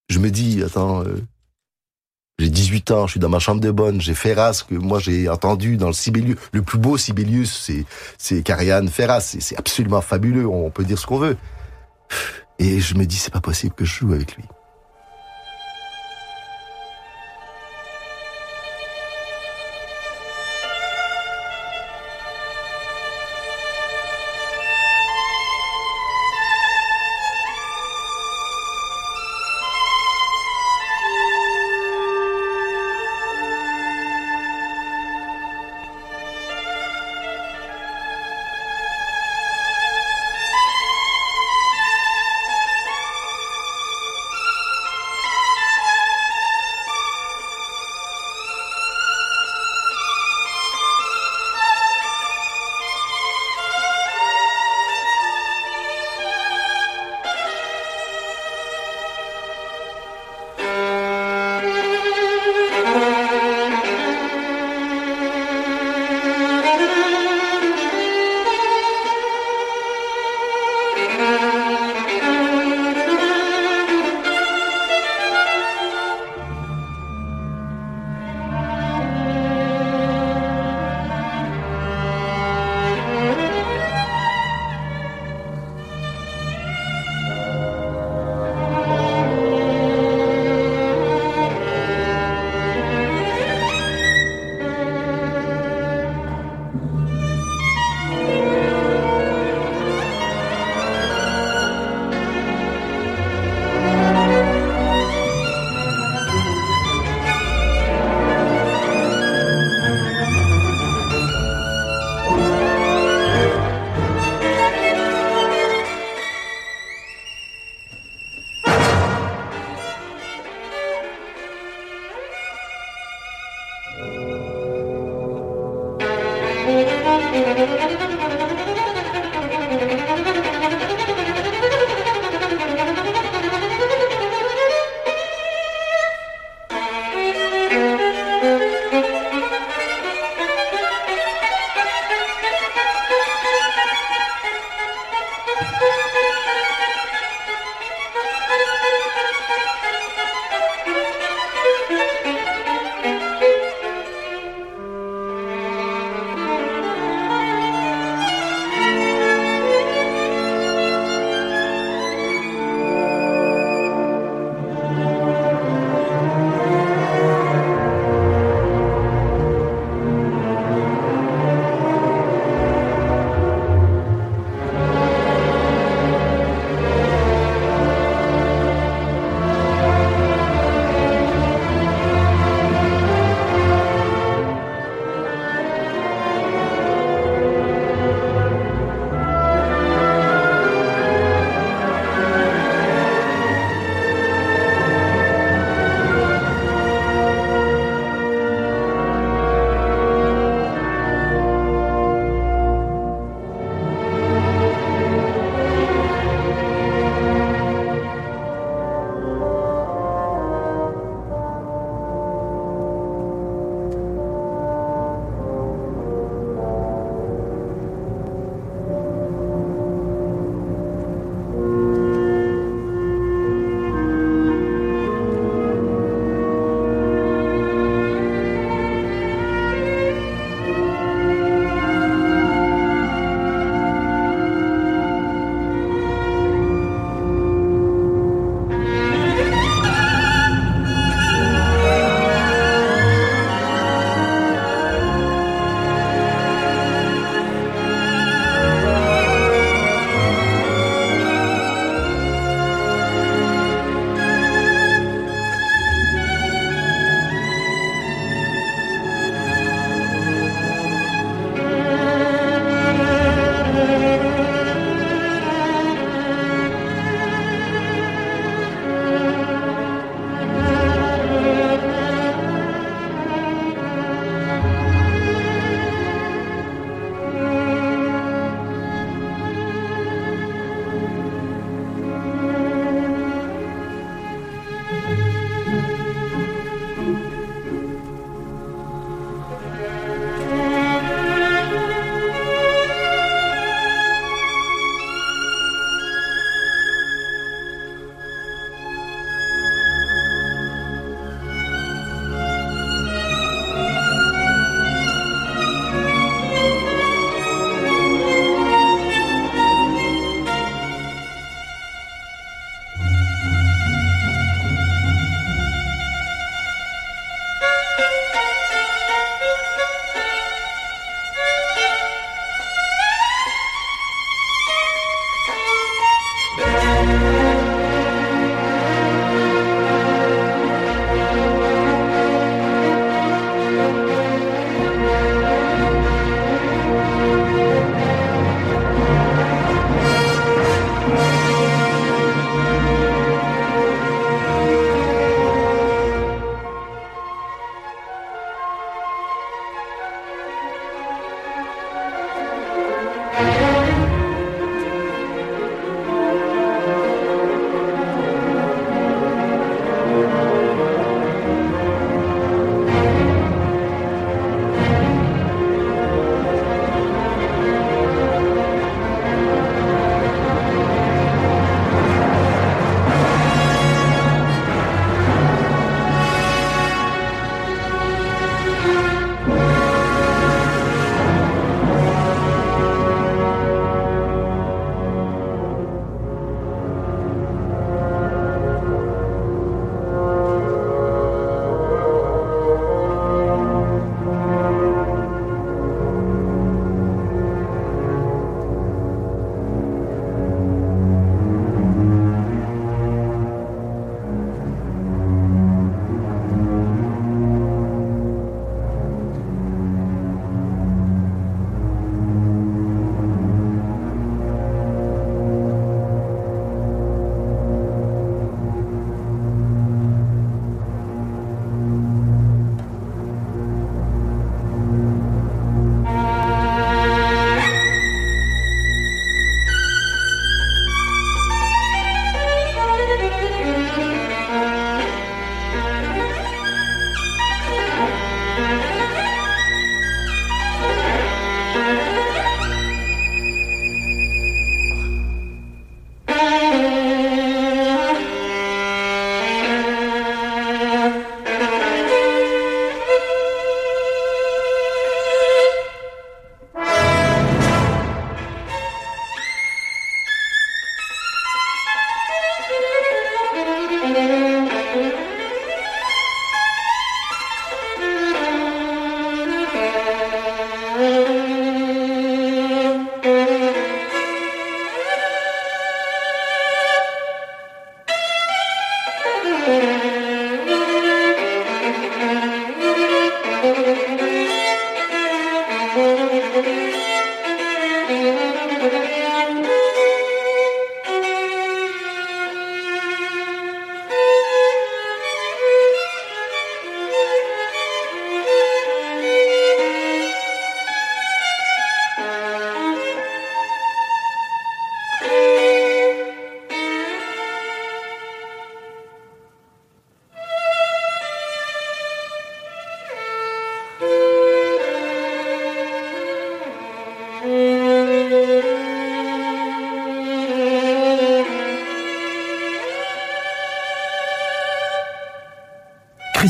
Je 0.09 0.19
me 0.19 0.29
dis, 0.29 0.61
attends, 0.61 1.01
euh, 1.01 1.23
j'ai 2.37 2.49
18 2.49 2.91
ans, 2.91 3.07
je 3.07 3.11
suis 3.11 3.19
dans 3.21 3.29
ma 3.29 3.39
chambre 3.39 3.61
de 3.61 3.71
bonne, 3.71 4.01
j'ai 4.01 4.13
Ferras, 4.13 4.65
que 4.67 4.75
moi 4.75 4.99
j'ai 4.99 5.29
entendu 5.29 5.77
dans 5.77 5.87
le 5.87 5.93
Sibelius. 5.93 6.35
Le 6.51 6.61
plus 6.61 6.77
beau 6.77 6.97
Sibelius, 6.97 7.57
c'est, 7.57 7.85
c'est 8.17 8.43
Karian 8.43 8.85
Ferras. 8.87 9.21
C'est 9.21 9.57
absolument 9.57 10.01
fabuleux, 10.01 10.45
on 10.45 10.69
peut 10.71 10.83
dire 10.83 10.99
ce 10.99 11.07
qu'on 11.07 11.19
veut. 11.19 11.37
Et 12.59 12.81
je 12.81 12.95
me 12.95 13.05
dis, 13.05 13.15
c'est 13.15 13.31
pas 13.31 13.39
possible 13.39 13.73
que 13.73 13.85
je 13.85 13.99
joue 13.99 14.11
avec 14.11 14.35
lui. 14.35 14.43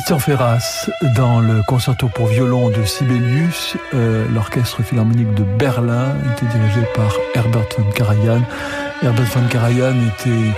Christian 0.05 0.19
Ferras 0.19 0.89
dans 1.15 1.39
le 1.39 1.63
concerto 1.63 2.07
pour 2.09 2.27
violon 2.27 2.69
de 2.69 2.83
Sibelius. 2.83 3.75
Euh, 3.95 4.27
L'orchestre 4.31 4.83
philharmonique 4.83 5.33
de 5.33 5.41
Berlin 5.41 6.13
était 6.31 6.45
dirigé 6.45 6.81
par 6.93 7.11
Herbert 7.33 7.65
von 7.75 7.89
Karajan. 7.89 8.41
Herbert 9.01 9.25
von 9.25 9.47
Karajan 9.47 9.95
était, 10.09 10.53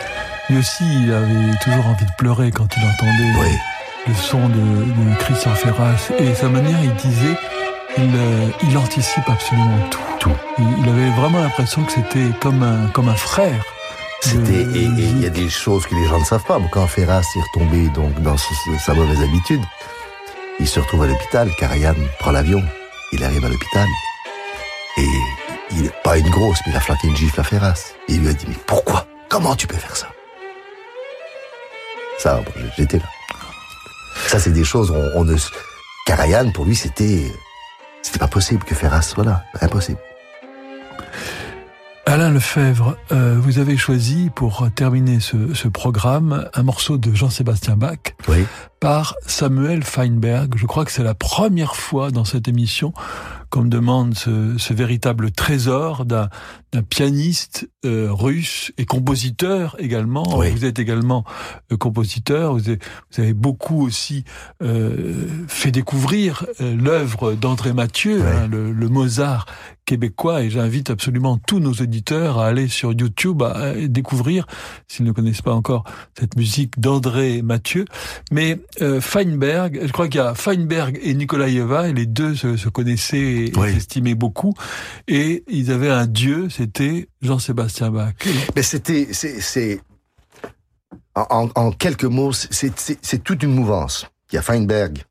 lui 0.50 0.58
aussi, 0.58 0.84
il 1.02 1.14
avait 1.14 1.58
toujours 1.64 1.88
envie 1.88 2.04
de 2.04 2.12
pleurer 2.18 2.52
quand 2.52 2.68
il 2.76 2.84
entendait 2.84 3.58
le 4.08 4.14
son 4.16 4.50
de, 4.50 4.84
de, 4.84 5.16
Christian 5.20 5.56
Ferras. 5.56 6.12
Et 6.20 6.34
sa 6.34 6.50
manière, 6.50 6.84
il 6.84 6.94
disait, 6.96 7.40
il, 7.98 8.04
euh, 8.04 8.50
il 8.70 8.78
anticipe 8.78 9.30
absolument 9.30 9.80
tout. 9.90 10.02
Tout. 10.20 10.36
Il, 10.58 10.66
il 10.84 10.90
avait 10.90 11.12
vraiment 11.12 11.40
l'impression 11.40 11.86
que 11.86 11.94
c'était 11.94 12.38
comme 12.42 12.64
un, 12.64 12.88
comme 12.88 13.08
un 13.08 13.16
frère. 13.16 13.64
Et 14.34 14.82
il 14.82 15.22
y 15.22 15.26
a 15.26 15.30
des 15.30 15.50
choses 15.50 15.86
que 15.86 15.96
les 15.96 16.06
gens 16.06 16.20
ne 16.20 16.26
savent 16.26 16.44
pas. 16.44 16.60
Quand 16.72 16.86
Ferras 16.86 17.22
est 17.22 17.42
retombé 17.42 17.88
donc 17.90 18.14
dans 18.22 18.36
sa 18.38 18.94
mauvaise 18.94 19.22
habitude, 19.22 19.62
il 20.60 20.68
se 20.68 20.82
retrouve 20.82 21.04
à 21.04 21.08
l'hôpital. 21.08 21.50
Karajan 21.58 21.96
prend 22.20 22.32
l'avion, 22.32 22.62
il 23.14 23.24
arrive 23.24 23.46
à 23.46 23.50
l'hôpital 23.50 23.88
et 24.98 25.08
il 25.72 25.90
pas 26.04 26.18
une 26.18 26.30
grosse, 26.30 26.60
mais 26.66 26.74
il 26.74 26.76
a 26.76 26.82
flanqué 26.82 27.08
une 27.08 27.16
gifle 27.16 27.40
à 27.40 27.44
Ferras. 27.44 27.94
Il 28.10 28.20
lui 28.20 28.30
a 28.30 28.34
dit 28.34 28.46
mais 28.50 28.58
pourquoi? 28.66 29.08
Comment 29.30 29.56
tu 29.56 29.66
peux 29.66 29.78
faire 29.78 29.96
ça? 29.96 30.08
Ça, 32.20 32.42
j'étais 32.78 32.98
là. 32.98 33.06
Ça, 34.28 34.40
c'est 34.40 34.52
des 34.52 34.66
choses 34.66 34.92
on, 34.92 35.24
ne. 35.24 35.36
Pour 36.54 36.66
lui, 36.66 36.76
c'était 36.76 37.32
c'était 38.02 38.20
pas 38.20 38.28
possible 38.28 38.64
que 38.66 38.76
Ferras 38.76 39.04
soit 39.04 39.24
là, 39.24 39.44
impossible. 39.62 40.00
Lefebvre, 42.38 42.98
euh, 43.12 43.36
vous 43.42 43.58
avez 43.58 43.78
choisi 43.78 44.30
pour 44.30 44.70
terminer 44.76 45.20
ce, 45.20 45.68
programme 45.70 46.48
un 46.54 46.62
morceau 46.62 47.00
de 47.00 47.12
Jean-Sébastien 47.12 47.76
Bach. 47.76 47.98
Par 48.80 49.16
Samuel 49.26 49.84
Feinberg. 49.84 50.56
Je 50.56 50.66
crois 50.66 50.86
que 50.86 50.92
c'est 50.92 51.04
la 51.04 51.16
première 51.16 51.76
fois 51.76 52.12
dans 52.12 52.26
cette 52.26 52.48
émission 52.48 52.94
qu'on 53.50 53.64
me 53.64 53.70
demande 53.70 54.16
ce, 54.16 54.58
ce 54.58 54.74
véritable 54.74 55.32
trésor 55.32 56.06
d'un 56.06 56.30
pianiste 56.90 57.70
euh, 57.86 58.10
russe 58.12 58.74
et 58.78 58.86
compositeur 58.86 59.76
également. 59.80 60.38
Oui. 60.38 60.52
Vous 60.52 60.66
êtes 60.66 60.80
également 60.80 61.24
euh, 61.72 61.78
compositeur. 61.78 62.54
Vous 62.54 62.68
avez, 62.68 62.80
vous 63.12 63.22
avez, 63.22 63.34
beaucoup 63.34 63.86
aussi 63.86 64.26
euh, 64.62 65.28
fait 65.48 65.72
découvrir 65.72 66.46
l'œuvre 66.60 67.34
d'André 67.34 67.74
Mathieu, 67.74 68.20
oui. 68.20 68.28
hein, 68.28 68.48
le, 68.48 68.74
le, 68.74 68.90
Mozart 68.90 69.46
québécois. 69.86 70.44
Et 70.44 70.50
j'invite 70.50 70.90
absolument 70.90 71.38
tous 71.38 71.60
nos 71.60 71.72
auditeurs 71.72 72.40
à 72.40 72.48
aller 72.48 72.68
sur 72.68 72.92
YouTube 72.92 73.42
à, 73.42 73.74
découvrir, 73.74 74.46
s'ils 74.88 75.06
ne 75.06 75.12
connaissent 75.12 75.42
pas 75.42 75.54
encore, 75.54 75.86
cette 76.20 76.36
musique 76.36 76.80
d'André 76.80 77.42
Mathieu. 77.42 77.86
Mais 78.32 78.60
euh, 78.82 79.02
Feinberg, 79.02 79.80
je 79.86 79.92
crois 79.92 80.08
qu'il 80.08 80.20
y 80.20 80.24
a 80.24 80.36
Feinberg 80.36 81.00
et 81.02 81.14
Nikolaïeva, 81.14 81.90
et 81.90 81.94
les 81.94 82.06
deux 82.06 82.36
se, 82.36 82.58
se 82.58 82.70
connaissaient 82.70 83.18
et 83.18 83.52
oui. 83.56 83.74
s'estimaient 83.74 84.16
beaucoup. 84.16 84.54
Et 85.08 85.44
ils 85.48 85.72
avaient 85.72 85.90
un 85.90 86.08
dieu, 86.08 86.50
c'était 86.50 87.10
Jean-Sébastien 87.22 87.92
Bach. 87.92 88.14
Mais 88.56 88.64
c'était, 88.64 89.08
c'est, 89.12 89.82
en, 91.16 91.50
en, 91.56 91.72
quelques 91.72 92.04
mots, 92.04 92.32
c'est 92.32 93.24
toute 93.24 93.44
une 93.44 93.54
mouvance. 93.54 94.08
Il 94.32 94.36
y 94.36 94.38
a 94.38 94.42
Feinberg, 94.42 95.04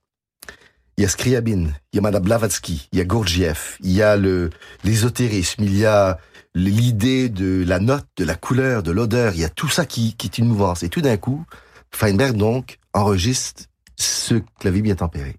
il 0.97 1.03
y 1.03 1.05
a 1.05 1.09
Scriabine, 1.09 1.75
il 1.93 1.97
y 1.97 1.99
a 1.99 2.03
Madame 2.03 2.23
Blavatsky, 2.23 2.89
il 2.93 2.99
y 2.99 3.03
a 3.03 3.05
Gurdjieff, 3.05 3.79
il 3.83 3.93
y 3.93 4.03
a 4.03 4.17
le 4.17 4.51
l'ésotérisme, 4.85 5.65
il 5.65 5.77
y 5.77 5.87
a 5.87 6.19
l'idée 6.55 7.29
de 7.29 7.65
la 7.67 7.81
note, 7.81 8.07
de 8.17 8.25
la 8.25 8.35
couleur, 8.35 8.83
de 8.83 8.91
l'odeur, 8.91 9.35
il 9.35 9.41
y 9.41 9.45
a 9.45 9.51
tout 9.51 9.69
ça 9.69 9.85
qui, 9.85 10.15
qui 10.17 10.27
est 10.27 10.39
une 10.39 10.47
mouvance. 10.47 10.83
Et 10.83 10.89
tout 10.89 11.03
d'un 11.03 11.17
coup, 11.17 11.45
Feinberg 11.91 12.37
donc 12.37 12.79
enregistre 12.93 13.65
ce 13.97 14.35
clavier 14.59 14.83
bien 14.83 14.97
tempéré. 14.97 15.37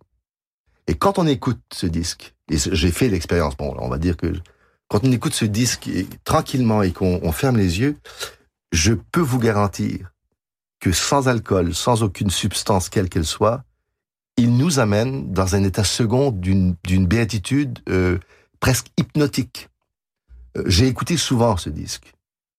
Et 0.87 0.95
quand 0.95 1.19
on 1.19 1.27
écoute 1.27 1.61
ce 1.73 1.85
disque, 1.85 2.33
et 2.49 2.57
j'ai 2.57 2.91
fait 2.91 3.09
l'expérience, 3.09 3.57
bon, 3.57 3.75
on 3.77 3.89
va 3.89 3.97
dire 3.97 4.15
que 4.15 4.33
quand 4.87 5.03
on 5.03 5.11
écoute 5.11 5.33
ce 5.33 5.45
disque 5.45 5.89
tranquillement 6.23 6.81
et 6.81 6.93
qu'on 6.93 7.31
ferme 7.31 7.57
les 7.57 7.79
yeux, 7.79 7.97
je 8.71 8.93
peux 8.93 9.21
vous 9.21 9.39
garantir 9.39 10.13
que 10.79 10.91
sans 10.91 11.27
alcool, 11.27 11.73
sans 11.73 12.03
aucune 12.03 12.29
substance 12.29 12.89
quelle 12.89 13.09
qu'elle 13.09 13.25
soit, 13.25 13.63
il 14.37 14.55
nous 14.55 14.79
amène 14.79 15.33
dans 15.33 15.55
un 15.55 15.63
état 15.63 15.83
second 15.83 16.31
d'une 16.31 16.75
béatitude 17.07 17.79
euh, 17.89 18.19
presque 18.59 18.87
hypnotique. 18.97 19.69
Euh, 20.57 20.63
j'ai 20.67 20.87
écouté 20.87 21.17
souvent 21.17 21.57
ce 21.57 21.69
disque 21.69 22.13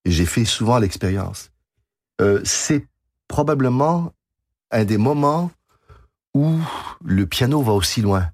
et 0.05 0.11
j'ai 0.11 0.25
fait 0.25 0.45
souvent 0.45 0.77
l'expérience. 0.77 1.51
Euh, 2.21 2.41
C'est 2.43 2.85
probablement 3.29 4.11
un 4.71 4.83
des 4.83 4.97
moments 4.97 5.49
où 6.33 6.57
le 7.05 7.25
piano 7.25 7.61
va 7.61 7.71
aussi 7.71 8.01
loin. 8.01 8.27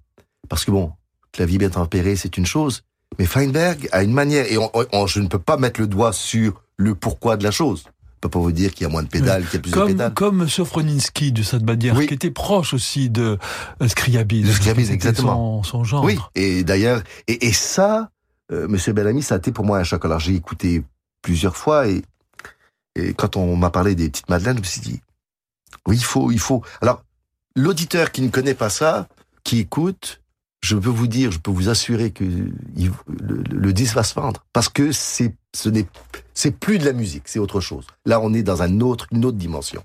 Parce 0.49 0.65
que 0.65 0.71
bon, 0.71 0.91
clavier 1.31 1.59
bien 1.59 1.69
tempéré, 1.69 2.15
c'est 2.15 2.37
une 2.37 2.45
chose, 2.47 2.81
mais 3.19 3.25
Feinberg 3.25 3.87
a 3.91 4.01
une 4.01 4.11
manière, 4.11 4.51
et 4.51 4.57
on, 4.57 4.71
on, 4.73 5.05
je 5.05 5.19
ne 5.19 5.27
peux 5.27 5.39
pas 5.39 5.57
mettre 5.57 5.79
le 5.79 5.85
doigt 5.87 6.11
sur 6.13 6.61
le 6.77 6.95
pourquoi 6.95 7.37
de 7.37 7.43
la 7.43 7.51
chose. 7.51 7.83
Je 7.85 8.19
peux 8.21 8.29
pas 8.29 8.39
vous 8.39 8.51
dire 8.51 8.73
qu'il 8.73 8.83
y 8.83 8.85
a 8.85 8.89
moins 8.89 9.03
de 9.03 9.07
pédales, 9.07 9.45
qu'il 9.45 9.55
y 9.55 9.57
a 9.57 9.59
plus 9.61 9.71
comme, 9.71 9.83
de 9.83 9.93
pédales. 9.93 10.13
Comme 10.13 10.49
Sofroninski 10.49 11.31
de 11.31 11.43
cette 11.43 11.63
manière, 11.63 11.95
Oui. 11.95 12.07
qui 12.07 12.13
était 12.15 12.31
proche 12.31 12.73
aussi 12.73 13.09
de 13.09 13.37
euh, 13.81 13.87
Scriabine. 13.87 14.47
De 14.47 14.51
Scriabine, 14.51 14.89
exactement. 14.89 15.61
Son, 15.63 15.63
son 15.63 15.83
genre. 15.83 16.03
Oui, 16.03 16.17
et 16.33 16.63
d'ailleurs, 16.63 17.03
et, 17.27 17.47
et 17.47 17.53
ça, 17.53 18.09
euh, 18.51 18.67
Monsieur 18.67 18.93
Bellamy, 18.93 19.21
ça 19.21 19.35
a 19.35 19.37
été 19.37 19.51
pour 19.51 19.63
moi 19.65 19.77
un 19.77 19.83
choc. 19.83 20.03
Alors 20.05 20.19
j'ai 20.19 20.33
écouté 20.33 20.83
plusieurs 21.21 21.55
fois 21.55 21.87
et, 21.87 22.01
et 22.95 23.13
quand 23.13 23.35
on 23.35 23.55
m'a 23.55 23.69
parlé 23.69 23.95
des 23.95 24.09
petites 24.09 24.29
madeleines, 24.29 24.57
je 24.57 24.61
me 24.61 24.65
suis 24.65 24.81
dit, 24.81 25.01
oui, 25.87 25.97
il 25.97 26.03
faut, 26.03 26.31
il 26.31 26.39
faut. 26.39 26.63
Alors 26.81 27.03
l'auditeur 27.55 28.11
qui 28.11 28.21
ne 28.21 28.29
connaît 28.29 28.53
pas 28.53 28.69
ça, 28.69 29.07
qui 29.43 29.59
écoute, 29.59 30.21
je 30.61 30.75
peux 30.75 30.89
vous 30.89 31.07
dire, 31.07 31.31
je 31.31 31.39
peux 31.39 31.51
vous 31.51 31.69
assurer 31.69 32.11
que 32.11 32.23
le, 32.23 33.43
le, 33.51 33.73
disque 33.73 33.95
va 33.95 34.03
se 34.03 34.15
vendre 34.15 34.43
parce 34.51 34.69
que 34.69 34.91
c'est, 34.91 35.35
ce 35.55 35.69
n'est, 35.69 35.85
c'est 36.33 36.51
plus 36.51 36.79
de 36.79 36.85
la 36.85 36.93
musique, 36.93 37.27
c'est 37.27 37.39
autre 37.39 37.59
chose. 37.59 37.85
Là, 38.05 38.19
on 38.19 38.33
est 38.33 38.41
dans 38.41 38.63
un 38.63 38.79
autre, 38.81 39.07
une 39.11 39.25
autre 39.25 39.37
dimension. 39.37 39.83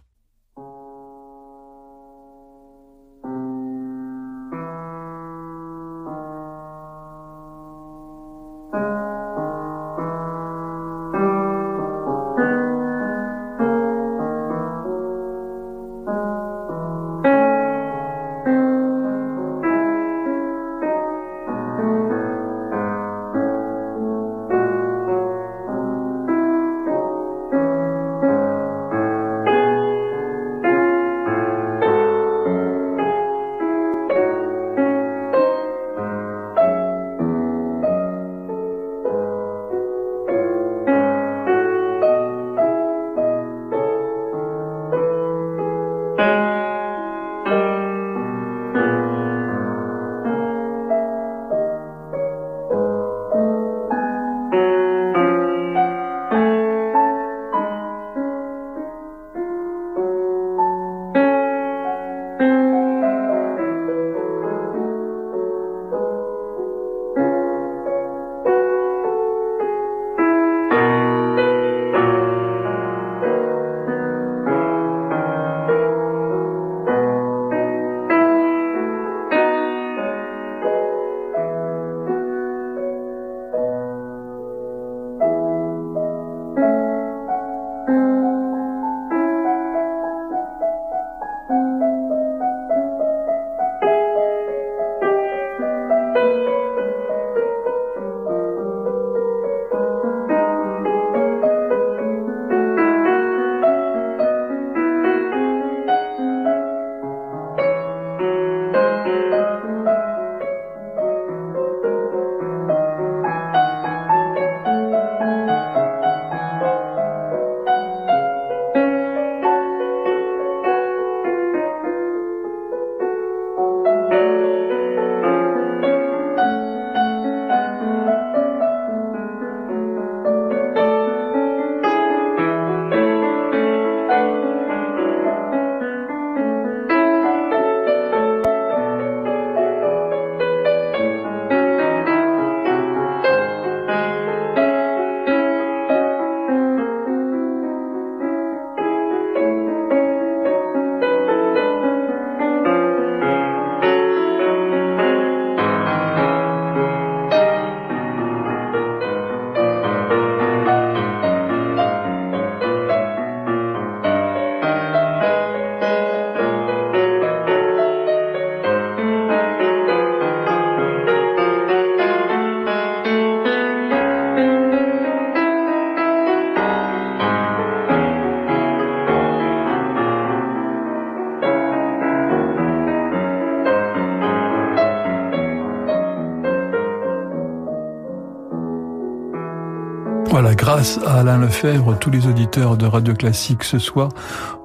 Voilà, 190.41 190.55
grâce 190.55 190.99
à 191.05 191.18
Alain 191.18 191.36
Lefebvre, 191.36 191.99
tous 191.99 192.11
les 192.11 192.26
auditeurs 192.26 192.78
de 192.78 192.86
Radio 192.86 193.12
Classique 193.12 193.62
ce 193.62 193.78
soir 193.78 194.09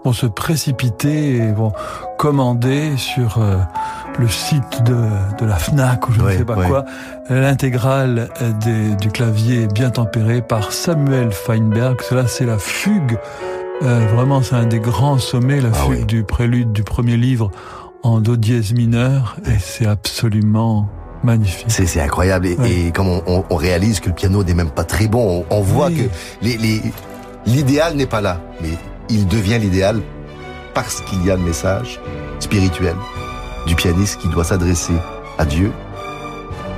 vont 0.06 0.14
se 0.14 0.26
précipiter 0.26 1.36
et 1.36 1.52
vont 1.52 1.74
commander 2.18 2.96
sur 2.96 3.40
euh, 3.40 3.58
le 4.18 4.30
site 4.30 4.84
de, 4.86 4.96
de, 5.38 5.46
la 5.46 5.56
FNAC 5.56 6.08
ou 6.08 6.14
je 6.14 6.22
ne 6.22 6.32
sais 6.32 6.46
pas 6.46 6.56
quoi 6.56 6.86
l'intégrale 7.30 8.30
du 9.02 9.10
clavier 9.10 9.68
bien 9.68 9.90
tempéré 9.90 10.42
par 10.42 10.72
Samuel 10.72 11.34
Feinberg. 11.34 12.00
Cela, 12.10 12.26
c'est 12.26 12.46
la 12.46 12.58
fugue. 12.58 13.20
Euh, 13.84 14.00
vraiment, 14.16 14.42
c'est 14.42 14.56
un 14.56 14.68
des 14.68 14.80
grands 14.80 15.18
sommets, 15.18 15.60
la 15.60 15.72
ah 15.74 15.90
fugue 15.90 16.06
du 16.06 16.24
prélude 16.24 16.72
du 16.72 16.84
premier 16.84 17.18
livre 17.18 17.52
en 18.02 18.22
do 18.22 18.38
dièse 18.38 18.74
mineur 18.74 19.36
et 19.46 19.60
c'est 19.60 19.88
absolument 19.88 20.88
Magnifique. 21.24 21.66
C'est 21.70 22.02
incroyable. 22.02 22.48
Et, 22.48 22.92
comme 22.92 23.08
on, 23.08 23.44
on, 23.50 23.56
réalise 23.56 24.00
que 24.00 24.10
le 24.10 24.16
piano 24.16 24.44
n'est 24.44 24.54
même 24.54 24.70
pas 24.70 24.84
très 24.84 25.08
bon, 25.08 25.46
on, 25.50 25.62
voit 25.62 25.90
que 25.90 26.10
l'idéal 26.42 27.92
les, 27.94 27.98
n'est 27.98 28.06
pas 28.06 28.22
là, 28.22 28.40
mais 28.62 28.70
il 29.10 29.28
devient 29.28 29.60
l'idéal 29.60 30.02
parce 30.74 31.02
qu'il 31.02 31.26
y 31.26 31.32
a 31.32 31.36
le 31.36 31.42
message 31.42 32.00
spirituel 32.40 32.96
du 33.66 33.76
pianiste 33.76 34.20
qui 34.20 34.28
doit 34.28 34.44
s'adresser 34.44 34.94
à 35.38 35.46
Dieu 35.46 35.72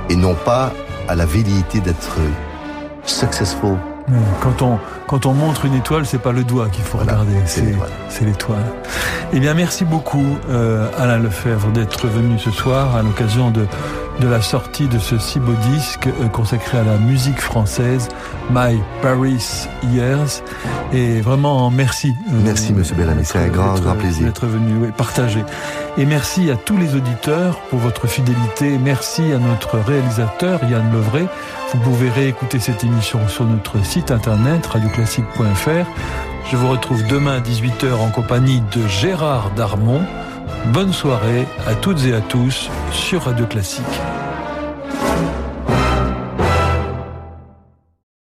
et 0.08 0.16
non 0.16 0.34
pas 0.34 0.72
à 1.08 1.14
la 1.14 1.26
velléité 1.26 1.80
d'être 1.80 2.16
successful. 3.04 3.76
Quand 4.40 4.62
on, 4.62 4.78
quand 5.06 5.26
on 5.26 5.34
montre 5.34 5.66
une 5.66 5.74
étoile, 5.74 6.06
c'est 6.06 6.20
pas 6.20 6.32
le 6.32 6.42
doigt 6.42 6.68
qu'il 6.68 6.84
faut 6.84 6.96
regarder, 6.96 7.34
c'est 7.44 8.24
l'étoile. 8.24 8.64
Eh 9.34 9.40
bien, 9.40 9.52
merci 9.52 9.84
beaucoup, 9.84 10.38
euh, 10.48 10.88
Alain 10.98 11.18
Lefebvre, 11.18 11.68
d'être 11.68 12.06
venu 12.06 12.38
ce 12.38 12.50
soir 12.50 12.96
à 12.96 13.02
l'occasion 13.02 13.50
de 13.50 13.66
de 14.20 14.28
la 14.28 14.42
sortie 14.42 14.88
de 14.88 14.98
ce 14.98 15.18
si 15.18 15.38
beau 15.38 15.52
disque 15.72 16.06
euh, 16.06 16.28
consacré 16.28 16.78
à 16.78 16.82
la 16.82 16.96
musique 16.98 17.40
française, 17.40 18.08
My 18.50 18.80
Paris 19.02 19.68
Years. 19.92 20.42
Et 20.92 21.20
vraiment, 21.20 21.70
merci. 21.70 22.16
Euh, 22.28 22.40
merci, 22.44 22.72
Monsieur 22.72 22.96
Bellamy. 22.96 23.24
C'est 23.24 23.38
un 23.38 23.48
grand, 23.48 23.74
grand 23.74 23.94
plaisir. 23.94 24.26
D'être 24.26 24.46
venu 24.46 24.90
partager. 24.92 25.44
Et 25.96 26.04
merci 26.04 26.50
à 26.50 26.56
tous 26.56 26.76
les 26.76 26.94
auditeurs 26.94 27.58
pour 27.70 27.78
votre 27.78 28.06
fidélité. 28.06 28.78
Merci 28.78 29.32
à 29.32 29.38
notre 29.38 29.78
réalisateur, 29.78 30.60
Yann 30.64 30.92
Levray. 30.92 31.26
Vous 31.72 31.80
pouvez 31.80 32.08
réécouter 32.08 32.58
cette 32.58 32.84
émission 32.84 33.20
sur 33.28 33.44
notre 33.44 33.84
site 33.84 34.10
internet, 34.10 34.66
radioclassique.fr. 34.66 35.86
Je 36.50 36.56
vous 36.56 36.68
retrouve 36.68 37.06
demain 37.06 37.36
à 37.36 37.40
18h 37.40 37.94
en 37.94 38.10
compagnie 38.10 38.62
de 38.74 38.86
Gérard 38.86 39.50
Darmon. 39.54 40.00
Bonne 40.66 40.92
soirée 40.92 41.46
à 41.66 41.74
toutes 41.74 42.04
et 42.04 42.12
à 42.12 42.20
tous 42.20 42.70
sur 42.92 43.22
Radio 43.22 43.46
Classique. 43.46 43.84